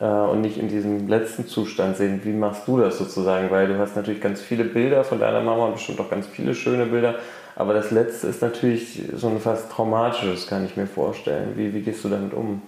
äh, 0.00 0.04
und 0.04 0.40
nicht 0.40 0.58
in 0.58 0.68
diesem 0.68 1.08
letzten 1.08 1.46
Zustand 1.46 1.96
sehen. 1.96 2.20
Wie 2.24 2.32
machst 2.32 2.66
du 2.66 2.78
das 2.78 2.98
sozusagen? 2.98 3.50
Weil 3.50 3.68
du 3.68 3.78
hast 3.78 3.96
natürlich 3.96 4.20
ganz 4.20 4.40
viele 4.40 4.64
Bilder 4.64 5.04
von 5.04 5.20
deiner 5.20 5.40
Mama 5.40 5.66
und 5.66 5.74
bestimmt 5.74 6.00
auch 6.00 6.10
ganz 6.10 6.26
viele 6.26 6.54
schöne 6.54 6.86
Bilder, 6.86 7.16
aber 7.56 7.74
das 7.74 7.90
letzte 7.90 8.28
ist 8.28 8.40
natürlich 8.40 9.02
so 9.16 9.28
ein 9.28 9.40
fast 9.40 9.70
traumatisches, 9.72 10.46
kann 10.46 10.64
ich 10.64 10.76
mir 10.76 10.86
vorstellen. 10.86 11.54
Wie, 11.56 11.74
wie 11.74 11.80
gehst 11.80 12.04
du 12.04 12.08
damit 12.08 12.32
um? 12.32 12.62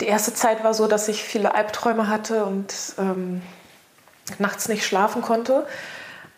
Die 0.00 0.06
erste 0.06 0.32
Zeit 0.32 0.62
war 0.62 0.72
so, 0.72 0.86
dass 0.86 1.08
ich 1.08 1.24
viele 1.24 1.56
Albträume 1.56 2.08
hatte 2.08 2.44
und 2.44 2.72
ähm, 2.98 3.42
nachts 4.38 4.68
nicht 4.68 4.84
schlafen 4.84 5.20
konnte. 5.20 5.66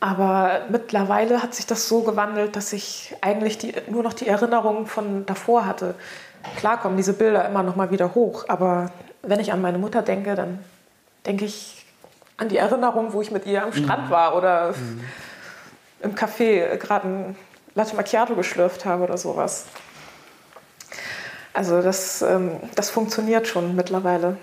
Aber 0.01 0.63
mittlerweile 0.71 1.43
hat 1.43 1.55
sich 1.55 1.67
das 1.67 1.87
so 1.87 2.01
gewandelt, 2.01 2.57
dass 2.57 2.73
ich 2.73 3.15
eigentlich 3.21 3.59
die, 3.59 3.75
nur 3.91 4.03
noch 4.03 4.15
die 4.15 4.27
Erinnerungen 4.27 4.87
von 4.87 5.27
davor 5.27 5.67
hatte. 5.67 5.95
Klar 6.57 6.81
kommen 6.81 6.97
diese 6.97 7.13
Bilder 7.13 7.47
immer 7.49 7.63
noch 7.63 7.77
mal 7.77 7.91
wieder 7.91 8.15
hoch, 8.15 8.45
aber 8.49 8.91
wenn 9.23 9.41
ich 9.41 9.53
an 9.53 9.61
meine 9.61 9.79
Mutter 9.79 10.03
denke, 10.03 10.35
dann 10.35 10.59
denke 11.27 11.45
ich 11.45 11.85
an 12.37 12.49
die 12.49 12.57
Erinnerung, 12.57 13.13
wo 13.13 13.21
ich 13.21 13.31
mit 13.31 13.47
ihr 13.47 13.63
am 13.63 13.73
Strand 13.73 14.07
mhm. 14.07 14.11
war 14.11 14.37
oder 14.37 14.73
mhm. 14.73 15.01
im 16.03 16.15
Café 16.15 16.77
gerade 16.77 17.09
ein 17.09 17.37
Latte 17.75 17.95
Macchiato 17.95 18.35
geschlürft 18.35 18.85
habe 18.85 19.05
oder 19.05 19.17
sowas. 19.17 19.67
Also 21.53 21.83
das, 21.83 22.23
ähm, 22.23 22.53
das 22.75 22.91
funktioniert 22.91 23.47
schon 23.47 23.77
mittlerweile. 23.77 24.37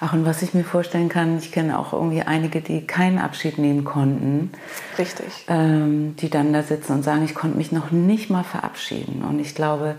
Ach, 0.00 0.12
und 0.14 0.26
was 0.26 0.42
ich 0.42 0.52
mir 0.52 0.64
vorstellen 0.64 1.08
kann, 1.08 1.38
ich 1.38 1.52
kenne 1.52 1.78
auch 1.78 1.92
irgendwie 1.92 2.22
einige, 2.22 2.60
die 2.60 2.84
keinen 2.86 3.18
Abschied 3.18 3.58
nehmen 3.58 3.84
konnten. 3.84 4.50
Richtig. 4.98 5.44
Ähm, 5.46 6.16
die 6.16 6.28
dann 6.28 6.52
da 6.52 6.62
sitzen 6.62 6.94
und 6.94 7.02
sagen, 7.04 7.24
ich 7.24 7.36
konnte 7.36 7.56
mich 7.56 7.70
noch 7.70 7.92
nicht 7.92 8.28
mal 8.28 8.42
verabschieden. 8.42 9.22
Und 9.22 9.38
ich 9.38 9.54
glaube, 9.54 9.94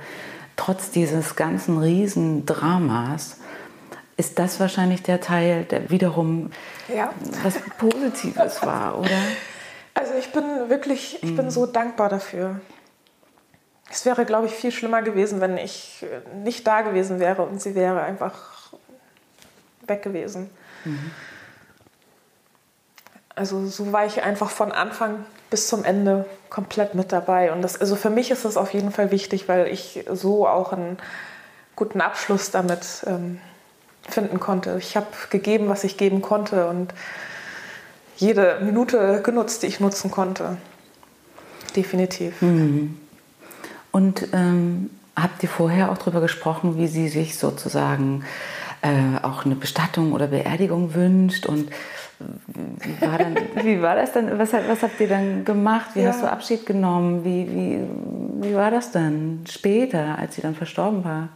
trotz 0.55 0.91
dieses 0.91 1.35
ganzen 1.35 1.77
Riesendramas 1.77 3.37
ist 4.17 4.37
das 4.39 4.59
wahrscheinlich 4.59 5.03
der 5.03 5.21
Teil, 5.21 5.65
der 5.65 5.89
wiederum 5.89 6.51
ja. 6.87 7.11
was 7.43 7.55
Positives 7.77 8.61
war, 8.65 8.99
oder? 8.99 9.09
Also 9.95 10.15
ich 10.15 10.31
bin 10.31 10.43
wirklich, 10.69 11.21
ich 11.21 11.35
bin 11.35 11.51
so 11.51 11.67
dankbar 11.67 12.09
dafür. 12.09 12.59
Es 13.91 14.07
wäre, 14.07 14.25
glaube 14.25 14.47
ich, 14.47 14.53
viel 14.53 14.71
schlimmer 14.71 15.03
gewesen, 15.03 15.39
wenn 15.39 15.55
ich 15.55 16.03
nicht 16.43 16.65
da 16.65 16.81
gewesen 16.81 17.19
wäre 17.19 17.43
und 17.43 17.61
sie 17.61 17.75
wäre 17.75 18.01
einfach 18.01 18.73
weg 19.85 20.01
gewesen. 20.01 20.49
Mhm. 20.83 21.11
Also 23.35 23.67
so 23.67 23.91
war 23.91 24.07
ich 24.07 24.23
einfach 24.23 24.49
von 24.49 24.71
Anfang 24.71 25.25
bis 25.53 25.67
zum 25.67 25.83
Ende 25.83 26.25
komplett 26.49 26.95
mit 26.95 27.11
dabei. 27.11 27.51
Und 27.51 27.61
das, 27.61 27.79
also 27.79 27.95
für 27.95 28.09
mich 28.09 28.31
ist 28.31 28.43
das 28.43 28.57
auf 28.57 28.73
jeden 28.73 28.91
Fall 28.91 29.11
wichtig, 29.11 29.47
weil 29.47 29.67
ich 29.67 30.03
so 30.11 30.47
auch 30.47 30.73
einen 30.73 30.97
guten 31.75 32.01
Abschluss 32.01 32.49
damit 32.49 33.03
ähm, 33.05 33.39
finden 34.09 34.39
konnte. 34.39 34.77
Ich 34.79 34.97
habe 34.97 35.05
gegeben, 35.29 35.69
was 35.69 35.83
ich 35.83 35.95
geben 35.95 36.23
konnte 36.23 36.65
und 36.65 36.95
jede 38.17 38.61
Minute 38.61 39.21
genutzt, 39.21 39.61
die 39.61 39.67
ich 39.67 39.79
nutzen 39.79 40.09
konnte. 40.09 40.57
Definitiv. 41.75 42.41
Mhm. 42.41 42.97
Und 43.91 44.29
ähm, 44.33 44.89
habt 45.15 45.43
ihr 45.43 45.49
vorher 45.49 45.91
auch 45.91 45.99
darüber 45.99 46.21
gesprochen, 46.21 46.79
wie 46.79 46.87
sie 46.87 47.09
sich 47.09 47.37
sozusagen 47.37 48.25
äh, 48.81 49.21
auch 49.21 49.45
eine 49.45 49.53
Bestattung 49.55 50.13
oder 50.13 50.25
Beerdigung 50.25 50.95
wünscht? 50.95 51.45
Und 51.45 51.69
war, 52.99 53.17
dann, 53.17 53.35
wie 53.63 53.81
war 53.81 53.95
das 53.95 54.13
dann? 54.13 54.37
Was, 54.39 54.53
was, 54.53 54.81
habt 54.81 54.99
ihr 54.99 55.07
dann 55.07 55.45
gemacht? 55.45 55.91
Wie 55.93 56.01
ja. 56.01 56.09
hast 56.09 56.21
du 56.21 56.31
Abschied 56.31 56.65
genommen? 56.65 57.23
Wie, 57.23 57.47
wie, 57.49 58.47
wie 58.47 58.55
war 58.55 58.71
das 58.71 58.91
dann 58.91 59.43
später, 59.49 60.17
als 60.17 60.35
sie 60.35 60.41
dann 60.41 60.55
verstorben 60.55 61.03
war? 61.03 61.29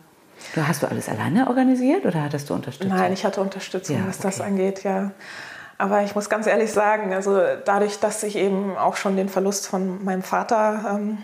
Hast 0.55 0.83
du 0.83 0.87
alles 0.87 1.09
alleine 1.09 1.47
organisiert 1.47 2.05
oder 2.05 2.23
hattest 2.23 2.49
du 2.49 2.53
Unterstützung? 2.53 2.95
Nein, 2.95 3.13
ich 3.13 3.25
hatte 3.25 3.41
Unterstützung, 3.41 3.97
ja, 3.97 4.03
was 4.07 4.19
okay. 4.19 4.27
das 4.27 4.41
angeht, 4.41 4.83
ja. 4.83 5.11
Aber 5.77 6.03
ich 6.03 6.15
muss 6.15 6.29
ganz 6.29 6.47
ehrlich 6.47 6.71
sagen, 6.71 7.13
also 7.13 7.39
dadurch, 7.65 7.99
dass 7.99 8.23
ich 8.23 8.35
eben 8.35 8.75
auch 8.77 8.95
schon 8.95 9.15
den 9.15 9.29
Verlust 9.29 9.67
von 9.67 10.03
meinem 10.03 10.23
Vater 10.23 10.97
ähm, 10.97 11.19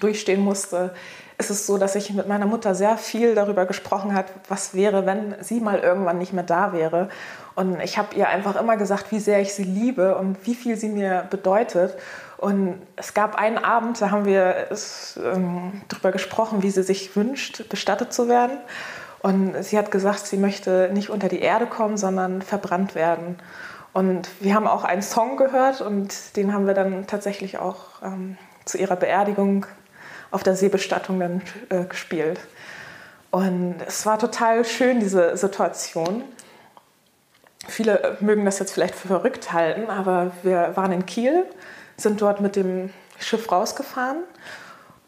durchstehen 0.00 0.40
musste, 0.40 0.94
ist 1.38 1.50
es 1.50 1.66
so, 1.66 1.78
dass 1.78 1.94
ich 1.94 2.12
mit 2.12 2.28
meiner 2.28 2.46
Mutter 2.46 2.74
sehr 2.74 2.98
viel 2.98 3.34
darüber 3.34 3.64
gesprochen 3.66 4.14
habe, 4.14 4.28
was 4.48 4.74
wäre, 4.74 5.06
wenn 5.06 5.36
sie 5.40 5.60
mal 5.60 5.78
irgendwann 5.78 6.18
nicht 6.18 6.32
mehr 6.32 6.44
da 6.44 6.72
wäre. 6.72 7.08
Und 7.58 7.80
ich 7.80 7.98
habe 7.98 8.14
ihr 8.14 8.28
einfach 8.28 8.54
immer 8.54 8.76
gesagt, 8.76 9.10
wie 9.10 9.18
sehr 9.18 9.40
ich 9.40 9.52
sie 9.52 9.64
liebe 9.64 10.14
und 10.14 10.46
wie 10.46 10.54
viel 10.54 10.76
sie 10.76 10.88
mir 10.88 11.26
bedeutet. 11.28 11.98
Und 12.36 12.80
es 12.94 13.14
gab 13.14 13.34
einen 13.34 13.58
Abend, 13.58 14.00
da 14.00 14.12
haben 14.12 14.26
wir 14.26 14.68
ähm, 15.16 15.82
darüber 15.88 16.12
gesprochen, 16.12 16.62
wie 16.62 16.70
sie 16.70 16.84
sich 16.84 17.16
wünscht, 17.16 17.68
bestattet 17.68 18.12
zu 18.12 18.28
werden. 18.28 18.58
Und 19.22 19.60
sie 19.64 19.76
hat 19.76 19.90
gesagt, 19.90 20.24
sie 20.28 20.36
möchte 20.36 20.90
nicht 20.92 21.10
unter 21.10 21.28
die 21.28 21.40
Erde 21.40 21.66
kommen, 21.66 21.96
sondern 21.96 22.42
verbrannt 22.42 22.94
werden. 22.94 23.40
Und 23.92 24.28
wir 24.38 24.54
haben 24.54 24.68
auch 24.68 24.84
einen 24.84 25.02
Song 25.02 25.36
gehört 25.36 25.80
und 25.80 26.36
den 26.36 26.54
haben 26.54 26.68
wir 26.68 26.74
dann 26.74 27.08
tatsächlich 27.08 27.58
auch 27.58 28.02
ähm, 28.04 28.38
zu 28.66 28.78
ihrer 28.78 28.94
Beerdigung 28.94 29.66
auf 30.30 30.44
der 30.44 30.54
Seebestattung 30.54 31.18
dann 31.18 31.42
äh, 31.70 31.82
gespielt. 31.86 32.38
Und 33.32 33.78
es 33.84 34.06
war 34.06 34.16
total 34.16 34.64
schön, 34.64 35.00
diese 35.00 35.36
Situation. 35.36 36.22
Viele 37.68 38.16
mögen 38.20 38.44
das 38.44 38.58
jetzt 38.58 38.72
vielleicht 38.72 38.94
für 38.94 39.08
verrückt 39.08 39.52
halten, 39.52 39.90
aber 39.90 40.32
wir 40.42 40.72
waren 40.74 40.90
in 40.90 41.06
Kiel, 41.06 41.44
sind 41.96 42.20
dort 42.20 42.40
mit 42.40 42.56
dem 42.56 42.90
Schiff 43.18 43.50
rausgefahren 43.52 44.24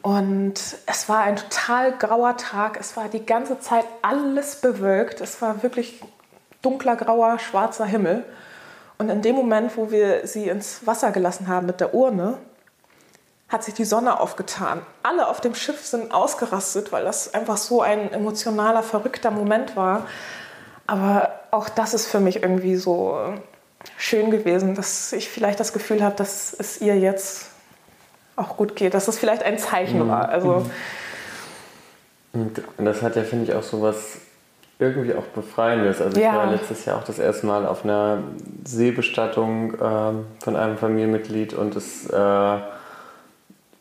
und 0.02 0.54
es 0.86 1.08
war 1.08 1.20
ein 1.20 1.36
total 1.36 1.92
grauer 1.92 2.36
Tag. 2.36 2.78
Es 2.80 2.96
war 2.96 3.08
die 3.08 3.24
ganze 3.24 3.60
Zeit 3.60 3.84
alles 4.02 4.56
bewölkt. 4.56 5.20
Es 5.20 5.42
war 5.42 5.62
wirklich 5.62 6.00
dunkler, 6.62 6.96
grauer, 6.96 7.38
schwarzer 7.38 7.84
Himmel. 7.84 8.24
Und 8.98 9.10
in 9.10 9.22
dem 9.22 9.36
Moment, 9.36 9.76
wo 9.76 9.90
wir 9.90 10.26
sie 10.26 10.48
ins 10.48 10.86
Wasser 10.86 11.10
gelassen 11.10 11.48
haben 11.48 11.66
mit 11.66 11.80
der 11.80 11.94
Urne, 11.94 12.38
hat 13.48 13.64
sich 13.64 13.74
die 13.74 13.84
Sonne 13.84 14.20
aufgetan. 14.20 14.82
Alle 15.02 15.26
auf 15.26 15.40
dem 15.40 15.54
Schiff 15.54 15.84
sind 15.84 16.12
ausgerastet, 16.12 16.92
weil 16.92 17.04
das 17.04 17.34
einfach 17.34 17.56
so 17.56 17.82
ein 17.82 18.12
emotionaler, 18.12 18.82
verrückter 18.82 19.30
Moment 19.30 19.76
war. 19.76 20.06
Aber 20.86 21.39
auch 21.50 21.68
das 21.68 21.94
ist 21.94 22.06
für 22.06 22.20
mich 22.20 22.42
irgendwie 22.42 22.76
so 22.76 23.18
schön 23.96 24.30
gewesen, 24.30 24.74
dass 24.74 25.12
ich 25.12 25.28
vielleicht 25.28 25.60
das 25.60 25.72
Gefühl 25.72 26.02
habe, 26.02 26.16
dass 26.16 26.54
es 26.58 26.80
ihr 26.80 26.98
jetzt 26.98 27.46
auch 28.36 28.56
gut 28.56 28.76
geht, 28.76 28.94
dass 28.94 29.06
das 29.06 29.18
vielleicht 29.18 29.42
ein 29.42 29.58
Zeichen 29.58 30.04
mhm. 30.04 30.08
war. 30.08 30.28
Also 30.28 30.66
und 32.32 32.62
das 32.78 33.02
hat 33.02 33.16
ja, 33.16 33.22
finde 33.22 33.50
ich, 33.50 33.54
auch 33.54 33.62
so 33.62 33.82
was 33.82 34.18
irgendwie 34.78 35.14
auch 35.14 35.24
Befreiendes. 35.24 36.00
Also 36.00 36.18
ja. 36.18 36.30
ich 36.30 36.36
war 36.36 36.50
letztes 36.50 36.84
Jahr 36.84 36.98
auch 36.98 37.04
das 37.04 37.18
erste 37.18 37.46
Mal 37.46 37.66
auf 37.66 37.84
einer 37.84 38.22
Seebestattung 38.64 39.74
äh, 39.74 40.42
von 40.42 40.56
einem 40.56 40.78
Familienmitglied 40.78 41.54
und 41.54 41.76
es, 41.76 42.08
äh, 42.08 42.58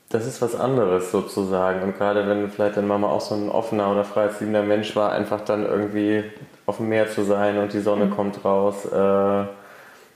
das 0.09 0.25
ist 0.25 0.41
was 0.41 0.55
anderes 0.55 1.11
sozusagen. 1.11 1.83
Und 1.83 1.97
gerade 1.97 2.27
wenn 2.27 2.49
vielleicht 2.49 2.77
deine 2.77 2.87
Mama 2.87 3.07
auch 3.07 3.21
so 3.21 3.35
ein 3.35 3.49
offener 3.49 3.91
oder 3.91 4.03
freiheitsliebender 4.03 4.63
Mensch 4.63 4.95
war, 4.95 5.11
einfach 5.11 5.41
dann 5.41 5.65
irgendwie 5.65 6.23
auf 6.65 6.77
dem 6.77 6.89
Meer 6.89 7.09
zu 7.09 7.23
sein 7.23 7.57
und 7.59 7.73
die 7.73 7.79
Sonne 7.79 8.05
mhm. 8.05 8.15
kommt 8.15 8.43
raus, 8.43 8.85
äh, 8.85 9.45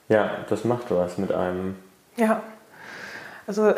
ja, 0.09 0.31
das 0.49 0.65
macht 0.65 0.89
was 0.89 1.17
mit 1.17 1.31
einem. 1.31 1.75
Ja, 2.17 2.41
also 3.45 3.73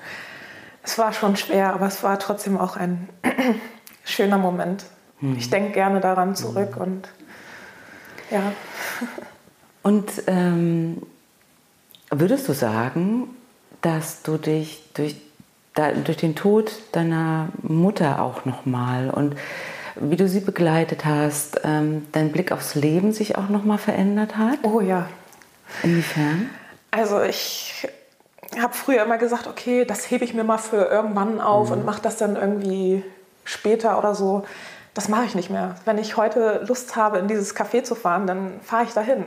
es 0.82 0.98
war 0.98 1.12
schon 1.12 1.36
schwer, 1.36 1.74
aber 1.74 1.86
es 1.86 2.02
war 2.02 2.18
trotzdem 2.18 2.58
auch 2.58 2.76
ein 2.76 3.08
schöner 4.04 4.38
Moment. 4.38 4.84
Mhm. 5.20 5.36
Ich 5.36 5.50
denke 5.50 5.72
gerne 5.72 6.00
daran 6.00 6.34
zurück 6.34 6.76
mhm. 6.76 6.82
und 6.82 7.08
ja. 8.30 8.52
Und 9.82 10.10
ähm, 10.26 11.02
würdest 12.10 12.48
du 12.48 12.54
sagen, 12.54 13.28
dass 13.82 14.22
du 14.22 14.36
dich 14.36 14.82
durch, 14.94 15.14
da, 15.76 15.92
durch 15.92 16.16
den 16.16 16.34
Tod 16.34 16.72
deiner 16.90 17.50
Mutter 17.62 18.20
auch 18.20 18.44
nochmal 18.44 19.10
und 19.10 19.36
wie 19.98 20.16
du 20.16 20.28
sie 20.28 20.40
begleitet 20.40 21.04
hast, 21.04 21.60
ähm, 21.64 22.06
dein 22.12 22.32
Blick 22.32 22.52
aufs 22.52 22.74
Leben 22.74 23.12
sich 23.12 23.38
auch 23.38 23.48
nochmal 23.48 23.78
verändert 23.78 24.36
hat? 24.36 24.58
Oh 24.62 24.80
ja. 24.80 25.08
Inwiefern? 25.82 26.50
Also 26.90 27.22
ich 27.22 27.88
habe 28.60 28.74
früher 28.74 29.02
immer 29.02 29.18
gesagt, 29.18 29.46
okay, 29.46 29.84
das 29.84 30.10
hebe 30.10 30.24
ich 30.24 30.34
mir 30.34 30.44
mal 30.44 30.58
für 30.58 30.86
irgendwann 30.86 31.40
auf 31.40 31.68
mhm. 31.68 31.76
und 31.76 31.84
mache 31.84 32.02
das 32.02 32.16
dann 32.16 32.36
irgendwie 32.36 33.04
später 33.44 33.98
oder 33.98 34.14
so. 34.14 34.44
Das 34.94 35.08
mache 35.08 35.24
ich 35.24 35.34
nicht 35.34 35.50
mehr. 35.50 35.76
Wenn 35.84 35.98
ich 35.98 36.16
heute 36.16 36.64
Lust 36.66 36.96
habe, 36.96 37.18
in 37.18 37.28
dieses 37.28 37.54
Café 37.54 37.82
zu 37.82 37.94
fahren, 37.94 38.26
dann 38.26 38.60
fahre 38.62 38.84
ich 38.84 38.92
dahin. 38.92 39.26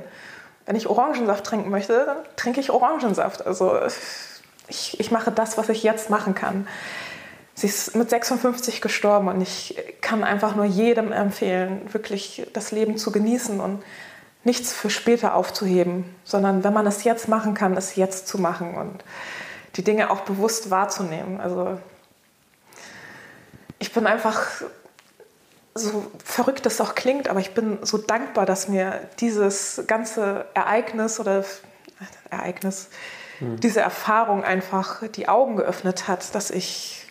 Wenn 0.66 0.76
ich 0.76 0.88
Orangensaft 0.88 1.46
trinken 1.46 1.70
möchte, 1.70 2.06
dann 2.06 2.18
trinke 2.36 2.60
ich 2.60 2.72
Orangensaft. 2.72 3.46
Also 3.46 3.74
ich, 4.70 5.00
ich 5.00 5.12
mache 5.12 5.32
das, 5.32 5.58
was 5.58 5.70
ich 5.70 5.84
jetzt 5.84 6.10
machen 6.10 6.36
kann. 6.36 6.68
Sie 7.56 7.68
ist 7.68 7.96
mit 7.96 8.10
56 8.10 8.82
gestorben 8.82 9.28
und 9.28 9.42
ich 9.42 9.76
kann 10.02 10.24
einfach 10.24 10.56
nur 10.56 10.66
jedem 10.66 11.12
empfehlen, 11.12 11.82
wirklich 11.92 12.48
das 12.54 12.72
Leben 12.72 12.98
zu 12.98 13.12
genießen 13.12 13.60
und 13.60 13.84
nichts 14.44 14.72
für 14.72 14.90
später 14.90 15.36
aufzuheben, 15.36 16.06
sondern 16.24 16.64
wenn 16.64 16.74
man 16.74 16.88
es 16.88 17.04
jetzt 17.04 17.28
machen 17.28 17.56
kann, 17.56 17.76
es 17.76 17.96
jetzt 17.96 18.28
zu 18.28 18.38
machen 18.38 18.76
und 18.76 19.04
die 19.76 19.84
Dinge 19.84 20.10
auch 20.10 20.22
bewusst 20.22 20.70
wahrzunehmen. 20.70 21.42
Also 21.42 21.78
ich 23.78 23.92
bin 23.92 24.08
einfach, 24.08 24.48
so 25.76 26.10
verrückt 26.24 26.66
es 26.66 26.80
auch 26.80 26.96
klingt, 26.96 27.28
aber 27.28 27.42
ich 27.42 27.54
bin 27.54 27.80
so 27.82 27.98
dankbar, 27.98 28.46
dass 28.46 28.70
mir 28.70 29.02
dieses 29.20 29.84
ganze 29.88 30.46
Ereignis 30.54 31.20
oder 31.20 31.44
Ereignis, 32.30 32.90
hm. 33.40 33.60
diese 33.60 33.82
Erfahrung 33.82 34.44
einfach 34.44 35.04
die 35.16 35.28
Augen 35.28 35.56
geöffnet 35.58 36.08
hat, 36.08 36.36
dass 36.36 36.52
ich 36.52 37.08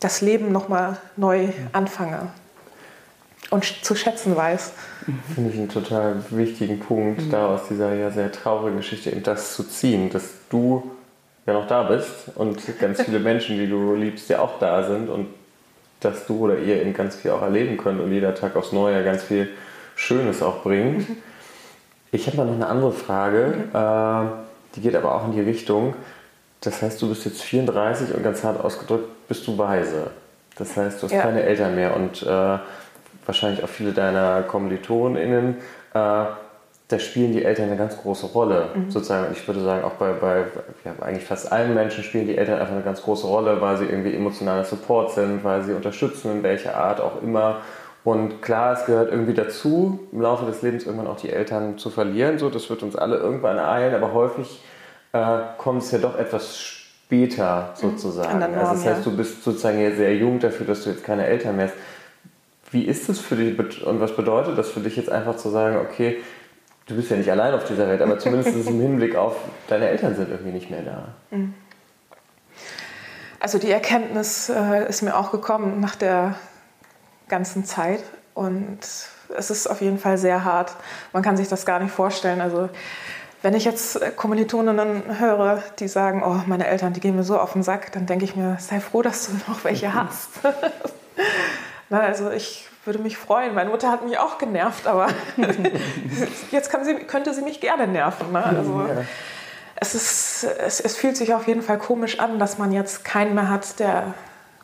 das 0.00 0.20
Leben 0.20 0.52
nochmal 0.52 0.98
neu 1.16 1.48
anfange 1.72 2.28
und 3.50 3.64
zu 3.84 3.94
schätzen 3.94 4.36
weiß. 4.36 4.72
Finde 5.34 5.50
ich 5.50 5.56
einen 5.56 5.68
total 5.68 6.16
wichtigen 6.30 6.80
Punkt, 6.80 7.22
mhm. 7.22 7.30
da 7.30 7.48
aus 7.48 7.68
dieser 7.68 7.94
ja 7.94 8.10
sehr 8.10 8.32
traurigen 8.32 8.78
Geschichte 8.78 9.10
eben 9.10 9.22
das 9.22 9.54
zu 9.54 9.64
ziehen, 9.64 10.10
dass 10.10 10.30
du 10.50 10.90
ja 11.46 11.52
noch 11.52 11.66
da 11.66 11.84
bist 11.84 12.30
und 12.34 12.58
ganz 12.78 13.02
viele 13.02 13.18
Menschen, 13.20 13.58
die 13.58 13.68
du 13.68 13.94
liebst, 13.94 14.28
ja 14.28 14.40
auch 14.40 14.58
da 14.58 14.82
sind 14.84 15.08
und 15.08 15.28
dass 16.00 16.26
du 16.26 16.44
oder 16.44 16.58
ihr 16.58 16.80
eben 16.80 16.92
ganz 16.92 17.16
viel 17.16 17.30
auch 17.30 17.42
erleben 17.42 17.76
könnt 17.76 18.00
und 18.00 18.12
jeder 18.12 18.34
Tag 18.34 18.56
aufs 18.56 18.72
Neue 18.72 19.04
ganz 19.04 19.22
viel 19.22 19.48
Schönes 19.96 20.42
auch 20.42 20.62
bringt. 20.62 21.08
Mhm. 21.08 21.16
Ich 22.12 22.26
habe 22.26 22.36
da 22.36 22.44
noch 22.44 22.54
eine 22.54 22.66
andere 22.66 22.92
Frage, 22.92 23.54
mhm. 23.56 23.74
äh, 23.74 24.43
die 24.74 24.80
geht 24.80 24.96
aber 24.96 25.14
auch 25.14 25.24
in 25.24 25.32
die 25.32 25.40
Richtung. 25.40 25.94
Das 26.60 26.82
heißt, 26.82 27.00
du 27.02 27.08
bist 27.08 27.24
jetzt 27.24 27.42
34 27.42 28.14
und 28.14 28.22
ganz 28.22 28.42
hart 28.42 28.62
ausgedrückt 28.64 29.28
bist 29.28 29.46
du 29.46 29.56
weise. 29.58 30.10
Das 30.56 30.76
heißt, 30.76 31.02
du 31.02 31.04
hast 31.04 31.12
ja. 31.12 31.22
keine 31.22 31.42
Eltern 31.42 31.74
mehr 31.74 31.96
und 31.96 32.22
äh, 32.22 32.58
wahrscheinlich 33.26 33.62
auch 33.62 33.68
viele 33.68 33.92
deiner 33.92 34.42
KommilitonInnen, 34.42 35.56
äh, 35.94 36.24
da 36.88 36.98
spielen 36.98 37.32
die 37.32 37.42
Eltern 37.42 37.68
eine 37.68 37.76
ganz 37.76 37.96
große 37.96 38.26
Rolle. 38.26 38.68
Mhm. 38.74 38.90
Sozusagen, 38.90 39.32
ich 39.32 39.46
würde 39.46 39.60
sagen, 39.60 39.84
auch 39.84 39.92
bei, 39.92 40.12
bei 40.12 40.44
ja, 40.84 40.92
eigentlich 41.00 41.24
fast 41.24 41.50
allen 41.50 41.74
Menschen 41.74 42.04
spielen 42.04 42.26
die 42.26 42.36
Eltern 42.36 42.60
einfach 42.60 42.74
eine 42.74 42.84
ganz 42.84 43.02
große 43.02 43.26
Rolle, 43.26 43.60
weil 43.60 43.78
sie 43.78 43.86
irgendwie 43.86 44.14
emotionaler 44.14 44.64
Support 44.64 45.12
sind, 45.12 45.42
weil 45.44 45.62
sie 45.62 45.72
unterstützen, 45.72 46.30
in 46.30 46.42
welcher 46.42 46.76
Art 46.76 47.00
auch 47.00 47.22
immer. 47.22 47.62
Und 48.04 48.42
klar, 48.42 48.74
es 48.74 48.84
gehört 48.84 49.10
irgendwie 49.10 49.32
dazu, 49.32 49.98
im 50.12 50.20
Laufe 50.20 50.44
des 50.44 50.60
Lebens 50.60 50.84
irgendwann 50.84 51.06
auch 51.06 51.16
die 51.16 51.30
Eltern 51.30 51.78
zu 51.78 51.88
verlieren. 51.88 52.38
So, 52.38 52.50
das 52.50 52.68
wird 52.68 52.82
uns 52.82 52.96
alle 52.96 53.16
irgendwann 53.16 53.58
eilen, 53.58 53.94
aber 53.94 54.12
häufig 54.12 54.62
äh, 55.12 55.38
kommt 55.56 55.82
es 55.82 55.90
ja 55.90 55.98
doch 55.98 56.18
etwas 56.18 56.58
später 56.58 57.72
mhm. 57.72 57.90
sozusagen. 57.90 58.38
Norm, 58.40 58.54
also 58.54 58.72
das 58.74 58.84
heißt, 58.84 59.06
du 59.06 59.16
bist 59.16 59.42
sozusagen 59.42 59.78
sehr 59.96 60.14
jung 60.16 60.38
dafür, 60.38 60.66
dass 60.66 60.84
du 60.84 60.90
jetzt 60.90 61.02
keine 61.02 61.26
Eltern 61.26 61.56
mehr 61.56 61.66
hast. 61.66 61.74
Wie 62.70 62.82
ist 62.82 63.08
es 63.08 63.20
für 63.20 63.36
dich 63.36 63.86
und 63.86 64.00
was 64.00 64.16
bedeutet 64.16 64.58
das 64.58 64.68
für 64.68 64.80
dich 64.80 64.96
jetzt 64.96 65.10
einfach 65.10 65.36
zu 65.36 65.48
sagen, 65.48 65.76
okay, 65.76 66.18
du 66.86 66.96
bist 66.96 67.10
ja 67.10 67.16
nicht 67.16 67.30
allein 67.30 67.54
auf 67.54 67.64
dieser 67.64 67.88
Welt, 67.88 68.02
aber 68.02 68.18
zumindest 68.18 68.54
im 68.68 68.80
Hinblick 68.80 69.16
auf 69.16 69.36
deine 69.68 69.88
Eltern 69.88 70.14
sind 70.16 70.30
irgendwie 70.30 70.52
nicht 70.52 70.70
mehr 70.70 70.82
da? 70.82 71.08
Mhm. 71.30 71.54
Also 73.38 73.58
die 73.58 73.70
Erkenntnis 73.70 74.50
äh, 74.50 74.88
ist 74.88 75.02
mir 75.02 75.16
auch 75.16 75.30
gekommen 75.30 75.78
nach 75.80 75.94
der 75.94 76.34
ganzen 77.28 77.64
Zeit 77.64 78.02
und 78.34 78.78
es 79.36 79.50
ist 79.50 79.66
auf 79.66 79.80
jeden 79.80 79.98
Fall 79.98 80.18
sehr 80.18 80.44
hart. 80.44 80.74
Man 81.12 81.22
kann 81.22 81.36
sich 81.36 81.48
das 81.48 81.66
gar 81.66 81.80
nicht 81.80 81.92
vorstellen. 81.92 82.40
Also 82.40 82.68
wenn 83.42 83.54
ich 83.54 83.64
jetzt 83.64 84.00
Kommilitoninnen 84.16 85.18
höre, 85.18 85.62
die 85.78 85.88
sagen, 85.88 86.22
oh, 86.24 86.40
meine 86.46 86.66
Eltern, 86.66 86.92
die 86.92 87.00
gehen 87.00 87.16
mir 87.16 87.24
so 87.24 87.38
auf 87.38 87.52
den 87.52 87.62
Sack, 87.62 87.92
dann 87.92 88.06
denke 88.06 88.24
ich 88.24 88.36
mir, 88.36 88.56
sei 88.58 88.80
froh, 88.80 89.02
dass 89.02 89.26
du 89.26 89.32
noch 89.48 89.64
welche 89.64 89.92
hast. 89.94 90.30
Na, 91.90 92.00
also 92.00 92.30
ich 92.30 92.68
würde 92.84 92.98
mich 92.98 93.16
freuen. 93.16 93.54
Meine 93.54 93.70
Mutter 93.70 93.90
hat 93.90 94.04
mich 94.04 94.18
auch 94.18 94.38
genervt, 94.38 94.86
aber 94.86 95.08
jetzt 96.50 96.70
sie, 96.84 96.94
könnte 97.06 97.34
sie 97.34 97.42
mich 97.42 97.60
gerne 97.60 97.86
nerven. 97.86 98.32
Ne? 98.32 98.44
Also, 98.44 98.86
ja. 98.88 99.04
es, 99.76 99.94
ist, 99.94 100.44
es, 100.44 100.80
es 100.80 100.96
fühlt 100.96 101.16
sich 101.16 101.34
auf 101.34 101.46
jeden 101.46 101.62
Fall 101.62 101.78
komisch 101.78 102.20
an, 102.20 102.38
dass 102.38 102.58
man 102.58 102.72
jetzt 102.72 103.04
keinen 103.04 103.34
mehr 103.34 103.48
hat, 103.48 103.78
der 103.78 104.14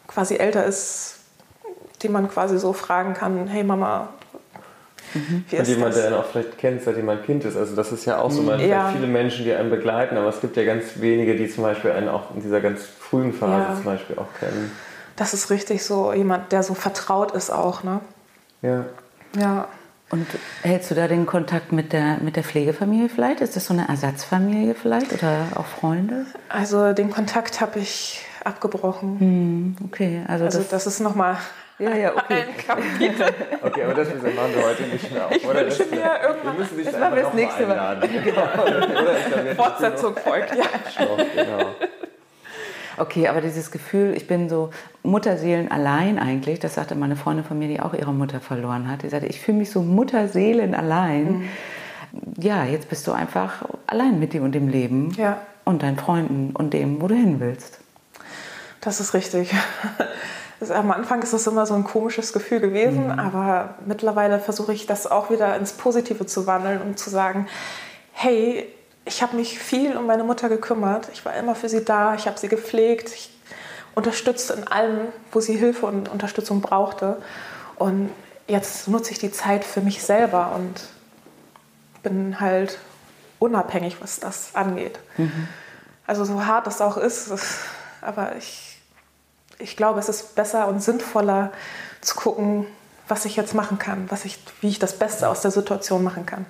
quasi 0.07 0.37
älter 0.37 0.65
ist, 0.65 1.20
den 2.03 2.13
man 2.13 2.29
quasi 2.31 2.59
so 2.59 2.73
fragen 2.73 3.15
kann, 3.15 3.47
hey 3.47 3.65
Mama, 3.65 4.09
Mhm. 5.15 5.45
und 5.51 5.69
jemand, 5.69 5.89
das? 5.89 5.97
der 5.97 6.07
einen 6.07 6.15
auch 6.15 6.27
vielleicht 6.27 6.59
kennt, 6.59 6.83
seitdem 6.83 7.07
man 7.07 7.23
Kind 7.25 7.45
ist. 7.45 7.57
Also 7.57 7.75
das 7.75 7.91
ist 7.93 8.05
ja 8.05 8.19
auch 8.19 8.31
so, 8.31 8.43
man 8.43 8.61
ja. 8.61 8.85
hat 8.85 8.95
viele 8.95 9.07
Menschen, 9.07 9.45
die 9.45 9.53
einen 9.53 9.71
begleiten, 9.71 10.17
aber 10.17 10.29
es 10.29 10.41
gibt 10.41 10.57
ja 10.57 10.65
ganz 10.65 10.85
wenige, 10.97 11.37
die 11.37 11.49
zum 11.49 11.65
Beispiel 11.65 11.91
einen 11.93 12.09
auch 12.09 12.35
in 12.35 12.43
dieser 12.43 12.61
ganz 12.61 12.83
frühen 12.83 13.33
Phase 13.33 13.53
ja. 13.53 13.75
zum 13.75 13.85
Beispiel 13.85 14.17
auch 14.19 14.33
kennen. 14.39 14.71
Das 15.17 15.35
ist 15.35 15.51
richtig 15.51 15.85
so 15.85 16.13
jemand, 16.13 16.53
der 16.53 16.63
so 16.63 16.75
vertraut 16.75 17.33
ist 17.33 17.51
auch, 17.51 17.83
ne? 17.83 18.01
Ja. 18.63 18.85
Ja. 19.37 19.69
Und 20.11 20.27
hältst 20.63 20.91
du 20.91 20.97
da 20.97 21.07
den 21.07 21.25
Kontakt 21.25 21.71
mit 21.71 21.93
der, 21.93 22.19
mit 22.21 22.35
der 22.35 22.43
Pflegefamilie 22.43 23.09
vielleicht? 23.09 23.41
Ist 23.43 23.55
das 23.55 23.67
so 23.67 23.75
eine 23.75 23.87
Ersatzfamilie 23.89 24.75
vielleicht 24.75 25.13
oder 25.13 25.47
auch 25.55 25.67
Freunde? 25.67 26.27
Also 26.49 26.93
den 26.93 27.11
Kontakt 27.11 27.61
habe 27.61 27.79
ich 27.79 28.25
abgebrochen. 28.45 29.21
Hm, 29.21 29.77
okay, 29.85 30.23
also, 30.27 30.47
also 30.47 30.59
das, 30.59 30.69
das 30.69 30.87
ist 30.89 31.01
nochmal 31.01 31.37
ja, 31.81 31.97
ja, 31.97 32.13
okay. 32.13 32.45
ein 32.47 32.57
Kapitel. 32.67 33.27
okay, 33.63 33.85
aber 33.85 33.95
das 33.95 34.09
machen 34.09 34.55
wir 34.55 34.65
heute 34.65 34.83
nicht 34.83 35.11
mehr 35.13 35.27
auf. 35.27 35.33
Ich 35.35 35.47
oder 35.47 35.61
wünsche 35.61 35.85
mir 35.87 35.97
irgendwann... 35.97 36.45
Wir 36.45 36.61
müssen 36.61 36.77
dich 36.77 36.87
das 36.87 37.01
machen 37.01 37.17
wir 37.17 37.23
das 37.23 37.35
nächste 37.35 37.67
Mal. 37.67 37.79
Einladen. 37.79 38.11
Genau. 38.25 39.55
Fortsetzung 39.57 40.17
folgt, 40.17 40.55
ja. 40.55 40.65
Genau. 40.99 41.67
Okay, 42.99 43.29
aber 43.29 43.41
dieses 43.41 43.71
Gefühl, 43.71 44.15
ich 44.15 44.27
bin 44.27 44.51
so 44.51 44.71
Mutterseelen 45.03 45.71
allein 45.71 46.19
eigentlich, 46.19 46.59
das 46.61 46.75
sagte 46.75 46.95
meine 46.95 47.17
Freundin 47.17 47.47
von 47.47 47.59
mir, 47.59 47.69
die 47.69 47.81
auch 47.81 47.95
ihre 47.95 48.13
Mutter 48.13 48.41
verloren 48.41 48.91
hat. 48.91 49.03
Die 49.03 49.09
sagte, 49.09 49.27
ich 49.27 49.41
fühle 49.41 49.59
mich 49.59 49.71
so 49.71 49.81
Mutterseelen 49.81 50.75
allein. 50.75 51.25
Mhm. 51.25 51.49
Ja, 52.39 52.65
jetzt 52.65 52.91
bist 52.91 53.07
du 53.07 53.13
einfach 53.13 53.65
allein 53.87 54.19
mit 54.21 54.35
dir 54.35 54.43
und 54.43 54.53
dem 54.53 54.69
Leben 54.69 55.13
ja. 55.17 55.41
und 55.65 55.83
deinen 55.83 55.97
Freunden 55.97 56.51
und 56.55 56.75
dem, 56.75 57.01
wo 57.01 57.09
du 57.09 57.15
hin 57.15 57.41
willst. 57.41 57.79
Das 58.81 59.01
ist 59.01 59.15
richtig. 59.15 59.55
Das, 60.61 60.71
am 60.71 60.91
Anfang 60.91 61.23
ist 61.23 61.33
es 61.33 61.47
immer 61.47 61.67
so 61.67 61.75
ein 61.75 61.85
komisches 61.85 62.33
Gefühl 62.33 62.61
gewesen, 62.61 63.07
mhm. 63.07 63.19
aber 63.19 63.75
mittlerweile 63.87 64.39
versuche 64.39 64.73
ich 64.73 64.87
das 64.87 65.07
auch 65.07 65.31
wieder 65.31 65.57
ins 65.57 65.73
Positive 65.73 66.27
zu 66.27 66.47
wandeln 66.47 66.81
und 66.83 66.99
zu 66.99 67.11
sagen, 67.11 67.49
hey, 68.13 68.69
ich 69.05 69.23
habe 69.23 69.37
mich 69.37 69.59
viel 69.59 69.97
um 69.97 70.07
meine 70.07 70.25
Mutter 70.25 70.49
gekümmert. 70.49 71.09
Ich 71.13 71.25
war 71.25 71.35
immer 71.35 71.55
für 71.55 71.69
sie 71.69 71.85
da. 71.85 72.15
Ich 72.15 72.27
habe 72.27 72.39
sie 72.39 72.49
gepflegt. 72.49 73.09
Ich 73.09 73.31
unterstützt 73.95 74.51
in 74.51 74.69
allem, 74.69 75.09
wo 75.33 75.41
sie 75.41 75.57
Hilfe 75.57 75.87
und 75.87 76.09
Unterstützung 76.09 76.61
brauchte. 76.61 77.17
Und 77.77 78.11
jetzt 78.47 78.89
nutze 78.89 79.13
ich 79.13 79.19
die 79.19 79.33
Zeit 79.33 79.65
für 79.65 79.81
mich 79.81 80.03
selber 80.03 80.53
und 80.55 80.83
bin 82.03 82.41
halt 82.41 82.79
unabhängig, 83.39 84.01
was 84.01 84.21
das 84.21 84.55
angeht. 84.55 84.99
Mhm. 85.17 85.49
Also 86.07 86.25
so 86.25 86.45
hart 86.45 86.67
das 86.67 86.81
auch 86.81 86.97
ist, 86.97 87.33
aber 88.03 88.37
ich, 88.37 88.70
ich 89.61 89.77
glaube, 89.77 90.01
es 90.01 90.09
ist 90.09 90.35
besser 90.35 90.69
und 90.69 90.83
sinnvoller 90.83 91.53
zu 92.01 92.15
gucken, 92.15 92.67
was 93.09 93.25
ich 93.25 93.37
jetzt 93.37 93.55
machen 93.55 93.79
kann, 93.79 94.11
was 94.11 94.25
ich, 94.25 94.39
wie 94.61 94.69
ich 94.69 94.79
das 94.79 94.99
Beste 94.99 95.29
aus 95.29 95.43
der 95.43 95.51
Situation 95.51 96.03
machen 96.03 96.27
kann. 96.27 96.47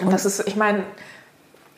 Und 0.00 0.12
das 0.12 0.24
ist, 0.24 0.46
ich 0.46 0.56
meine, 0.56 0.84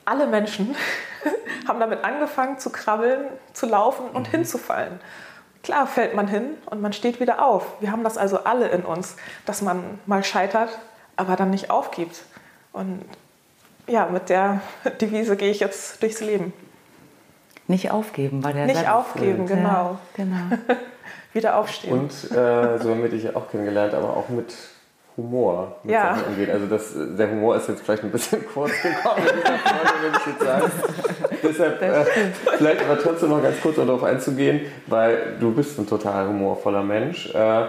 alle 0.04 0.26
Menschen 0.26 0.76
haben 1.68 1.80
damit 1.80 2.04
angefangen 2.04 2.58
zu 2.58 2.70
krabbeln, 2.70 3.26
zu 3.52 3.66
laufen 3.66 4.08
und 4.10 4.28
mhm. 4.28 4.38
hinzufallen. 4.38 5.00
Klar 5.62 5.86
fällt 5.86 6.14
man 6.14 6.28
hin 6.28 6.58
und 6.66 6.82
man 6.82 6.92
steht 6.92 7.20
wieder 7.20 7.44
auf. 7.44 7.64
Wir 7.80 7.90
haben 7.90 8.04
das 8.04 8.18
also 8.18 8.44
alle 8.44 8.68
in 8.68 8.82
uns, 8.82 9.16
dass 9.46 9.62
man 9.62 9.98
mal 10.04 10.22
scheitert, 10.22 10.78
aber 11.16 11.36
dann 11.36 11.50
nicht 11.50 11.70
aufgibt. 11.70 12.22
Und 12.72 13.02
ja, 13.86 14.06
mit 14.06 14.28
der 14.28 14.60
Devise 15.00 15.36
gehe 15.36 15.50
ich 15.50 15.60
jetzt 15.60 16.02
durchs 16.02 16.20
Leben. 16.20 16.52
Nicht 17.66 17.90
aufgeben 17.90 18.44
war 18.44 18.52
der 18.52 18.66
Nicht 18.66 18.76
Satz. 18.76 18.88
aufgeben, 18.88 19.46
genau. 19.46 19.98
Ja, 20.16 20.24
genau. 20.24 20.58
wieder 21.32 21.56
aufstehen. 21.56 21.92
Und 21.92 22.12
äh, 22.30 22.78
so 22.78 22.90
haben 22.90 23.02
wir 23.02 23.10
dich 23.10 23.34
auch 23.34 23.50
kennengelernt, 23.50 23.94
aber 23.94 24.16
auch 24.16 24.28
mit 24.28 24.54
Humor 25.16 25.76
mit 25.84 25.94
ja. 25.94 26.14
Sachen 26.14 26.32
umgeht. 26.32 26.50
Also 26.50 26.66
das, 26.66 26.92
der 26.94 27.30
Humor 27.30 27.56
ist 27.56 27.68
jetzt 27.68 27.82
vielleicht 27.82 28.02
ein 28.02 28.10
bisschen 28.10 28.44
kurz 28.52 28.72
gekommen 28.82 29.18
in 29.18 29.40
dieser 29.40 29.58
Folge, 29.58 30.02
würde 30.02 30.18
ich 30.18 30.26
jetzt 30.26 30.42
sagen. 30.42 30.72
Deshalb 31.42 31.82
äh, 31.82 32.04
vielleicht 32.56 32.82
aber 32.82 32.98
trotzdem 32.98 33.28
noch 33.30 33.42
ganz 33.42 33.60
kurz 33.60 33.76
darauf 33.76 34.02
einzugehen, 34.02 34.62
weil 34.86 35.36
du 35.38 35.52
bist 35.52 35.78
ein 35.78 35.86
total 35.86 36.28
humorvoller 36.28 36.82
Mensch. 36.82 37.32
Äh, 37.34 37.66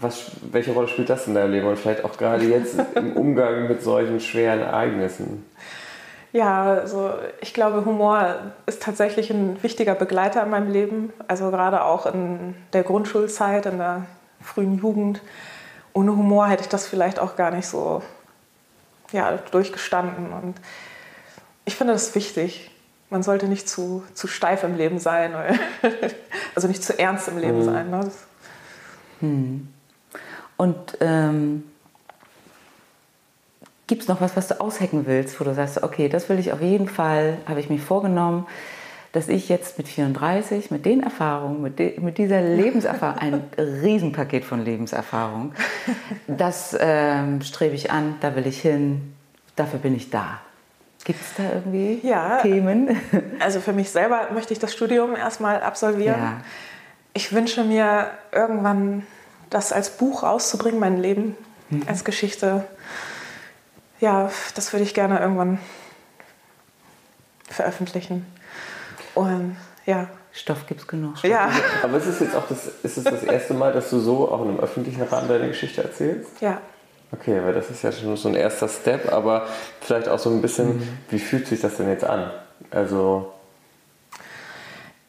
was, 0.00 0.30
welche 0.52 0.72
Rolle 0.72 0.88
spielt 0.88 1.08
das 1.08 1.26
in 1.26 1.34
deinem 1.34 1.52
Leben 1.52 1.66
und 1.66 1.78
vielleicht 1.78 2.04
auch 2.04 2.16
gerade 2.16 2.44
jetzt 2.44 2.76
im 2.94 3.16
Umgang 3.16 3.66
mit 3.66 3.82
solchen 3.82 4.20
schweren 4.20 4.60
Ereignissen? 4.60 5.44
Ja, 6.32 6.64
also 6.64 7.14
ich 7.40 7.54
glaube, 7.54 7.84
Humor 7.84 8.34
ist 8.66 8.82
tatsächlich 8.82 9.30
ein 9.30 9.62
wichtiger 9.62 9.94
Begleiter 9.94 10.42
in 10.42 10.50
meinem 10.50 10.70
Leben. 10.70 11.12
Also 11.26 11.50
gerade 11.50 11.82
auch 11.84 12.06
in 12.06 12.54
der 12.72 12.82
Grundschulzeit, 12.82 13.66
in 13.66 13.78
der 13.78 14.06
frühen 14.40 14.78
Jugend. 14.78 15.22
Ohne 15.94 16.12
Humor 16.12 16.48
hätte 16.48 16.62
ich 16.62 16.68
das 16.68 16.86
vielleicht 16.86 17.18
auch 17.18 17.36
gar 17.36 17.50
nicht 17.50 17.66
so 17.66 18.02
ja, 19.12 19.38
durchgestanden. 19.50 20.32
Und 20.32 20.56
ich 21.64 21.76
finde 21.76 21.94
das 21.94 22.14
wichtig. 22.14 22.70
Man 23.10 23.22
sollte 23.22 23.46
nicht 23.46 23.66
zu, 23.68 24.04
zu 24.12 24.26
steif 24.26 24.64
im 24.64 24.76
Leben 24.76 24.98
sein, 24.98 25.32
also 26.54 26.68
nicht 26.68 26.84
zu 26.84 26.98
ernst 26.98 27.28
im 27.28 27.38
Leben 27.38 27.60
mhm. 27.60 27.64
sein. 27.64 27.90
Ne? 27.90 28.10
Hm. 29.20 29.68
Und 30.58 30.98
ähm, 31.00 31.67
Gibt 33.88 34.02
es 34.02 34.08
noch 34.08 34.20
was, 34.20 34.36
was 34.36 34.48
du 34.48 34.60
aushacken 34.60 35.06
willst, 35.06 35.40
wo 35.40 35.44
du 35.44 35.54
sagst, 35.54 35.82
okay, 35.82 36.08
das 36.08 36.28
will 36.28 36.38
ich 36.38 36.52
auf 36.52 36.60
jeden 36.60 36.88
Fall, 36.88 37.38
habe 37.48 37.58
ich 37.58 37.70
mir 37.70 37.78
vorgenommen, 37.78 38.46
dass 39.12 39.28
ich 39.28 39.48
jetzt 39.48 39.78
mit 39.78 39.88
34, 39.88 40.70
mit 40.70 40.84
den 40.84 41.02
Erfahrungen, 41.02 41.62
mit, 41.62 41.78
de, 41.78 41.98
mit 41.98 42.18
dieser 42.18 42.42
Lebenserfahrung, 42.42 43.18
ein 43.18 43.42
Riesenpaket 43.58 44.44
von 44.44 44.62
Lebenserfahrung, 44.62 45.54
das 46.26 46.76
ähm, 46.78 47.40
strebe 47.40 47.74
ich 47.74 47.90
an, 47.90 48.16
da 48.20 48.36
will 48.36 48.46
ich 48.46 48.60
hin, 48.60 49.14
dafür 49.56 49.78
bin 49.78 49.96
ich 49.96 50.10
da. 50.10 50.40
Gibt 51.04 51.22
es 51.22 51.34
da 51.38 51.44
irgendwie 51.54 52.06
ja, 52.06 52.42
Themen? 52.42 53.00
Also 53.40 53.60
für 53.60 53.72
mich 53.72 53.88
selber 53.88 54.28
möchte 54.34 54.52
ich 54.52 54.58
das 54.58 54.74
Studium 54.74 55.16
erstmal 55.16 55.62
absolvieren. 55.62 56.20
Ja. 56.20 56.40
Ich 57.14 57.32
wünsche 57.32 57.64
mir 57.64 58.08
irgendwann 58.32 59.06
das 59.48 59.72
als 59.72 59.96
Buch 59.96 60.24
rauszubringen, 60.24 60.78
mein 60.78 60.98
Leben 60.98 61.34
mhm. 61.70 61.84
als 61.86 62.04
Geschichte 62.04 62.64
ja, 64.00 64.30
das 64.54 64.72
würde 64.72 64.84
ich 64.84 64.94
gerne 64.94 65.18
irgendwann 65.20 65.58
veröffentlichen. 67.48 68.26
Und 69.14 69.56
ja. 69.86 70.08
Stoff 70.32 70.66
gibt 70.66 70.82
es 70.82 70.86
genug. 70.86 71.18
Stoff 71.18 71.30
ja. 71.30 71.50
Aber 71.82 71.96
ist 71.96 72.06
es 72.06 72.20
jetzt 72.20 72.36
auch 72.36 72.46
das, 72.48 72.66
ist 72.82 72.98
es 72.98 73.04
das 73.04 73.22
erste 73.24 73.54
Mal, 73.54 73.72
dass 73.72 73.90
du 73.90 73.98
so 73.98 74.30
auch 74.30 74.42
in 74.42 74.50
einem 74.50 74.60
öffentlichen 74.60 75.02
Rahmen 75.02 75.28
deine 75.28 75.48
Geschichte 75.48 75.82
erzählst? 75.82 76.40
Ja. 76.40 76.60
Okay, 77.10 77.40
weil 77.42 77.54
das 77.54 77.70
ist 77.70 77.82
ja 77.82 77.90
schon 77.90 78.16
so 78.16 78.28
ein 78.28 78.34
erster 78.34 78.68
Step, 78.68 79.10
aber 79.12 79.46
vielleicht 79.80 80.08
auch 80.08 80.18
so 80.18 80.30
ein 80.30 80.42
bisschen, 80.42 80.76
mhm. 80.76 80.98
wie 81.08 81.18
fühlt 81.18 81.46
sich 81.46 81.60
das 81.60 81.76
denn 81.76 81.88
jetzt 81.88 82.04
an? 82.04 82.30
Also. 82.70 83.32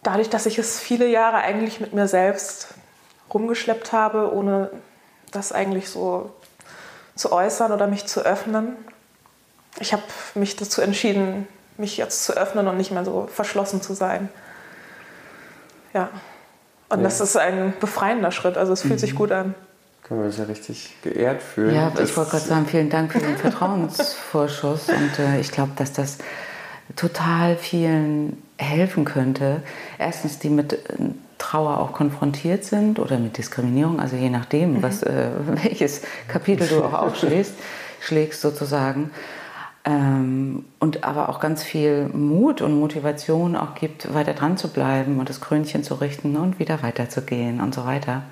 Dadurch, 0.02 0.30
dass 0.30 0.46
ich 0.46 0.58
es 0.58 0.80
viele 0.80 1.08
Jahre 1.08 1.38
eigentlich 1.38 1.82
mit 1.82 1.94
mir 1.94 2.08
selbst 2.08 2.74
rumgeschleppt 3.34 3.92
habe, 3.92 4.34
ohne 4.34 4.72
das 5.32 5.52
eigentlich 5.52 5.90
so 5.90 6.32
zu 7.20 7.34
äußern 7.34 7.74
oder 7.74 7.86
mich 7.88 8.06
zu 8.06 8.22
öffnen. 8.22 8.78
Ich 9.80 9.92
habe 9.92 10.04
mich 10.36 10.56
dazu 10.56 10.82
entschieden, 10.82 11.48
mich 11.78 11.98
jetzt 11.98 12.24
zu 12.24 12.34
öffnen 12.34 12.68
und 12.68 12.78
nicht 12.78 12.92
mehr 12.92 13.04
so 13.04 13.28
verschlossen 13.32 13.82
zu 13.82 13.94
sein. 13.94 14.30
Ja. 15.94 16.10
Und 16.88 17.00
ja. 17.00 17.04
das 17.04 17.20
ist 17.20 17.36
ein 17.36 17.74
befreiender 17.82 18.32
Schritt. 18.32 18.58
Also 18.58 18.72
es 18.72 18.82
fühlt 18.82 18.94
mhm. 18.94 19.00
sich 19.00 19.16
gut 19.16 19.34
an. 19.34 19.54
Können 20.04 20.22
wir 20.22 20.28
uns 20.28 20.38
ja 20.38 20.46
richtig 20.46 20.96
geehrt 21.02 21.42
fühlen. 21.44 21.76
Ja, 21.76 21.92
ich 22.02 22.16
wollte 22.16 22.32
gerade 22.32 22.46
sagen, 22.46 22.66
vielen 22.66 22.90
Dank 22.90 23.12
für 23.12 23.20
den 23.20 23.38
Vertrauensvorschuss. 23.38 24.88
Und 24.88 25.20
äh, 25.20 25.42
ich 25.42 25.52
glaube, 25.52 25.74
dass 25.76 25.92
das 25.92 26.20
total 26.96 27.58
vielen 27.58 28.42
helfen 28.58 29.04
könnte. 29.04 29.62
Erstens, 29.98 30.40
die 30.40 30.50
mit 30.50 30.80
Trauer 31.50 31.80
auch 31.80 31.94
konfrontiert 31.94 32.64
sind 32.64 33.00
oder 33.00 33.18
mit 33.18 33.38
Diskriminierung, 33.40 34.00
also 34.00 34.16
je 34.16 34.30
nachdem, 34.30 34.74
mhm. 34.74 34.84
was, 34.84 35.02
äh, 35.02 35.32
welches 35.64 36.04
Kapitel 36.28 36.68
du 36.68 36.84
auch 36.84 36.94
aufschlägst, 36.94 37.54
schlägst 38.02 38.42
sozusagen. 38.42 39.10
Ähm, 39.84 40.66
und 40.80 41.04
aber 41.04 41.30
auch 41.30 41.40
ganz 41.40 41.64
viel 41.64 42.08
Mut 42.10 42.62
und 42.62 42.80
Motivation 42.80 43.56
auch 43.56 43.74
gibt, 43.74 44.14
weiter 44.14 44.34
dran 44.34 44.58
zu 44.58 44.68
bleiben 44.68 45.20
und 45.20 45.30
das 45.30 45.42
Krönchen 45.42 45.84
zu 45.84 45.96
richten 45.96 46.38
und 46.38 46.60
wieder 46.60 46.84
weiterzugehen 46.84 47.62
und 47.62 47.74
so 47.74 47.86
weiter 47.86 48.24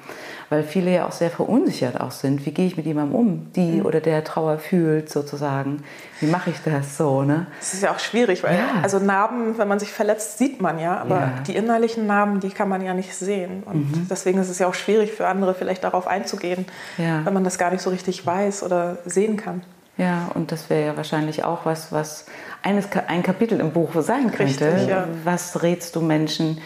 weil 0.50 0.64
viele 0.64 0.94
ja 0.94 1.08
auch 1.08 1.12
sehr 1.12 1.30
verunsichert 1.30 2.00
auch 2.00 2.12
sind. 2.12 2.46
Wie 2.46 2.52
gehe 2.52 2.68
ich 2.68 2.78
mit 2.78 2.86
jemandem 2.86 3.16
um, 3.16 3.52
die 3.54 3.80
mhm. 3.80 3.86
oder 3.86 4.00
der 4.00 4.24
Trauer 4.24 4.60
fühlt 4.60 5.10
sozusagen? 5.10 5.84
Wie 6.20 6.28
mache 6.28 6.50
ich 6.50 6.58
das 6.64 6.98
so? 6.98 7.24
Ne? 7.24 7.48
Das 7.60 7.74
ist 7.74 7.84
ja 7.84 7.92
auch 7.92 8.00
schwierig, 8.00 8.44
weil 8.44 8.56
ja. 8.56 8.82
also 8.82 9.00
Narben, 9.00 9.58
wenn 9.58 9.68
man 9.68 9.80
sich 9.80 9.92
verletzt, 9.92 10.38
sieht 10.38 10.62
man 10.62 10.80
ja, 10.80 10.98
aber 10.98 11.20
ja. 11.20 11.34
die 11.46 11.56
innerlichen 11.56 12.08
Narben, 12.08 12.40
die 12.40 12.50
kann 12.50 12.70
man 12.70 12.82
ja 12.82 12.94
nicht 12.94 13.14
sehen. 13.14 13.64
Und 13.66 13.92
mhm. 13.92 14.08
deswegen 14.10 14.40
ist 14.40 14.50
es 14.50 14.60
ja 14.60 14.68
auch 14.68 14.74
schwierig 14.74 15.12
für 15.12 15.28
andere 15.28 15.54
vielleicht 15.54 15.84
darauf 15.84 16.08
einzugehen, 16.08 16.66
ja. 16.98 17.26
wenn 17.26 17.34
man 17.34 17.44
das 17.44 17.58
gar 17.58 17.72
nicht 17.72 17.82
so 17.82 17.90
richtig 17.90 18.26
weiß 18.26 18.64
oder 18.64 18.98
sehen 19.06 19.38
kann. 19.38 19.64
Ja, 19.98 20.30
und 20.36 20.52
das 20.52 20.70
wäre 20.70 20.86
ja 20.86 20.98
wahrscheinlich 20.98 21.44
auch 21.44 21.66
was, 21.66 21.92
was 21.92 22.28
eines, 22.62 22.88
ein 23.08 23.24
Kapitel 23.24 23.60
im 23.60 23.72
Buch 23.72 23.90
sein 24.00 24.32
könnte. 24.32 24.74
Richtig, 24.74 24.90
ja. 24.90 25.08
Was 25.24 25.64
rätst 25.64 25.96
du 25.96 26.02
Menschen, 26.02 26.62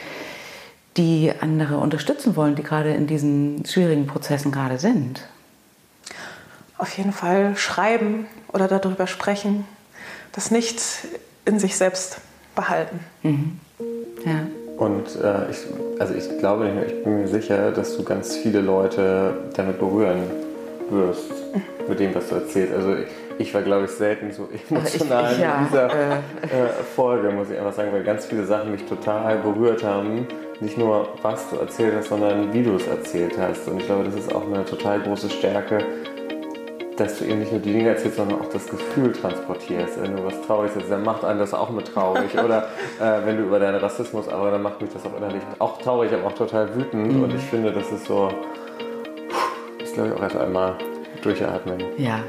die 0.98 1.32
andere 1.39 1.78
unterstützen 1.78 2.36
wollen, 2.36 2.56
die 2.56 2.64
gerade 2.64 2.94
in 2.94 3.08
diesen 3.08 3.66
schwierigen 3.66 4.08
Prozessen 4.08 4.52
gerade 4.52 4.78
sind? 4.78 5.28
Auf 6.78 6.98
jeden 6.98 7.14
Fall 7.14 7.56
schreiben 7.56 8.26
oder 8.52 8.68
darüber 8.68 9.08
sprechen, 9.08 9.66
das 10.32 10.52
nicht 10.52 10.82
in 11.46 11.60
sich 11.60 11.78
selbst 11.78 12.18
behalten. 12.56 13.00
Mhm. 13.24 13.60
Ja. 14.26 14.48
Und 14.78 15.16
äh, 15.22 15.52
ich, 15.52 15.58
also 16.00 16.14
ich 16.16 16.39
glaube, 16.39 16.70
ich 16.88 17.04
bin 17.04 17.22
mir 17.22 17.28
sicher, 17.28 17.72
dass 17.72 17.96
du 17.96 18.04
ganz 18.04 18.36
viele 18.36 18.62
Leute 18.62 19.52
damit 19.56 19.80
berühren 19.80 20.24
wirst, 20.89 21.30
mhm. 21.54 21.62
mit 21.88 22.00
dem, 22.00 22.16
was 22.16 22.30
du 22.30 22.36
erzählst. 22.36 22.74
Also 22.74 22.96
ich, 22.96 23.08
ich 23.42 23.54
war, 23.54 23.62
glaube 23.62 23.86
ich, 23.86 23.92
selten 23.92 24.32
so 24.32 24.48
emotional 24.70 25.32
ich, 25.32 25.38
ich, 25.38 25.44
ja, 25.44 25.58
in 25.60 25.66
dieser 25.68 25.88
äh, 25.88 26.14
äh, 26.16 26.70
Folge, 26.96 27.32
muss 27.32 27.50
ich 27.50 27.58
einfach 27.58 27.74
sagen, 27.74 27.92
weil 27.92 28.04
ganz 28.04 28.26
viele 28.26 28.46
Sachen 28.46 28.72
mich 28.72 28.86
total 28.86 29.38
berührt 29.38 29.84
haben 29.84 30.28
nicht 30.62 30.78
nur, 30.78 31.10
was 31.22 31.50
du 31.50 31.58
erzählt 31.58 31.96
hast, 31.98 32.10
sondern 32.10 32.54
wie 32.54 32.64
du 32.64 32.76
es 32.76 32.88
erzählt 32.88 33.38
hast. 33.38 33.68
Und 33.68 33.80
ich 33.80 33.86
glaube, 33.88 34.04
das 34.04 34.16
ist 34.16 34.34
auch 34.34 34.46
eine 34.46 34.64
total 34.64 35.02
große 35.02 35.30
Stärke, 35.30 35.80
dass 36.98 37.18
du 37.18 37.26
eben 37.26 37.39
nicht 37.39 37.52
nur 37.52 37.62
die 37.62 37.74
Dinge 37.74 37.89
erzählst, 37.89 38.18
sondern 38.18 38.42
auch 38.42 38.50
das 38.50 38.68
Gefühl 38.68 39.12
transportierst. 39.12 40.02
Wenn 40.02 40.16
du 40.16 40.24
was 40.24 40.39
Trauriges 40.42 40.76
erzählst, 40.76 40.92
dann 40.92 41.04
macht 41.04 41.26
einen 41.26 41.39
das 41.39 41.54
auch 41.54 41.72
mit 41.72 41.88
traurig. 41.88 42.38
Oder 42.38 42.68
äh, 43.00 43.26
wenn 43.26 43.38
du 43.38 43.44
über 43.44 43.60
deinen 43.60 43.80
Rassismus, 43.80 44.30
aber 44.30 44.52
dann 44.52 44.62
macht 44.62 44.82
mich 44.82 44.92
das 44.94 45.04
auch 45.04 45.18
innerlich 45.18 45.42
auch 45.58 45.82
traurig, 45.82 46.14
aber 46.14 46.28
auch 46.28 46.36
total 46.36 46.74
wütend. 46.76 47.12
Mhm. 47.12 47.24
Und 47.24 47.34
ich 47.34 47.42
finde, 47.42 47.72
das 47.72 47.92
ist 47.92 48.06
so, 48.06 48.30
das 49.80 49.94
glaube 49.94 50.10
ich 50.10 50.16
auch 50.16 50.22
erst 50.22 50.38
einmal 50.38 50.76
durchatmen. 51.24 51.84
Ja. 51.98 52.20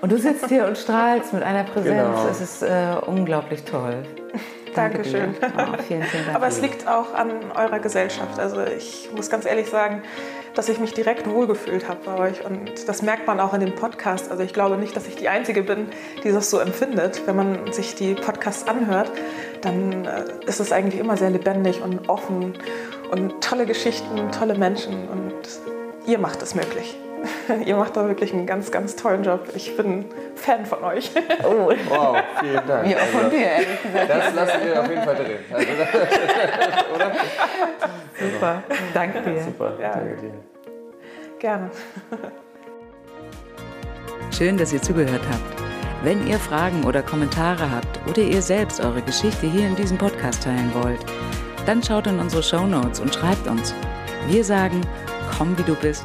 Und 0.00 0.12
du 0.12 0.18
sitzt 0.18 0.48
hier 0.48 0.66
und 0.66 0.78
strahlst 0.78 1.32
mit 1.32 1.42
einer 1.42 1.64
Präsenz. 1.64 2.18
Genau. 2.18 2.28
Es 2.30 2.40
ist 2.40 2.62
äh, 2.62 2.94
unglaublich 3.06 3.64
toll. 3.64 4.04
Dankeschön. 4.74 5.34
Oh, 5.42 5.82
vielen, 5.86 6.02
vielen 6.04 6.24
Dank. 6.24 6.36
Aber 6.36 6.46
es 6.46 6.60
liegt 6.60 6.86
auch 6.86 7.14
an 7.14 7.30
eurer 7.56 7.80
Gesellschaft. 7.80 8.38
Also 8.38 8.62
ich 8.62 9.08
muss 9.14 9.28
ganz 9.28 9.44
ehrlich 9.44 9.68
sagen, 9.68 10.02
dass 10.54 10.68
ich 10.68 10.78
mich 10.78 10.94
direkt 10.94 11.28
wohlgefühlt 11.28 11.88
habe 11.88 12.00
bei 12.04 12.18
euch. 12.18 12.44
Und 12.44 12.88
das 12.88 13.02
merkt 13.02 13.26
man 13.26 13.40
auch 13.40 13.54
in 13.54 13.60
dem 13.60 13.74
Podcast. 13.74 14.30
Also 14.30 14.42
ich 14.42 14.52
glaube 14.52 14.76
nicht, 14.76 14.94
dass 14.94 15.08
ich 15.08 15.16
die 15.16 15.28
Einzige 15.28 15.62
bin, 15.62 15.88
die 16.22 16.30
das 16.30 16.50
so 16.50 16.58
empfindet. 16.58 17.26
Wenn 17.26 17.36
man 17.36 17.72
sich 17.72 17.94
die 17.96 18.14
Podcasts 18.14 18.68
anhört, 18.68 19.10
dann 19.62 20.04
äh, 20.04 20.24
ist 20.46 20.60
es 20.60 20.70
eigentlich 20.70 21.00
immer 21.00 21.16
sehr 21.16 21.30
lebendig 21.30 21.82
und 21.82 22.08
offen 22.08 22.54
und 23.10 23.42
tolle 23.42 23.66
Geschichten, 23.66 24.30
tolle 24.30 24.56
Menschen. 24.56 25.08
Und 25.08 25.32
ihr 26.06 26.18
macht 26.18 26.42
es 26.42 26.54
möglich. 26.54 26.96
Ihr 27.64 27.76
macht 27.76 27.96
da 27.96 28.06
wirklich 28.06 28.32
einen 28.32 28.46
ganz, 28.46 28.70
ganz 28.70 28.96
tollen 28.96 29.22
Job. 29.24 29.48
Ich 29.54 29.76
bin 29.76 30.06
Fan 30.34 30.66
von 30.66 30.82
euch. 30.84 31.10
Oh, 31.44 31.72
wow, 31.88 32.16
vielen 32.40 32.66
Dank. 32.66 32.88
Wie 32.88 32.96
auch 32.96 33.00
von 33.00 33.30
dir, 33.30 33.46
ehrlich 33.46 33.82
gesagt. 33.82 34.10
Das 34.10 34.34
lassen 34.34 34.58
wir 34.64 34.80
auf 34.80 34.88
jeden 34.88 35.02
Fall 35.02 35.14
drin. 35.14 35.38
Also, 35.52 35.68
oder? 36.94 37.12
Super, 38.18 38.62
danke 38.94 39.22
dir. 39.22 39.42
Super, 39.42 39.72
ja. 39.80 39.92
danke 39.92 40.16
dir. 40.16 40.32
Gerne. 41.38 41.70
Schön, 44.30 44.56
dass 44.56 44.72
ihr 44.72 44.82
zugehört 44.82 45.22
habt. 45.30 45.62
Wenn 46.02 46.26
ihr 46.26 46.38
Fragen 46.38 46.84
oder 46.84 47.02
Kommentare 47.02 47.70
habt 47.70 48.00
oder 48.08 48.22
ihr 48.22 48.42
selbst 48.42 48.80
eure 48.80 49.02
Geschichte 49.02 49.46
hier 49.46 49.66
in 49.66 49.74
diesem 49.74 49.98
Podcast 49.98 50.44
teilen 50.44 50.72
wollt, 50.74 51.00
dann 51.66 51.82
schaut 51.82 52.06
in 52.06 52.18
unsere 52.18 52.42
Show 52.42 52.66
Notes 52.66 53.00
und 53.00 53.14
schreibt 53.14 53.46
uns. 53.48 53.74
Wir 54.28 54.44
sagen, 54.44 54.80
komm 55.36 55.56
wie 55.58 55.62
du 55.62 55.74
bist 55.74 56.04